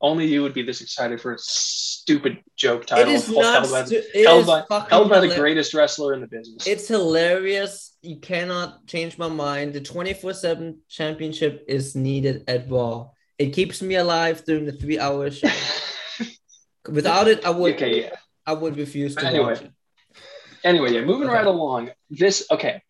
[0.00, 3.68] only you would be this excited for a stupid joke it title is held not.
[3.70, 6.68] by, stu- it held is by, held by the greatest wrestler in the business.
[6.68, 7.96] It's hilarious.
[8.02, 9.72] You cannot change my mind.
[9.72, 13.10] The 24 7 championship is needed at Raw.
[13.38, 15.48] It keeps me alive during the three hour show.
[16.88, 18.16] Without it, I would okay, yeah.
[18.46, 19.44] I would refuse to Anyway.
[19.46, 19.70] watch it.
[20.64, 21.36] Anyway, yeah, moving Okay.
[21.36, 21.90] right along.
[22.10, 22.82] This okay.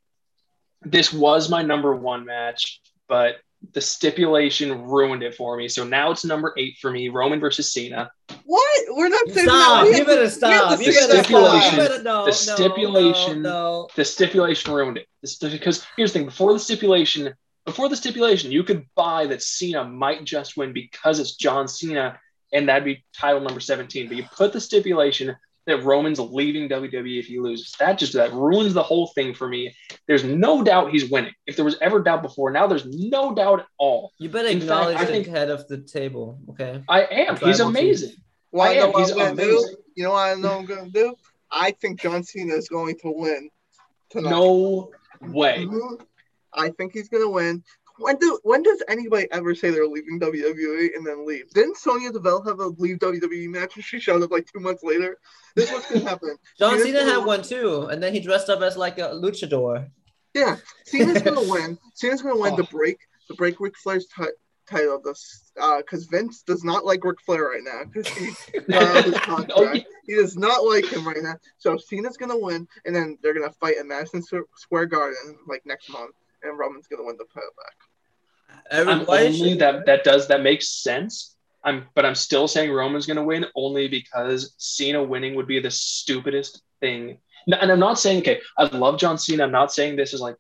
[0.83, 3.37] This was my number one match, but
[3.73, 5.69] the stipulation ruined it for me.
[5.69, 7.09] So now it's number eight for me.
[7.09, 8.11] Roman versus Cena.
[8.45, 8.85] What?
[8.91, 9.85] We're not saying Stop!
[9.85, 9.91] that.
[9.93, 10.79] We You better to- stop!
[10.79, 11.73] we You have better stipulation- stop!
[11.73, 12.25] You better no!
[12.27, 13.89] the stipulation- No, no.
[13.95, 15.07] The stipulation ruined it.
[15.21, 17.33] This, because here's the thing: before the stipulation,
[17.65, 22.19] before the stipulation, you could buy that Cena might just win because it's John Cena,
[22.53, 24.09] and that'd be title number 17.
[24.09, 25.37] But you put the stipulation
[25.67, 27.75] that Roman's leaving WWE if he loses.
[27.79, 29.75] That just that ruins the whole thing for me.
[30.09, 31.33] There's no doubt he's winning.
[31.47, 34.13] If there was ever doubt before, now there's no doubt at all.
[34.19, 36.83] You better In fact, acknowledge I think- head of the table, okay?
[36.89, 37.37] I am.
[37.37, 38.15] He's amazing.
[38.51, 38.93] Wanna I am.
[38.95, 39.69] He's I'm gonna amazing.
[39.71, 39.77] do?
[39.97, 41.15] You know what I know I'm gonna do?
[41.51, 43.49] I think John Cena is going to win
[44.11, 44.31] tonight.
[44.31, 44.91] No
[45.21, 45.67] way.
[46.55, 47.63] I think he's gonna win.
[48.03, 51.49] When do when does anybody ever say they're leaving WWE and then leave?
[51.51, 54.83] Didn't Sonya Deville have a leave WWE match and she showed up like two months
[54.83, 55.19] later?
[55.57, 56.37] This was gonna happen.
[56.59, 59.89] John Cena's Cena had one too, and then he dressed up as like a luchador.
[60.35, 61.79] Yeah, Cena's gonna win.
[61.95, 62.57] Cena's gonna win Oh.
[62.57, 62.99] the break
[63.29, 64.25] the break Ric Flair's ti-
[64.69, 68.31] title this because Vince does not like Ric Flair right now because he
[68.75, 69.77] uh, his contract.
[69.77, 69.83] Yeah.
[70.07, 71.35] He does not like him right now.
[71.59, 75.63] So Cena's gonna win, and then they're gonna fight at Madison Square- Square Garden like
[75.67, 77.75] next month, and Roman's gonna win the title back.
[78.73, 81.37] I'm only that that does that makes sense.
[81.65, 85.71] I'm but I'm still saying Roman's gonna win only because Cena winning would be the
[85.71, 87.19] stupidest thing.
[87.47, 89.45] And I'm not saying okay, I love John Cena.
[89.45, 90.37] I'm not saying this is like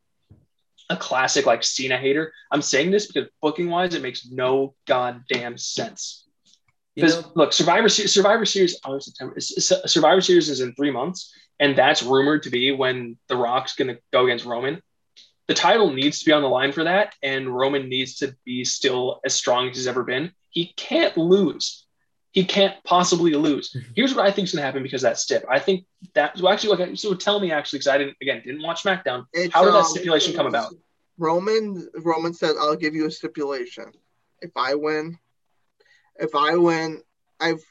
[0.90, 2.32] a classic like Cena hater.
[2.50, 6.26] I'm saying this because booking wise, it makes no goddamn sense.
[6.94, 9.40] Because look, Survivor Series, Survivor Series, oh, September.
[9.40, 13.88] Survivor Series is in three months, and that's rumored to be when The Rock's going
[13.88, 14.82] to go against Roman.
[15.52, 18.64] The title needs to be on the line for that, and Roman needs to be
[18.64, 20.32] still as strong as he's ever been.
[20.48, 21.84] He can't lose.
[22.30, 23.76] He can't possibly lose.
[23.94, 25.44] Here's what I think is going to happen because of that stip.
[25.50, 25.84] I think
[26.14, 26.38] that.
[26.38, 29.26] So actually, okay, so tell me actually, because I didn't again didn't watch SmackDown.
[29.34, 30.72] It's, How did that um, stipulation come about?
[31.18, 33.92] Roman Roman said, "I'll give you a stipulation.
[34.40, 35.18] If I win,
[36.18, 37.02] if I win,
[37.38, 37.62] I've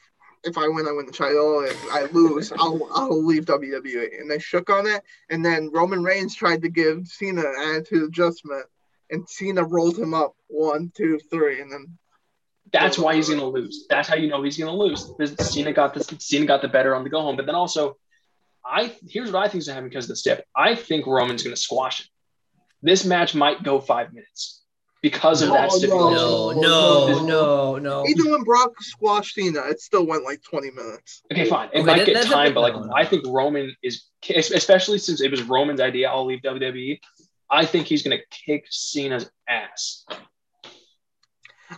[0.44, 1.64] if I win, I win the title.
[1.64, 5.02] If I lose, I'll I'll leave WWE." And they shook on it.
[5.30, 8.66] And then Roman Reigns tried to give Cena an attitude adjustment,
[9.10, 11.98] and Cena rolled him up one, two, three, and then
[12.72, 13.86] That's why he's gonna lose.
[13.88, 15.04] That's how you know he's gonna lose.
[15.04, 17.36] Because Cena got the Cena got the better on the go home.
[17.36, 17.96] But then also,
[18.64, 20.46] I here's what I think is gonna happen because of the stip.
[20.56, 22.06] I think Roman's gonna squash it.
[22.82, 24.61] This match might go five minutes
[25.02, 26.14] because of No, that no, stipulation.
[26.16, 28.06] no, no, no, no, no.
[28.08, 31.22] even when Brock squashed Cena, it still went like twenty minutes.
[31.30, 31.68] Okay, fine.
[31.72, 32.92] It Okay, might that- get time, but like no, no.
[32.94, 36.08] I think Roman is, especially since it was Roman's idea.
[36.08, 37.00] I'll leave WWE.
[37.50, 40.06] I think he's gonna kick Cena's ass.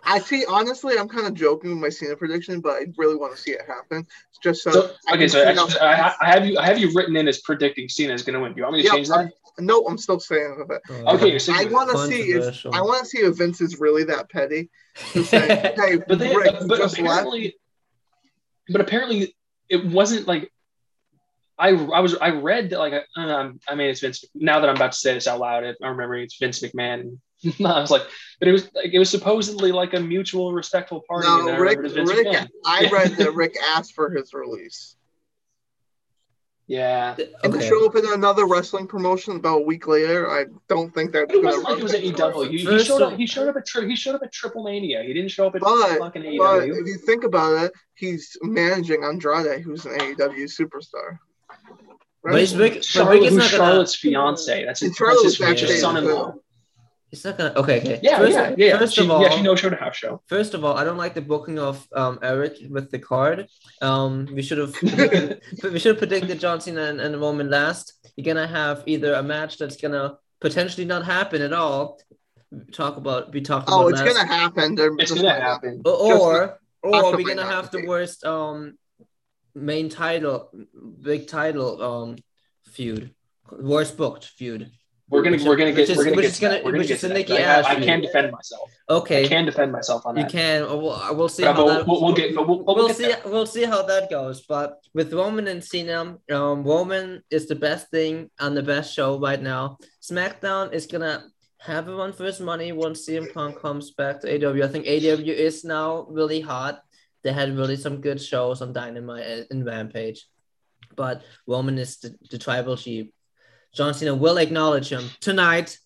[0.05, 0.45] I see.
[0.47, 3.53] Honestly, I'm kind of joking with my Cena prediction, but I really want to see
[3.53, 4.07] it happen.
[4.31, 4.71] It's just so.
[4.73, 7.29] So I okay, can so actually, I, I have you I have you written in
[7.29, 8.53] as predicting Cena is gonna win.
[8.53, 9.33] Do you want me to Yeah, change that?
[9.59, 10.83] No, I'm still saying with it.
[10.91, 13.61] Oh, Okay, you're saying- I want to see if I want to see if Vince
[13.61, 17.57] is really that petty say, "Hey, but they, Ric, but, but just left." apparently,
[18.69, 19.37] but apparently,
[19.69, 20.51] it wasn't like
[21.59, 24.25] I I was I read that like I, um, I mean it's Vince.
[24.35, 27.19] Now that I'm about to say this out loud, I'm remembering it's Vince McMahon.
[27.65, 28.03] I was like,
[28.39, 31.27] but it was like it was supposedly like a mutual, respectful party.
[31.29, 31.79] No, Rick.
[31.79, 34.97] remembered it Rick I read that Ric asked for his release
[36.67, 37.69] Yeah, and to Okay.
[37.69, 40.31] show up in another wrestling promotion about a week later.
[40.31, 42.51] I don't think that's but it wasn't like it was run AEW.
[42.51, 43.19] He, he showed up.
[43.19, 45.03] He showed up at tri- he showed up at Triple Mania.
[45.03, 46.81] He didn't show up at But- fucking E But AEW.
[46.81, 51.19] if you think about it, he's managing Andrade, who's an AEW superstar.
[52.23, 52.63] But he's Right?
[52.63, 54.65] Ric, but Charlotte, Ric is who's gonna, Charlotte's fiance.
[54.65, 56.35] That's his, And Charlotte's that's his future son-in-law.
[57.15, 57.19] Too.
[57.19, 57.53] It's not gonna.
[57.63, 58.01] Okay, okay.
[58.03, 58.79] Yeah, first, yeah, yeah.
[58.79, 60.21] First she, of all, yeah, she no show to half show.
[60.27, 63.49] First of all, I don't like the booking of um Eric with the card.
[63.83, 67.85] Um, we should have we should have predicted John Cena and, and Roman last.
[68.17, 71.99] You're gonna have either a match that's gonna potentially not happen at all.
[72.73, 73.85] Talk about we talked about.
[73.85, 74.75] Oh, it's last, gonna happen.
[74.75, 75.83] They're It's gonna not- happen.
[75.85, 78.79] or or, or we're gonna have the worst um
[79.55, 80.51] main title,
[81.01, 82.17] big title um
[82.67, 83.15] feud,
[83.51, 84.71] worst booked feud.
[85.11, 86.89] We're gonna Which- we're gonna get is- we're gonna which get gonna- we're gonna which
[86.89, 87.15] get a that.
[87.15, 88.71] Nikki I, I can defend myself.
[88.89, 90.21] Okay, I can defend myself on that.
[90.23, 90.63] you can.
[90.63, 91.87] We'll, we'll see But how we'll, that.
[91.87, 93.07] we'll, we'll get we'll, we'll, we'll get see.
[93.09, 93.21] there.
[93.27, 94.41] We'll see how that goes.
[94.47, 99.19] But with Roman and Cena, um, Roman is the best thing on the best show
[99.21, 99.77] right now.
[100.03, 101.25] SmackDown is gonna
[101.61, 104.65] have a run for his money once CM Punk comes back to AEW.
[104.65, 106.81] I think AEW is now really hot.
[107.23, 110.27] They had really some good shows on Dynamite and Rampage,
[110.97, 113.09] but Roman is the, the tribal chief.
[113.75, 115.79] John Cena will acknowledge him tonight.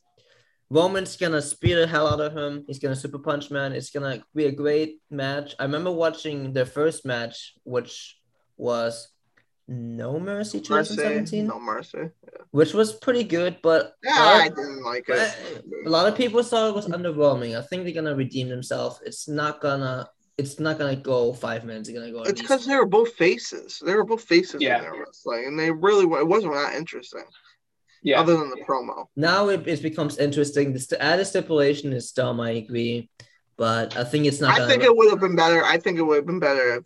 [0.70, 2.64] Roman's gonna spear the hell out of him.
[2.66, 3.72] He's gonna super punch man.
[3.72, 5.54] It's gonna be a great match.
[5.58, 8.18] I remember watching their first match, which
[8.58, 9.08] was
[9.66, 11.98] No Mercy Mercy, 2017, no mercy.
[11.98, 12.42] Yeah.
[12.50, 15.34] which was pretty good, but Yeah, I didn't like it.
[15.86, 17.56] a lot of people thought it was underwhelming.
[17.56, 19.00] I think they're gonna redeem themselves.
[19.04, 20.08] It's not gonna.
[20.36, 21.88] It's not gonna go five minutes.
[21.88, 22.22] It's gonna go.
[22.22, 23.80] It's because they were both faces.
[23.84, 24.76] They were both faces Yeah.
[24.78, 27.24] in their wrestling, and they really it wasn't that interesting.
[28.02, 28.20] Yeah.
[28.20, 29.06] Other than the promo.
[29.16, 30.72] now it, it becomes interesting.
[30.72, 32.40] The st- uh, added stipulation is dumb.
[32.40, 33.10] I agree,
[33.56, 34.58] but I think it's not.
[34.60, 35.64] I think it would have been better.
[35.64, 36.84] I think it would have been better if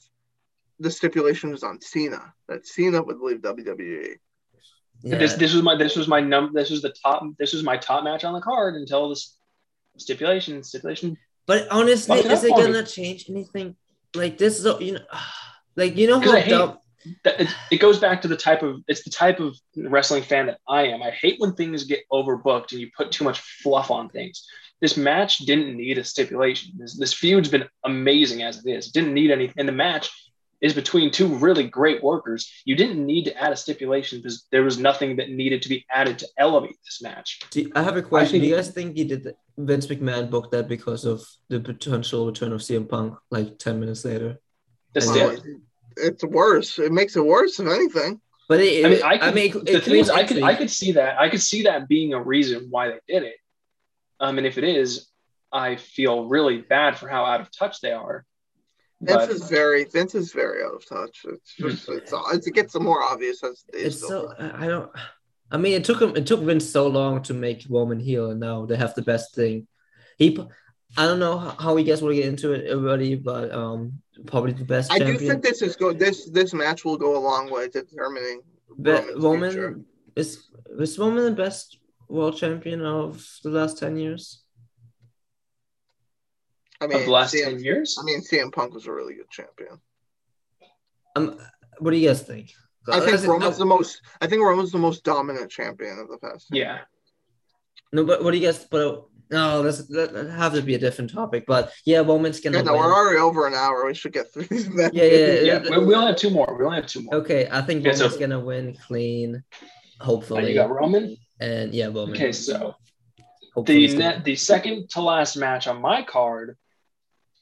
[0.80, 4.16] the stipulation was on Cena that Cena would leave WWE.
[5.02, 5.18] yeah.
[5.18, 7.76] This this was my this was my num this was the top this was my
[7.76, 9.36] top match on the card until this
[9.98, 11.16] stipulation stipulation.
[11.46, 13.76] But honestly, Fuck it is it for gonna change anything?
[14.14, 15.04] Like this is a- you know,
[15.76, 16.78] like you know how I hate- dumb.
[17.24, 20.46] That it, it goes back to the type of it's the type of wrestling fan
[20.46, 21.02] that I am.
[21.02, 24.46] I hate when things get overbooked and you put too much fluff on things.
[24.80, 26.72] This match didn't need a stipulation.
[26.76, 28.88] This, this feud's been amazing as it is.
[28.88, 30.10] It didn't need any, and the match
[30.60, 32.50] is between two really great workers.
[32.64, 35.84] You didn't need to add a stipulation because there was nothing that needed to be
[35.90, 37.40] added to elevate this match.
[37.50, 38.32] Do I have a question?
[38.32, 42.26] think- Do you guys think he did Vince McMahon booked that because of the potential
[42.26, 44.38] return of CM Punk like ten minutes later?
[44.94, 45.24] This And did.
[45.44, 45.60] Well,
[45.96, 46.78] it's worse.
[46.78, 48.20] It makes it worse if anything.
[48.48, 50.42] But it, I mean, I, could, I mean, it, the it thing is, I could,
[50.42, 51.18] I could see that.
[51.18, 53.36] I could see that being a reason why they did it.
[54.20, 55.08] Um, and if it is,
[55.52, 58.24] I feel really bad for how out of touch they are.
[59.00, 61.24] Vince But is very Vince is very out of touch.
[61.24, 64.68] It's just it's, it's it gets more obvious as days It's go so I I
[64.68, 64.90] don't.
[65.50, 66.16] I mean, it took him.
[66.16, 69.34] It took Vince so long to make Roman heel, and now they have the best
[69.34, 69.66] thing.
[70.16, 70.46] He, p-
[70.96, 73.92] I don't know how, how you guys want to get into it already, but um,
[74.26, 77.22] probably the best I do think this is go this this match will go a
[77.22, 78.42] long way to determining
[78.80, 79.68] Be- Roman's future.
[79.70, 79.86] Roman
[80.16, 80.48] is
[80.78, 81.78] is Roman the best
[82.08, 84.42] world champion of the last ten years?
[86.80, 89.14] I mean of the last CM, ten years, I mean CM Punk was a really
[89.14, 89.80] good champion.
[91.16, 91.38] Um,
[91.78, 92.50] what do you guys think?
[92.88, 96.08] I think Is it- Roman's the most I think Roman's the most dominant champion of
[96.08, 96.48] the past.
[96.50, 96.80] yeah.
[97.92, 98.66] no, but what do you guys?
[98.70, 101.44] But no, that's that that have to be a different topic.
[101.46, 102.82] But yeah, Roman's gonna Yeah, no, win.
[102.82, 103.84] we're already over an hour.
[103.86, 104.68] We should get through these.
[104.68, 105.78] Yeah, yeah, Yeah, yeah.
[105.78, 106.54] we, we only have two more.
[106.58, 107.14] We only have two more.
[107.16, 109.42] Okay, I think Okay, so- Roman's gonna win clean,
[110.00, 110.48] hopefully.
[110.48, 111.16] you got Roman.
[111.40, 112.10] and yeah, Roman.
[112.14, 112.74] Okay, so
[113.54, 116.56] hopefully the net, the second to last match on my card,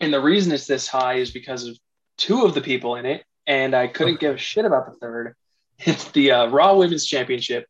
[0.00, 1.76] and the reason it's this high is because of
[2.16, 5.34] two of the people in it, and I couldn't give a shit about the third.
[5.86, 7.64] It's the uh, Raw Women's Championship: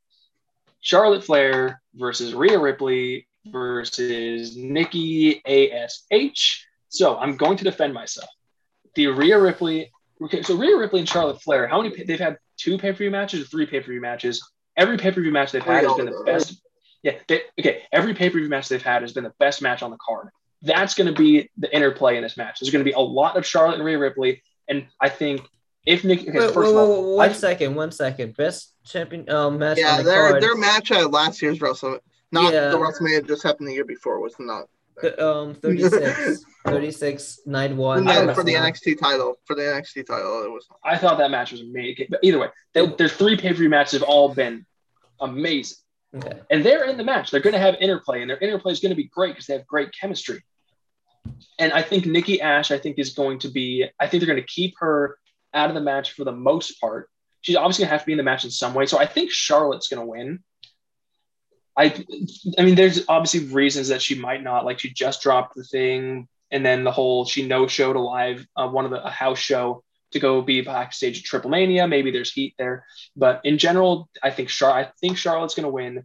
[0.80, 6.66] Charlotte Flair versus Rhea Ripley versus Nikki Ash.
[6.88, 8.28] So I'm going to defend myself.
[8.94, 9.90] The Rhea Ripley.
[10.22, 11.66] Okay, so Rhea Ripley and Charlotte Flair.
[11.66, 12.04] How many?
[12.04, 14.42] They've had two pay per view matches or three pay per view matches.
[14.76, 16.60] Every pay per view match they've had has been the best.
[17.02, 17.12] Yeah.
[17.28, 17.82] They, okay.
[17.92, 20.28] Every pay per view match they've had has been the best match on the card.
[20.62, 22.60] That's going to be the interplay in this match.
[22.60, 25.40] There's going to be a lot of Charlotte and Rhea Ripley, and I think
[25.86, 26.28] if Nikki.
[26.28, 28.36] Okay, Wait, first wait, of wait, all, wait, one I- second, one second.
[28.36, 30.42] Best champion um match Yeah, on the their card.
[30.42, 32.00] their match at last year's WrestleMania,
[32.32, 32.70] not Yeah.
[32.70, 34.66] the WrestleMania that just happened the year before, was not.
[35.00, 38.06] Th- um 36, 36, night one.
[38.08, 40.66] And for the NXT title, for the NXT title, it was.
[40.84, 42.06] I thought that match was amazing.
[42.10, 44.66] But either way, they, their three pay per view matches have all been
[45.20, 45.78] amazing.
[46.12, 46.40] Okay.
[46.50, 47.30] and they're in the match.
[47.30, 49.52] They're going to have interplay, and their interplay is going to be great because they
[49.52, 50.42] have great chemistry.
[51.60, 53.86] And I think Nikki Ash, I think, is going to be.
[54.00, 55.16] I think they're going to keep her
[55.54, 57.08] out of the match for the most part.
[57.42, 58.86] She's obviously going to have to be in the match in some way.
[58.86, 60.42] So I think Charlotte's going to win.
[61.76, 62.04] I,
[62.58, 64.64] I mean, there's obviously reasons that she might not.
[64.64, 68.46] Like she just dropped the thing, and then the whole she no showed a live
[68.56, 69.82] uh, one of the a house show
[70.12, 71.86] to go be backstage at Triple Mania.
[71.86, 72.84] Maybe there's heat there,
[73.16, 76.04] but in general, I think Char- I think Charlotte's going to win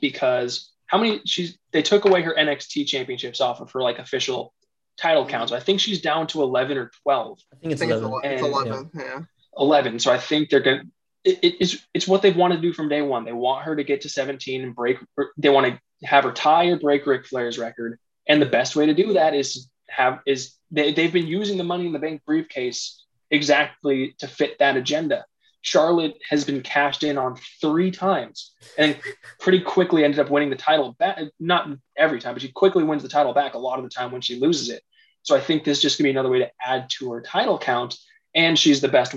[0.00, 4.52] because how many she's they took away her NXT championships off of her like official
[4.96, 5.52] title counts.
[5.52, 7.38] I think she's down to 11 or 12.
[7.52, 8.12] I think it's I think it's, 11.
[8.12, 8.90] ele- it's And- 11.
[8.94, 9.20] Yeah.
[9.58, 9.98] 11.
[9.98, 10.86] So I think they're going to,
[11.24, 13.24] it, it's, it's what they've wanted to do from day one.
[13.24, 14.98] They want her to get to 17 and break,
[15.36, 17.98] they want to have her tie or break Ric Flair's record.
[18.26, 21.64] And the best way to do that is have, is they, they've been using the
[21.64, 25.24] money in the bank briefcase exactly to fit that agenda.
[25.62, 28.98] Charlotte has been cashed in on three times and
[29.40, 31.18] pretty quickly ended up winning the title back.
[31.38, 31.68] Not
[31.98, 34.22] every time, but she quickly wins the title back a lot of the time when
[34.22, 34.82] she loses it.
[35.22, 37.58] So I think this is just gonna be another way to add to her title
[37.58, 37.98] count.
[38.34, 39.14] And she's the best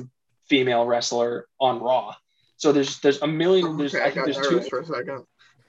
[0.54, 2.14] female wrestler on Raw.
[2.58, 3.76] So there's there's a million.
[3.76, 4.62] There's Okay, I think there's two.
[4.70, 5.24] for a second.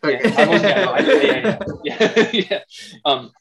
[0.04, 2.60] Yeah, was, yeah, I- yeah, yeah, yeah, yeah.
[3.06, 3.32] Um,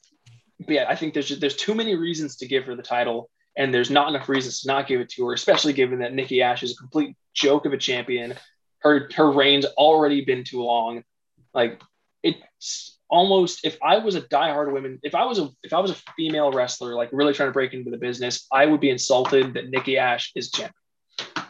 [0.59, 3.29] but yeah, I think there's just, there's too many reasons to give her the title,
[3.57, 6.41] and there's not enough reasons to not give it to her, especially given that Nikki
[6.41, 8.35] Ash is a complete joke of a champion.
[8.79, 11.03] Her her reign's already been too long.
[11.53, 11.81] Like
[12.23, 15.91] it's almost if I was a diehard women, if I was a if I was
[15.91, 19.55] a female wrestler, like really trying to break into the business, I would be insulted
[19.55, 20.73] that Nikki Ash is champion.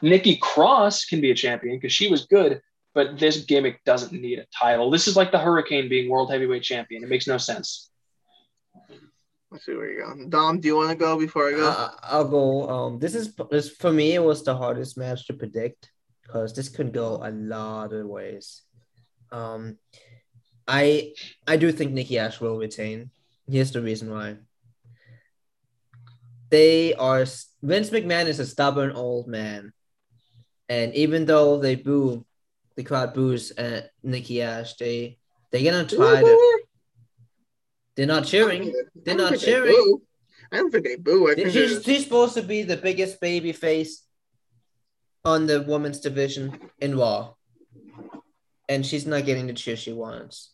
[0.04, 2.62] Nikki Cross can be a champion because she was good,
[2.94, 4.92] but this gimmick doesn't need a title.
[4.92, 7.04] This is like the Hurricane being world heavyweight champion.
[7.04, 7.90] It makes no sense.
[9.50, 10.30] Let's see where you're going.
[10.30, 11.70] Dom, do you want to go before I go?
[11.70, 12.70] Uh, I'll go.
[12.70, 14.14] Um, this is this for me.
[14.14, 15.90] It was the hardest match to predict
[16.22, 18.64] because this could go a lot of ways.
[19.32, 19.78] Um,
[20.68, 21.14] I
[21.48, 23.12] I do think Nikki Ash will retain.
[23.48, 24.38] Here's the reason why.
[26.50, 27.26] They are
[27.62, 29.72] Vince McMahon is a stubborn old man,
[30.74, 32.26] and even though they boo,
[32.76, 35.20] the crowd boos at Nikki Ash, they
[35.52, 36.64] they're gonna try to.
[37.96, 38.74] They're not cheering.
[38.96, 40.00] They're not cheering.
[40.52, 41.30] I don't think they boo.
[41.30, 44.04] I she's, she's supposed to be the biggest baby face
[45.24, 47.36] on the women's division in Raw.
[48.68, 50.54] And she's not getting the cheer she wants.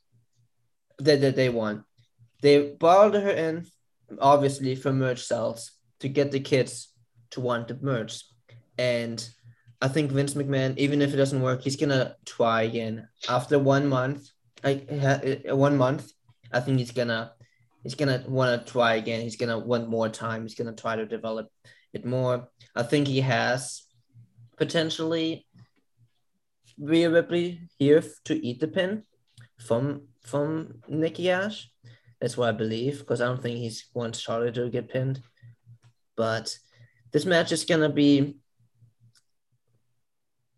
[0.97, 1.83] That, that they want.
[2.41, 3.67] They brought her in,
[4.19, 5.71] obviously, for merch sales
[6.01, 6.89] to get the kids
[7.31, 8.25] to want the merch.
[8.77, 9.17] And
[9.81, 13.07] I think Vince McMahon, even if it doesn't work, he's gonna try again.
[13.27, 14.29] After one month,
[14.63, 16.11] like uh, one month,
[16.51, 17.31] I think he's gonna
[17.83, 19.21] he's gonna want to try again.
[19.21, 20.43] He's gonna want more time.
[20.43, 21.47] He's gonna try to develop
[21.93, 22.49] it more.
[22.75, 23.83] I think he has
[24.57, 25.47] potentially
[26.77, 29.03] Rhea Ripley here to eat the pin
[29.59, 31.69] from from Nikki Ash.
[32.19, 35.21] That's what I believe because I don't think he's wants Charlotte to get pinned.
[36.17, 36.57] But
[37.11, 38.35] this match is gonna be.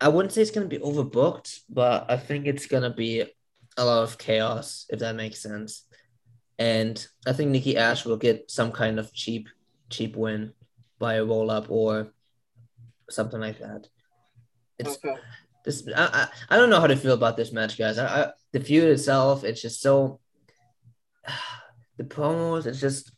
[0.02, 3.24] I wouldn't say it's gonna be overbooked, but I think it's gonna be
[3.78, 5.86] a lot of chaos if that makes sense.
[6.60, 9.48] And I think Nikki Ash will get some kind of cheap,
[9.90, 10.54] cheap win
[11.00, 12.14] by a roll up or
[13.10, 13.88] something like that.
[14.78, 15.16] It's Okay.
[15.66, 15.88] this.
[15.96, 17.98] I, I, I don't know how to feel about this match, guys.
[17.98, 20.20] I, I the feud itself, it's just so.
[21.98, 23.12] The promos, it's just.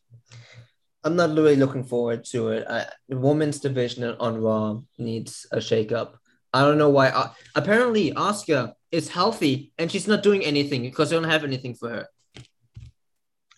[1.05, 2.68] I'm not really looking forward to it.
[2.68, 6.15] I, the women's division on Raw needs a shakeup.
[6.53, 7.09] I don't know why.
[7.09, 11.73] Uh, apparently, Asuka is healthy and she's not doing anything because they don't have anything
[11.73, 12.07] for her.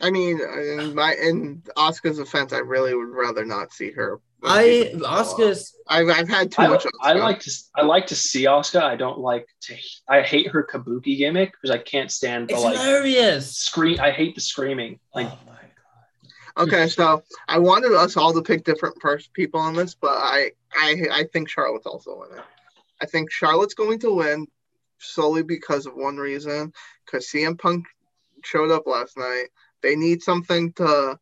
[0.01, 4.21] I mean, in my in Asuka's offense, I really would rather not see her.
[4.43, 6.85] I Asuka's I've, I've had too I, much.
[7.01, 8.81] I like to I like to see Asuka.
[8.81, 9.75] I don't like to.
[10.07, 13.57] I hate her kabuki gimmick because I can't stand the it's like hilarious.
[13.57, 13.99] scream.
[13.99, 14.99] I hate the screaming.
[15.13, 16.67] Like oh my god.
[16.67, 20.51] Okay, so I wanted us all to pick different pers- people on this, but I,
[20.75, 22.43] I I think Charlotte's also in it.
[23.01, 24.47] I think Charlotte's going to win
[24.99, 26.71] solely because of one reason,
[27.05, 27.85] because CM Punk
[28.43, 29.47] showed up last night.
[29.81, 31.19] They need something to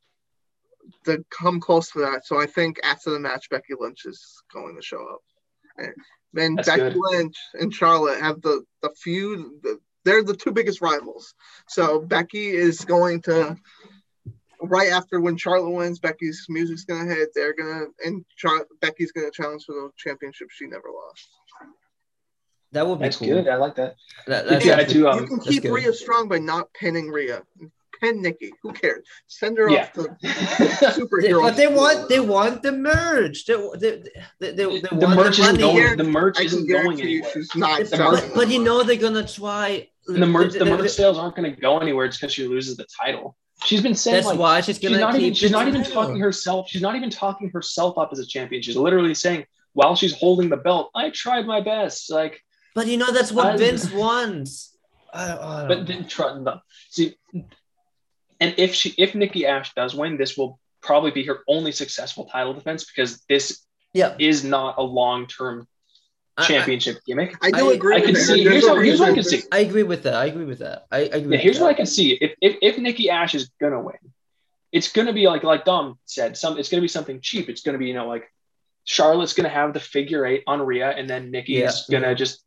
[1.06, 2.26] to come close to that.
[2.26, 5.22] So I think after the match, Becky Lynch is going to show up.
[5.78, 5.94] And
[6.34, 6.98] then That's Becky good.
[6.98, 9.62] Lynch and Charlotte have the the feud.
[9.62, 11.34] The, they're the two biggest rivals.
[11.68, 13.58] So Becky is going to
[14.64, 17.30] right after when Charlotte wins, Becky's music's gonna hit.
[17.34, 21.30] They're gonna and Char- Becky's gonna challenge for the championship she never lost.
[22.74, 23.28] That would be that's cool.
[23.30, 23.48] good.
[23.48, 23.95] I like that.
[24.28, 25.00] That, that's Yeah, I actually- do.
[25.00, 25.72] you Um, can keep good.
[25.72, 27.41] Rhea strong by not pinning Rhea.
[28.02, 28.52] Pin Nikki.
[28.64, 29.06] Who cares?
[29.28, 29.84] Send her Yeah.
[29.84, 30.30] off to They-
[30.98, 31.41] superhero.
[31.41, 33.45] but they want they want the merge.
[33.45, 33.91] They they
[34.40, 35.74] they, they, they the want merch the isn't money.
[35.86, 35.98] going.
[35.98, 37.32] The merch isn't going guarantee anywhere.
[37.34, 37.80] she's not.
[37.80, 39.88] The selling But, but you know they're gonna try.
[40.08, 42.45] And the merch, the they- merch sales aren't going to go anywhere It's because she
[42.45, 43.38] loses the title.
[43.64, 45.22] She's been saying That's like why she's she's gonna not keep.
[45.22, 46.02] even she's not even title.
[46.04, 46.68] talking herself.
[46.68, 48.62] She's not even talking herself up as a champion.
[48.62, 52.12] She's literally saying while she's holding the belt, I tried my best.
[52.12, 52.43] Like,
[52.76, 54.76] But you know that's what I- Vince wants.
[55.14, 56.60] I, I but don't then try no.
[56.90, 57.16] See,
[58.40, 62.26] and if she if Nikki Ash does win, this will probably be her only successful
[62.26, 63.64] title defense because this
[63.94, 64.16] yeah.
[64.20, 65.68] is not a long term
[66.36, 67.36] I- I- championship gimmick.
[67.44, 67.95] I do I- agree.
[67.95, 69.44] I can see- here's a what- here's what I can see.
[69.52, 70.16] I agree with that.
[70.16, 70.88] I agree with that.
[70.91, 71.36] I, I agree.
[71.36, 71.66] Yeah, here's that.
[71.66, 72.14] what I can see.
[72.20, 73.98] If if, if Nikki Ash is gonna win,
[74.72, 77.50] it's gonna be like like Dom said, some it's gonna be something cheap.
[77.50, 78.28] It's gonna be, you know, like
[78.86, 81.68] Charlotte's gonna have the figure eight on Rhea, and then Nikki Yeah.
[81.68, 82.44] is gonna just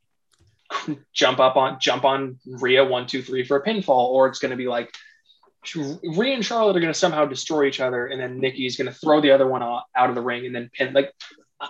[1.12, 4.56] jump up on jump on Rhea one, two, three for a pinfall, or it's gonna
[4.56, 4.92] be like
[5.74, 9.32] Rhea and Charlotte are gonna somehow destroy each other, and then Nikki's gonna throw the
[9.32, 11.12] other one out, out of the ring and then pin like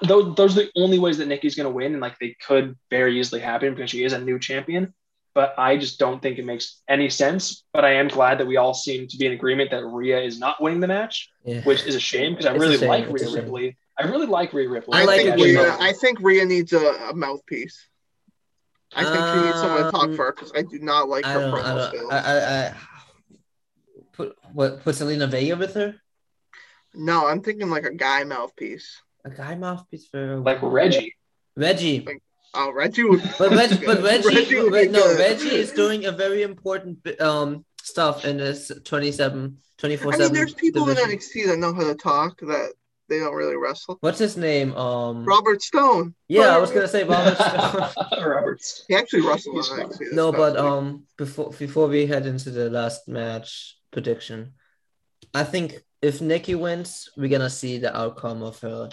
[0.03, 2.77] those, those are the only ways that Nikki's going to win, and like they could
[2.91, 4.93] very easily happen because she is a new champion.
[5.35, 7.63] But I just don't think it makes any sense.
[7.73, 10.39] But I am glad that we all seem to be in agreement that Rhea is
[10.39, 11.61] not winning the match, Yeah.
[11.63, 13.43] which is a shame because I It's really like it's Rhea.
[13.43, 13.77] Ripley.
[13.99, 14.99] I really like Rhea Ripley.
[14.99, 15.77] I, like think it Rhea.
[15.79, 17.87] I think Rhea needs a, a mouthpiece.
[18.97, 21.25] I think she needs someone to talk Um, for her because I do not like
[21.27, 21.55] I her don't.
[21.55, 21.89] I promo don't.
[21.89, 22.13] skills.
[22.13, 22.75] I, I, I
[24.13, 24.81] put what?
[24.83, 25.95] Put Zelina Vega with her.
[26.95, 29.03] no, I'm thinking like a guy mouthpiece.
[29.25, 31.15] A guy mouthpiece for like Reggie.
[31.57, 32.07] Reggie.
[32.55, 33.23] Oh, Reggie would.
[33.39, 35.19] But Reggie, but Reggie, would be no, good.
[35.19, 40.55] Reggie is doing a very important um stuff in this 27, 24 I mean, there's
[40.55, 40.97] people in.
[40.97, 42.73] NXT that know how to talk that
[43.09, 43.99] they don't really wrestle.
[44.01, 44.75] What's his name?
[44.77, 45.25] Um.
[45.25, 46.15] Robert Stone.
[46.29, 47.37] yeah, I was gonna say Robert.
[47.37, 48.25] Stone.
[48.25, 48.85] Roberts.
[48.89, 49.69] He actually wrestled He's.
[49.69, 50.13] NXT.
[50.13, 50.63] no, but week.
[50.63, 54.53] um, before before we head into the last match prediction,
[55.35, 58.91] I think if Nikki wins, we're gonna see the outcome of her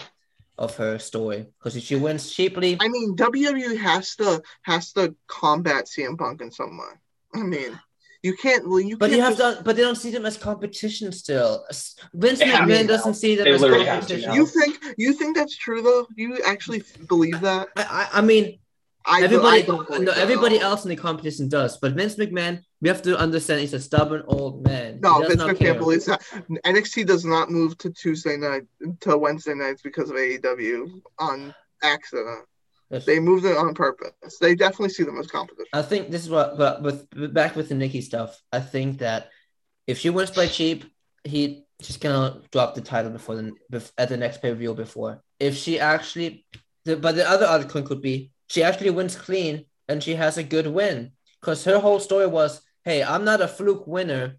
[0.58, 1.46] of her story.
[1.58, 6.40] Because if she wins cheaply, I mean, WWE has to has to combat CM Punk
[6.40, 6.94] in some way.
[7.34, 7.78] I mean,
[8.24, 8.66] you can't.
[8.68, 11.12] well, You but can't you have just- to, but they don't see them as competition
[11.12, 11.64] still.
[12.14, 14.32] Vince They have McMahon to doesn't see them as literally have to competition.
[14.34, 16.06] You think you think that's true though?
[16.16, 17.68] You actually believe that?
[17.76, 17.82] I,
[18.12, 18.58] I, I mean,
[19.04, 22.16] I do- everybody, I don't no, that everybody else in the competition does, but Vince
[22.16, 25.00] McMahon, we have to understand he's a stubborn old man.
[25.02, 25.74] No, Vince McMahon care.
[25.74, 26.22] believes that.
[26.64, 28.62] NXT does not move to Tuesday night
[29.00, 32.46] to Wednesday nights because of AEW on accident.
[33.00, 34.38] They moved it on purpose.
[34.40, 35.66] They definitely see them as competition.
[35.72, 38.98] I think this is what, but with with- back with the Nikki stuff, I think
[38.98, 39.30] that
[39.86, 40.84] if she wins by cheap,
[41.24, 45.22] he she's gonna drop the title before the at the next pay per view before.
[45.40, 46.46] If she actually,
[46.84, 50.42] the, but the other outcome could be she actually wins clean and she has a
[50.42, 54.36] good win because her whole story was, hey, I'm not a fluke winner.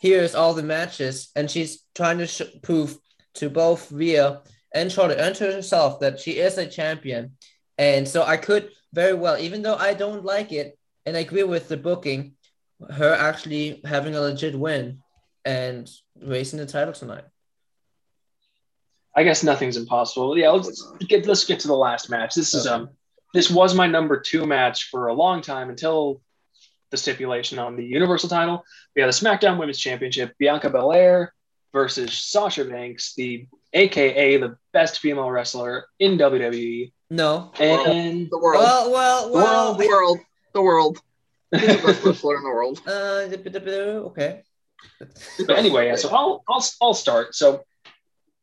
[0.00, 2.98] Here's all the matches, and she's trying to sh- prove
[3.34, 4.42] to both Rhea
[4.74, 7.32] and Charlotte and to herself that she is a champion.
[7.78, 11.42] And so I could very well, even though I don't like it, and I agree
[11.42, 12.32] with the booking,
[12.90, 15.02] her actually having a legit win
[15.44, 15.88] and
[16.20, 17.24] raising the title tonight.
[19.14, 20.36] I guess nothing's impossible.
[20.36, 22.34] Yeah, let's get let's get to the last match.
[22.34, 22.90] This is um
[23.32, 26.20] this was my number two match for a long time until
[26.90, 28.62] the stipulation on the Universal title.
[28.94, 31.32] We had the SmackDown Women's Championship, Bianca Belair
[31.72, 36.92] versus Sasha Banks, the AKA the best female wrestler in WWE.
[37.10, 37.52] No.
[37.60, 38.62] And The world.
[38.62, 39.74] Well, well, well.
[39.74, 40.18] the world.
[40.52, 40.98] The world.
[41.50, 42.80] He's the best in the world.
[42.86, 44.42] Uh, okay.
[45.46, 45.96] but anyway, yeah.
[45.96, 47.34] So I'll I'll I'll start.
[47.34, 47.62] So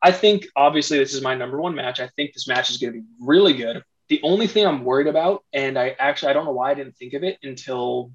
[0.02, 2.00] I think obviously this is my number one match.
[2.00, 3.84] I think this match is going to be really good.
[4.10, 6.96] The only thing I'm worried about, and I actually I don't know why I didn't
[6.98, 8.12] think of it until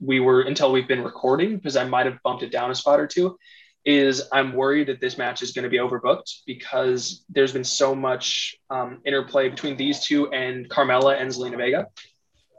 [0.00, 3.00] we were until we've been recording because I might have bumped it down a spot
[3.00, 3.36] or two.
[3.84, 7.94] Is I'm worried that this match is going to be overbooked because there's been so
[7.94, 11.86] much um, interplay between these two and Carmella and Zelina Vega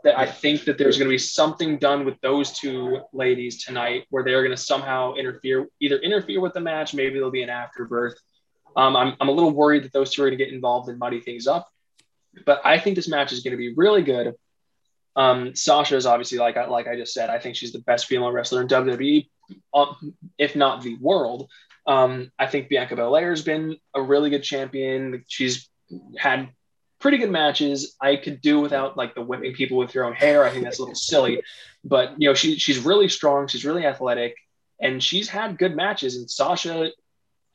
[0.03, 4.05] that I think that there's going to be something done with those two ladies tonight
[4.09, 7.49] where they're going to somehow interfere, either interfere with the match, maybe there'll be an
[7.49, 8.15] afterbirth.
[8.75, 10.97] Um, I'm, I'm a little worried that those two are going to get involved and
[10.97, 11.69] muddy things up,
[12.45, 14.33] but I think this match is going to be really good.
[15.15, 18.31] Um, Sasha is obviously like like I just said, I think she's the best female
[18.31, 19.27] wrestler in WWE,
[19.73, 21.49] um, if not the world.
[21.87, 25.23] Um, I think Bianca Belair has been a really good champion.
[25.27, 25.69] She's
[26.17, 26.49] had
[26.99, 27.95] pretty good matches.
[27.99, 30.43] I could do without like the whipping people with your own hair.
[30.43, 31.41] I think that's a little silly,
[31.83, 33.47] but you know she she's really strong.
[33.47, 34.35] She's really athletic,
[34.79, 36.15] and she's had good matches.
[36.15, 36.91] And Sasha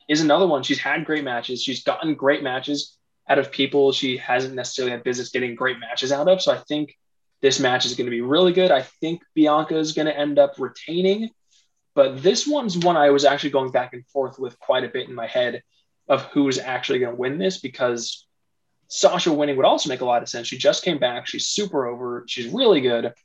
[0.09, 0.63] is another one.
[0.63, 1.63] She's had great matches.
[1.63, 2.97] She's gotten great matches
[3.29, 6.41] out of people she hasn't necessarily had business getting great matches out of.
[6.41, 6.95] So I think
[7.41, 8.71] this match is going to be really good.
[8.71, 11.29] I think Bianca is going to end up retaining,
[11.97, 15.09] but this one's one I was actually going back and forth with quite a bit
[15.09, 15.63] in my head
[16.07, 18.27] of who's actually going to win this because
[18.87, 20.45] Sasha winning would also make a lot of sense.
[20.45, 21.25] She just came back.
[21.25, 22.23] She's super over.
[22.27, 23.15] She's really good.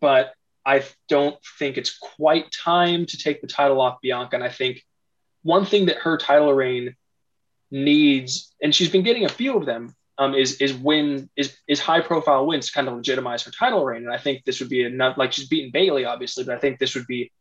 [0.00, 0.32] But
[0.64, 4.36] I don't think it's quite time to take the title off Bianca.
[4.36, 4.82] And I think
[5.42, 6.96] one thing that her title reign
[7.70, 11.80] needs, and she's been getting a few of them, um, is is win is is
[11.80, 14.04] high profile wins to kind of legitimize her title reign.
[14.04, 15.16] And I think this would be enough.
[15.16, 17.32] Like she's beaten Bayley, obviously, but I think this would be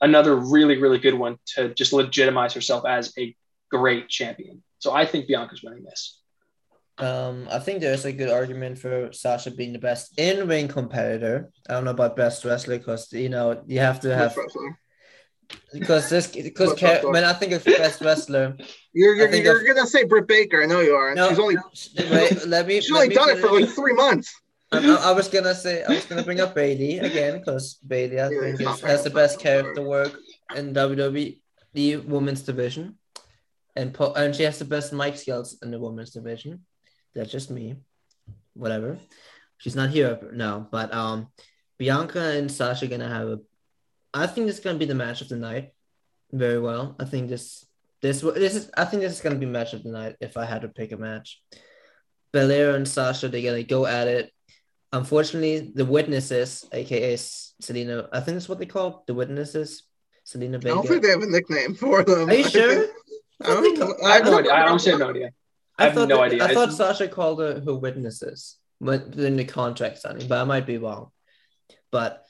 [0.00, 3.34] another really really good one to just legitimize herself as a
[3.70, 4.62] great champion.
[4.78, 6.18] So I think Bianca's winning this.
[6.98, 11.50] Um, I think there's a good argument for Sasha being the best in ring competitor.
[11.68, 14.36] I don't know about best wrestler because you know you have to have
[15.72, 18.56] because this because when I think of the best wrestler,
[18.92, 20.62] you're you're, you're of, gonna say Britt Baker.
[20.62, 21.14] I know you are.
[21.14, 21.56] No, she's only
[22.10, 22.80] wait, let me.
[22.80, 24.34] She's let only me done it for like three months.
[24.72, 28.28] I, I, was gonna say I was gonna bring up Bayley again because Bayley I
[28.28, 30.16] think is, has the best character work
[30.56, 31.38] in WWE
[31.74, 32.96] the women's division,
[33.76, 36.64] and po- and she has the best mic skills in the women's division.
[37.14, 37.76] That's just me.
[38.54, 38.98] Whatever.
[39.58, 41.28] She's not here now, but um,
[41.78, 43.40] Bianca and Sasha gonna have a.
[44.14, 45.72] I think this is gonna be the match of the night.
[46.30, 46.96] Very well.
[46.98, 47.66] I think this
[48.00, 50.44] this this is I think this is gonna be match of the night if I
[50.44, 51.40] had to pick a match.
[52.32, 54.32] Belair and Sasha, they're gonna go at it.
[54.92, 59.84] Unfortunately, the witnesses, aka Zelina, I think that's what they call the witnesses.
[60.26, 60.72] Zelina Vega.
[60.72, 62.28] I don't think they have a nickname for them.
[62.28, 62.86] Are you sure?
[63.42, 64.52] I, don't, I have no idea.
[64.52, 65.30] I honestly have no idea.
[65.78, 66.44] I, I have no idea.
[66.44, 70.66] I thought Sasha called her, her witnesses but in the contract signing, but I might
[70.66, 71.10] be wrong.
[71.92, 72.26] But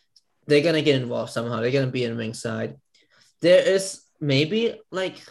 [0.46, 1.60] they're gonna get involved somehow.
[1.60, 2.76] They're gonna be in ringside.
[3.40, 5.22] There is maybe like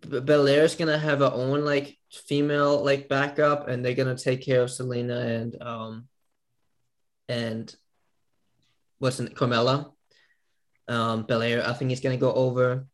[0.00, 4.62] Belair is gonna have her own like female like backup, and they're gonna take care
[4.62, 6.08] of Zelina and um
[7.28, 7.74] and
[8.98, 9.92] what's in Carmella.
[10.86, 12.86] Um, Belair, I think he's gonna go over.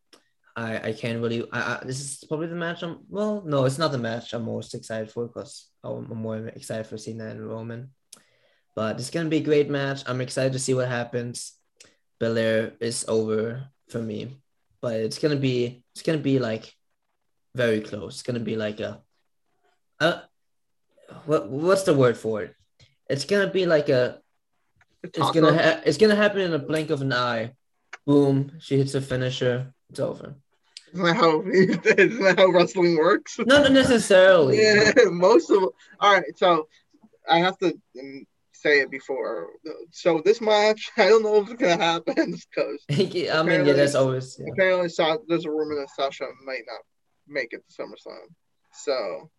[0.57, 1.47] I, I can't really.
[1.53, 2.83] I, I, this is probably the match.
[2.83, 6.87] I'm well, no, it's not the match I'm most excited for because I'm more excited
[6.87, 7.91] for Cena and Roman.
[8.75, 10.03] But it's gonna be a great match.
[10.07, 11.53] I'm excited to see what happens.
[12.19, 14.39] Belair is over for me,
[14.81, 16.75] but it's gonna be it's gonna be like
[17.55, 18.15] very close.
[18.15, 19.01] It's gonna be like a,
[20.01, 20.23] a
[21.27, 22.55] what what's the word for it?
[23.09, 24.21] It's gonna be like a.
[25.03, 27.53] It's gonna ha- it's gonna happen in a blink of an eye.
[28.07, 28.53] Boom!
[28.61, 30.37] She hits a finisher it's over.
[30.93, 33.39] Isn't that how isn't that how wrestling works?
[33.39, 34.63] Not necessarily.
[34.63, 35.63] yeah, most of
[36.01, 36.37] all right.
[36.37, 36.69] So
[37.29, 37.75] I have to
[38.61, 39.49] say it before.
[39.91, 42.15] So this match, I don't know if it's gonna happen
[42.57, 44.53] because I mean, yeah, that's always yeah.
[44.53, 46.81] apparently saw there's a rumor that Sasha might not
[47.27, 48.27] make it to SummerSlam.
[48.73, 49.31] So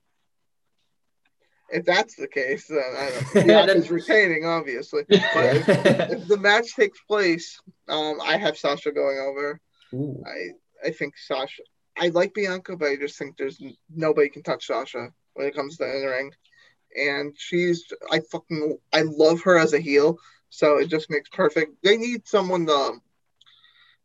[1.69, 5.03] if that's the case, then I don't retaining, obviously.
[5.07, 9.60] But if, if, the match takes place, um, I have Sasha going over.
[9.93, 10.22] Ooh.
[10.26, 11.61] I I think Sasha.
[11.98, 13.61] I like Bianca, but I just think there's
[13.93, 16.31] nobody can touch Sasha when it comes to the ring.
[16.97, 20.18] And she's I fucking I love her as a heel,
[20.49, 21.76] so it just makes perfect.
[21.84, 22.93] They need someone to.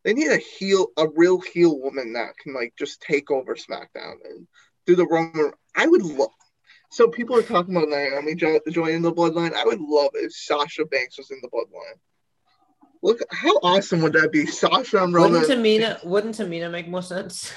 [0.04, 4.14] They need a heel, a real heel woman that can like just take over SmackDown
[4.24, 4.46] and
[4.86, 5.52] do the Roman.
[5.74, 6.30] I would love.
[6.90, 9.52] So people are talking about Naomi joining the Bloodline.
[9.52, 11.98] I would love if Sasha Banks was in the Bloodline.
[13.02, 14.46] Look, how awesome would that be?
[14.46, 15.40] Sasha and Roman.
[15.40, 17.52] Wouldn't Tamina, wouldn't Tamina make more sense?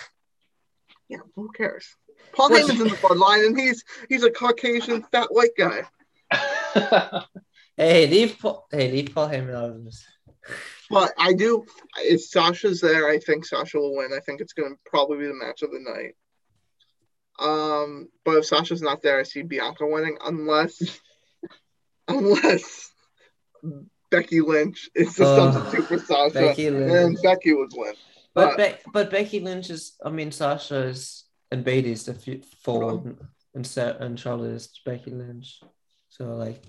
[1.07, 1.95] Yeah, who cares?
[2.33, 5.83] Paul Heyman's in the bloodline, and he's he's a Caucasian fat white guy.
[7.77, 8.67] hey, leave Paul.
[8.71, 10.05] Hey, leave Paul Heyman out of this.
[10.89, 11.65] But I do.
[11.97, 14.11] If Sasha's there, I think Sasha will win.
[14.15, 16.15] I think it's going to probably be the match of the night.
[17.39, 20.99] Um, but if Sasha's not there, I see Bianca winning, unless
[22.07, 22.91] unless
[24.09, 26.91] Becky Lynch is the uh, substitute for Sasha, Becky Lynch.
[26.91, 27.93] and Becky would win.
[28.33, 32.45] But but, Be- but Becky Lynch is, I mean, Sasha is and Bayley's the f-
[32.63, 33.17] forward,
[33.55, 35.61] and Set and Charlotte is Becky Lynch.
[36.09, 36.63] So like,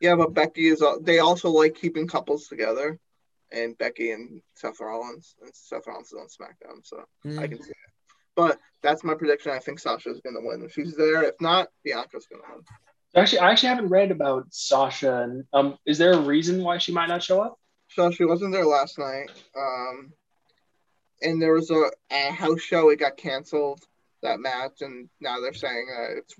[0.00, 0.82] yeah, but Becky is.
[1.02, 2.98] They also like keeping couples together,
[3.52, 7.38] and Becky and Seth Rollins, and Seth Rollins is on SmackDown, so mm.
[7.38, 7.76] I can see it.
[8.34, 9.52] But that's my prediction.
[9.52, 10.62] I think Sasha's going to win.
[10.62, 12.64] If she's there, if not, Bianca's going to win.
[13.16, 15.22] Actually, I actually haven't read about Sasha.
[15.22, 17.58] And, um, is there a reason why she might not show up?
[17.88, 19.30] So she wasn't there last night.
[19.56, 20.12] Um,
[21.22, 22.90] and there was a, a house show.
[22.90, 23.80] It got canceled
[24.26, 26.34] that match, and now they're saying uh, it's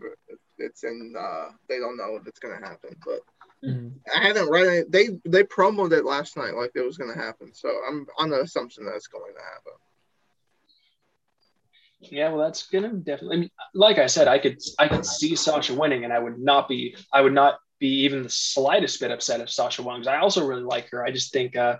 [0.59, 1.15] it's in.
[1.19, 3.21] Uh, they don't know if it's gonna happen, but
[3.65, 3.89] mm-hmm.
[4.15, 4.93] I haven't read it.
[4.93, 8.41] They they promoted it last night like it was gonna happen, so I'm on the
[8.41, 9.73] assumption that it's going to happen.
[12.01, 13.37] Yeah, well, that's gonna definitely.
[13.37, 16.39] I mean, like I said, I could I could see Sasha winning, and I would
[16.39, 20.13] not be I would not be even the slightest bit upset if Sasha won because
[20.13, 21.05] I also really like her.
[21.05, 21.77] I just think, uh,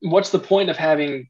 [0.00, 1.28] what's the point of having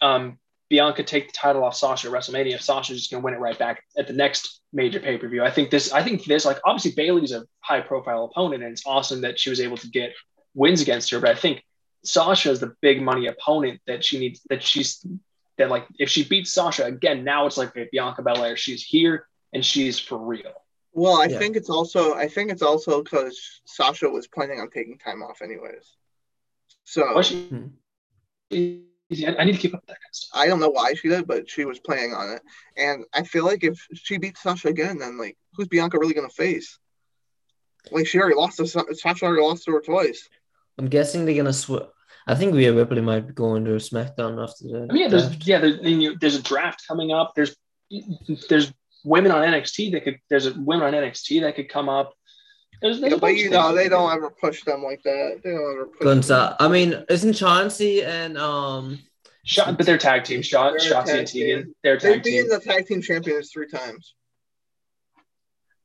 [0.00, 3.40] um, Bianca take the title off Sasha at WrestleMania if Sasha's just gonna win it
[3.40, 5.42] right back at the next major pay per view?
[5.42, 5.92] I think this.
[5.92, 6.44] I think this.
[6.44, 9.88] Like, obviously, Bayley's a high profile opponent, and it's awesome that she was able to
[9.88, 10.12] get
[10.54, 11.20] wins against her.
[11.20, 11.64] But I think
[12.04, 15.04] Sasha is the big money opponent that she needs that she's
[15.56, 19.26] that like if she beats Sasha again, now it's like okay, Bianca Belair, she's here
[19.52, 20.52] and she's for real.
[20.92, 21.38] Well, I yeah.
[21.38, 25.42] think it's also I think it's also because Sasha was planning on taking time off
[25.42, 25.94] anyways.
[26.84, 27.44] So she,
[28.50, 28.87] hmm.
[29.10, 30.40] I need to keep up with that kind of stuff.
[30.40, 32.42] I don't know why she did, but she was playing on it.
[32.76, 36.28] And I feel like if she beats Sasha again, then like who's Bianca really gonna
[36.28, 36.78] face?
[37.90, 40.28] Like she already lost to Sasha already lost to her twice.
[40.76, 41.84] I'm guessing they're gonna switch.
[42.26, 44.88] I think Rhea Ripley might be going to SmackDown after that.
[44.90, 47.32] I mean, yeah, there's yeah, there's, you know, there's a draft coming up.
[47.34, 47.56] There's
[48.50, 48.72] there's
[49.02, 52.12] women on NXT that could there's a women on NXT that could come up.
[52.80, 55.40] There's, there's Yeah, but you know they don't ever push them like that.
[55.42, 56.06] They don't ever push.
[56.06, 58.98] Gonza- I mean, isn't Chauncey and um
[59.44, 60.42] Shot, but they're tag team.
[60.42, 61.58] Shot, They're Shotzi tag and Tegan.
[61.64, 61.74] team.
[61.82, 62.32] They're They've tag team.
[62.44, 64.14] beaten the tag team champions three times.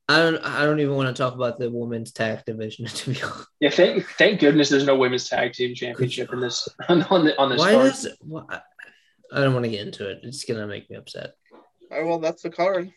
[0.08, 3.22] I don't I don't even want to talk about the women's tag division to be
[3.22, 3.46] honest.
[3.60, 7.38] Yeah, thank thank goodness there's no women's tag team championship in this on on, the,
[7.40, 7.90] on this Why card.
[7.92, 8.44] does why,
[9.32, 10.20] I don't want to get into it.
[10.22, 11.32] It's gonna make me upset.
[11.90, 12.92] All right, well, that's the card.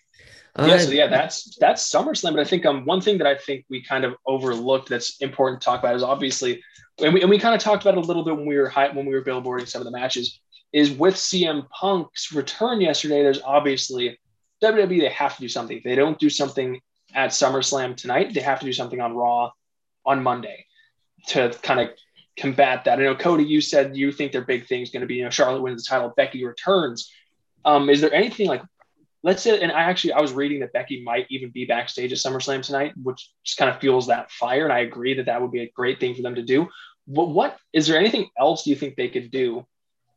[0.60, 2.34] Yeah, so yeah, that's that's SummerSlam.
[2.34, 5.62] But I think um one thing that I think we kind of overlooked that's important
[5.62, 6.64] to talk about is obviously,
[7.00, 8.70] and we, and we kind of talked about it a little bit when we were
[8.70, 10.40] high, when we were billboarding some of the matches.
[10.74, 13.24] Is with CM Punk's return yesterday.
[13.24, 14.20] There's obviously
[14.64, 15.00] WWE.
[15.00, 15.78] They have to do something.
[15.78, 16.82] If they don't do something
[17.14, 19.52] at SummerSlam tonight, they have to do something on Raw
[20.06, 20.66] on Monday
[21.28, 21.90] to kind of
[22.38, 23.00] combat that.
[23.00, 25.24] I know Cody, you said you think their big thing is going to be you
[25.24, 27.12] know Charlotte wins the title, Becky returns.
[27.66, 28.62] Um, is there anything like
[29.24, 32.18] let's say, and I actually I was reading that Becky might even be backstage at
[32.18, 35.52] SummerSlam tonight, which just kind of fuels that fire, and I agree that that would
[35.52, 36.68] be a great thing for them to do.
[37.08, 39.66] But what is there anything else do you think they could do?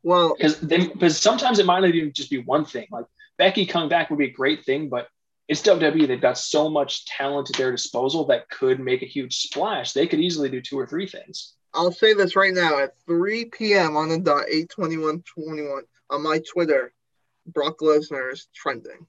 [0.03, 2.87] Well, Because because sometimes it might not even just be one thing.
[2.91, 3.05] Like
[3.37, 5.07] Becky coming back would be a great thing, but
[5.47, 6.07] it's WWE.
[6.07, 9.91] They've got so much talent at their disposal that could make a huge splash.
[9.93, 11.53] They could easily do two or three things.
[11.73, 13.95] I'll say this right now at 3 p.m.
[13.95, 16.93] on the dot, 8:21 21 on my Twitter,
[17.53, 19.05] Brock Lesnar is trending.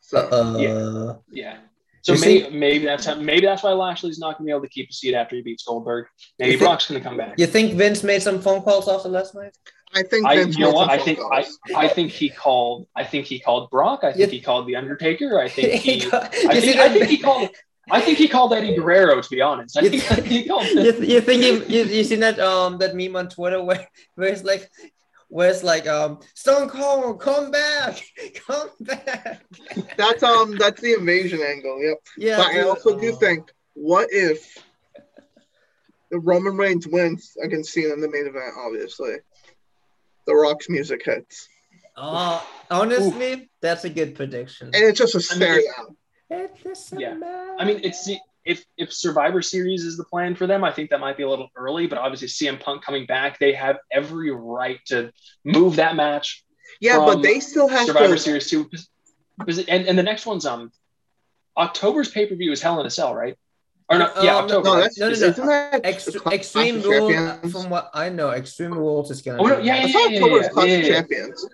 [0.00, 1.58] So uh, Yeah.
[2.02, 4.62] So maybe, think- maybe that's how, maybe that's why Lashley's not going to be able
[4.62, 6.06] to keep a seat after he beats Goldberg.
[6.38, 7.34] Maybe think- Brock's going to come back.
[7.38, 9.54] you think Vince made some phone calls after last night?
[9.94, 10.90] I think I, Vince you know what?
[10.90, 11.46] I think I.
[11.74, 12.86] I think he called.
[12.94, 14.00] I think he called Brock.
[14.04, 15.40] I think You- he called the Undertaker.
[15.40, 16.04] I think he.
[16.04, 16.28] You I
[16.60, 17.48] think, I think he called.
[17.90, 19.20] I think he called Eddie Guerrero.
[19.22, 20.66] To be honest, I You think think- he called.
[20.66, 24.28] you, you think you, you you seen that um that meme on Twitter where where
[24.28, 24.70] it's like
[25.28, 28.02] where it's like um Stone Cold come back
[28.46, 29.42] come back
[29.96, 31.82] That's um that's the invasion angle.
[31.82, 31.98] Yep.
[32.16, 34.56] yeah but I dude, also do uh, think, what if
[36.10, 38.54] the Roman Reigns wins against Cena in the main event?
[38.58, 39.16] Obviously,
[40.26, 41.48] the Rock's music hits,
[41.96, 42.40] uh,
[42.70, 45.96] honestly that's a good prediction and it's just a mean, stare down.
[46.30, 47.56] It's a Yeah.
[47.58, 48.10] I mean, it's
[48.48, 51.28] if if Survivor Series is the plan for them, I think that might be a
[51.28, 51.86] little early.
[51.86, 55.12] But obviously, CM Punk coming back, they have every right to
[55.44, 56.44] move that match
[56.80, 58.20] Yeah, from but they still have Survivor to.
[58.20, 58.68] Series two.
[59.38, 60.72] Because, and, and the next one's um
[61.56, 63.36] October's pay per view is Hell in a Cell, right?
[63.90, 64.64] Or no, yeah, Um, October.
[64.68, 64.80] No, right?
[64.82, 65.26] that's No, no, no.
[65.26, 69.42] isn't that Extre- Extreme Rules, from what I know, Extreme Rules is gonna.
[69.42, 70.88] Oh, no, be- yeah, I yeah, thought yeah, October was yeah, Clash yeah, of yeah.
[70.88, 71.46] Champions.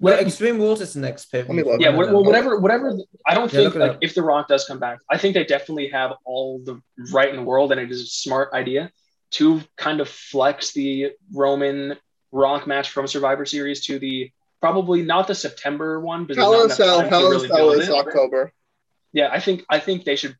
[0.00, 1.80] Well, Extreme Rules is the next pay Let me look.
[1.80, 2.98] Yeah, well, well, whatever, whatever.
[3.26, 5.88] I don't Yeah, think like if The Rock does come back, I think they definitely
[5.88, 6.80] have all the
[7.12, 8.90] right in the world, and it is a smart idea
[9.32, 11.96] to kind of flex the Roman
[12.32, 14.30] Rock match from Survivor Series to the
[14.60, 17.26] probably not the September one, but there's Hell not in a enough Cell, Hell in
[17.26, 17.94] a really Cell build is it.
[17.94, 18.52] October.
[19.12, 20.36] Yeah, I think I think they should.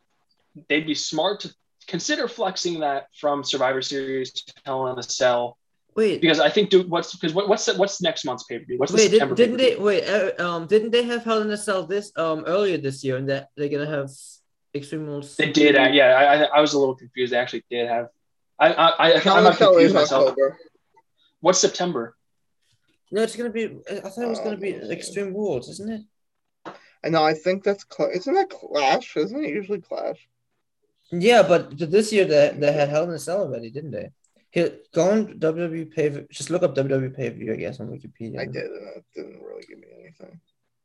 [0.69, 1.55] They'd be smart to
[1.86, 5.59] consider flexing that from Survivor Series to Hell in a Cell
[5.94, 8.78] Wait, because I think do what's because what, what's what's next month's pay per view?
[8.78, 9.77] What's the wait, September did, didn't pay-per-view?
[9.77, 9.82] they?
[9.82, 13.16] Wait, uh, um, didn't they have Hell in a Cell this um earlier this year,
[13.16, 14.10] and that they're gonna have
[14.74, 15.36] Extreme Rules?
[15.36, 16.06] They did, uh, yeah.
[16.06, 17.32] I, I I was a little confused.
[17.32, 18.09] They actually did have.
[18.59, 20.31] I I I I'm not confused myself.
[20.31, 20.59] October.
[21.40, 22.16] What's September?
[23.10, 23.64] No, it's gonna be.
[23.90, 26.73] I thought it was gonna be Extreme Rules, isn't it?
[27.05, 27.24] I know.
[27.24, 29.16] I think that's Cla- isn't that Clash?
[29.16, 30.27] Isn't it usually Clash?
[31.10, 34.10] Yeah, but this year they, they had Hell in a Cell already, didn't they?
[34.53, 36.24] Here, go on WWE pay.
[36.31, 38.39] Just look up WWE pay view, I guess, on Wikipedia.
[38.41, 40.39] I did, and it didn't really give me anything.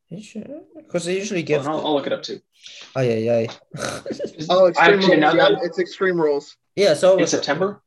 [0.10, 0.62] You sure?
[0.76, 1.64] Because they usually give.
[1.66, 2.40] Hold on, I'll, I'll look it up too.
[2.96, 3.52] Oh yeah, yeah.
[4.50, 5.20] Oh, Extreme Actually, Rules.
[5.20, 6.56] now Yeah, that- it's Extreme Rules.
[6.78, 6.94] yeah.
[6.94, 7.82] So in September.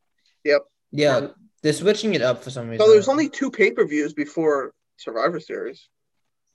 [0.45, 0.63] Yep.
[0.93, 1.29] Yeah,
[1.63, 2.85] they're switching it up for some reason.
[2.85, 5.89] So there's only two pay per views before Survivor Series.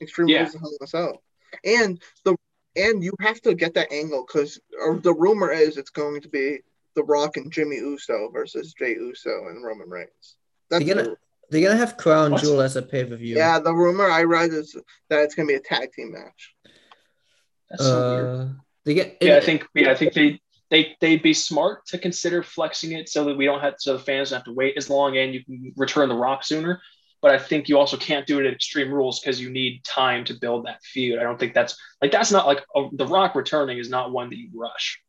[0.02, 0.42] Extreme Yeah.
[0.42, 1.24] Rules and Hell in a Cell.
[1.64, 2.36] And the
[2.76, 4.60] and you have to get that angle because
[5.02, 6.60] the rumor is it's going to be
[6.96, 10.36] The Rock and Jimmy Uso versus Jey Uso and Roman Reigns.
[10.70, 11.18] That's They're gonna- the-
[11.52, 12.42] They're gonna have Crown What?
[12.42, 13.36] Jewel as a pay per view.
[13.36, 14.76] yeah, the rumor I read is
[15.10, 16.56] that it's going to be a tag team match.
[17.70, 18.26] That's so weird.
[18.26, 18.54] Uh,
[18.84, 19.18] they get.
[19.22, 20.40] Yeah, I think yeah, I think they
[20.72, 24.04] they they'd be smart to consider flexing it so that we don't have so the
[24.04, 26.82] fans don't have to wait as long and you can return the Rock sooner.
[27.22, 30.26] But I think you also can't do it at Extreme Rules because you need time
[30.26, 31.20] to build that feud.
[31.20, 34.30] I don't think that's like that's not like a, the Rock returning is not one
[34.30, 35.00] that you rush.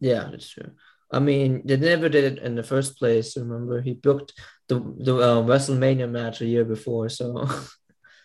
[0.00, 0.70] Yeah, that's true.
[1.12, 3.36] I mean, they never did it in the first place.
[3.36, 4.32] Remember, he booked
[4.68, 7.08] the the uh, WrestleMania match a year before.
[7.08, 7.48] So,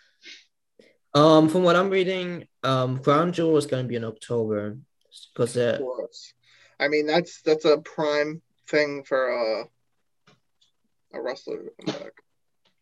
[1.13, 4.77] um, from what I'm reading, um, Crown Jewel is going to be in October
[5.35, 5.57] because.
[6.77, 9.63] I mean, that's that's a prime thing for uh,
[11.13, 12.11] a wrestler to come back.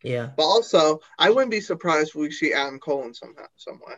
[0.02, 3.80] yeah, But also, I wouldn't be surprised if we see Adam Cole in somehow, some
[3.86, 3.94] way.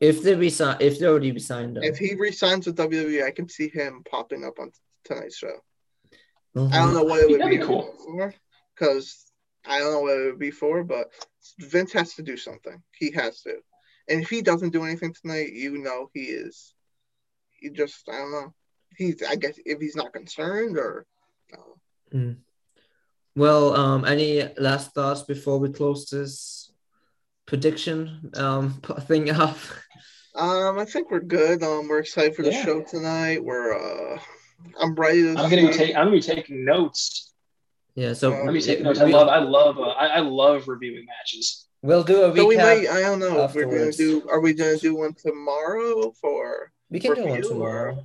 [0.00, 3.48] if they resign, if they already resigned them, If he resigns with WWE, I can
[3.48, 4.70] see him popping up on
[5.04, 5.60] tonight's show.
[6.56, 6.72] Mhm.
[6.72, 7.92] I don't know what it would That'd be, be cool.
[8.04, 8.34] for,
[8.74, 9.30] because
[9.64, 11.10] I don't know what it would be for, but
[11.58, 12.82] Vince has to do something.
[12.98, 13.58] He has to,
[14.08, 16.74] and if he doesn't do anything tonight, you know he is.
[17.50, 18.54] He just, I don't know.
[18.96, 21.06] He's, I guess, if he's not concerned or.
[22.12, 22.36] No.
[23.36, 26.72] Well, um, any last thoughts before we close this
[27.46, 29.56] prediction um thing up?
[30.34, 31.62] Um, I think we're good.
[31.62, 32.64] Um, we're excited for the Yeah.
[32.64, 33.44] show tonight.
[33.44, 34.20] We're, uh,
[34.80, 35.30] I'm ready to.
[35.30, 35.96] I'm gonna be taking.
[35.96, 37.32] I'm gonna be taking notes.
[37.94, 39.00] Yeah, so I'm gonna be taking we- notes.
[39.00, 39.28] I love.
[39.28, 39.78] I love.
[39.78, 41.66] Uh, I, I love reviewing matches.
[41.82, 42.36] We'll do a recap.
[42.36, 42.88] So we might.
[42.88, 44.28] I don't know if we're gonna do.
[44.28, 48.04] Are we gonna do one tomorrow for we can do one tomorrow.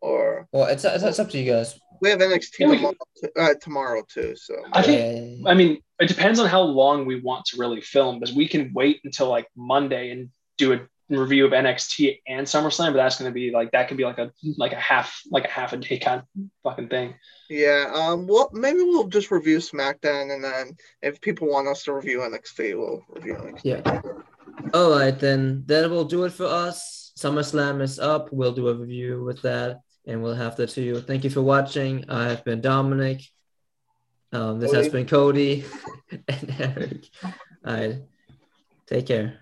[0.00, 1.78] or Well, it's, it's it's up to you guys.
[2.00, 2.94] we have NXT Yeah, we tomorrow,
[3.38, 4.36] uh, tomorrow too.
[4.36, 5.50] So I think- Yeah.
[5.50, 8.72] I mean, it depends on how long we want to really film, because we can
[8.74, 13.30] wait until like Monday and do a review of NXT and SummerSlam, but that's gonna
[13.30, 15.98] be like that could be like a like a half like a half a day
[15.98, 16.26] kind of
[16.64, 17.14] fucking thing.
[17.48, 17.90] yeah.
[17.94, 18.26] Um.
[18.26, 22.76] Well, maybe we'll just review SmackDown, and then if people want us to review NXT,
[22.76, 23.60] we'll review NXT.
[23.64, 24.00] Yeah.
[24.74, 27.12] All right, then that will do it for us.
[27.16, 28.32] SummerSlam is up.
[28.32, 31.00] We'll do a review with that, and we'll have that to you.
[31.00, 32.04] Thank you for watching.
[32.08, 33.22] I have been Dominic.
[34.32, 35.64] Um, this has been Cody
[36.28, 37.04] and Eric.
[37.24, 37.32] All
[37.74, 37.96] right,
[38.86, 39.34] take care.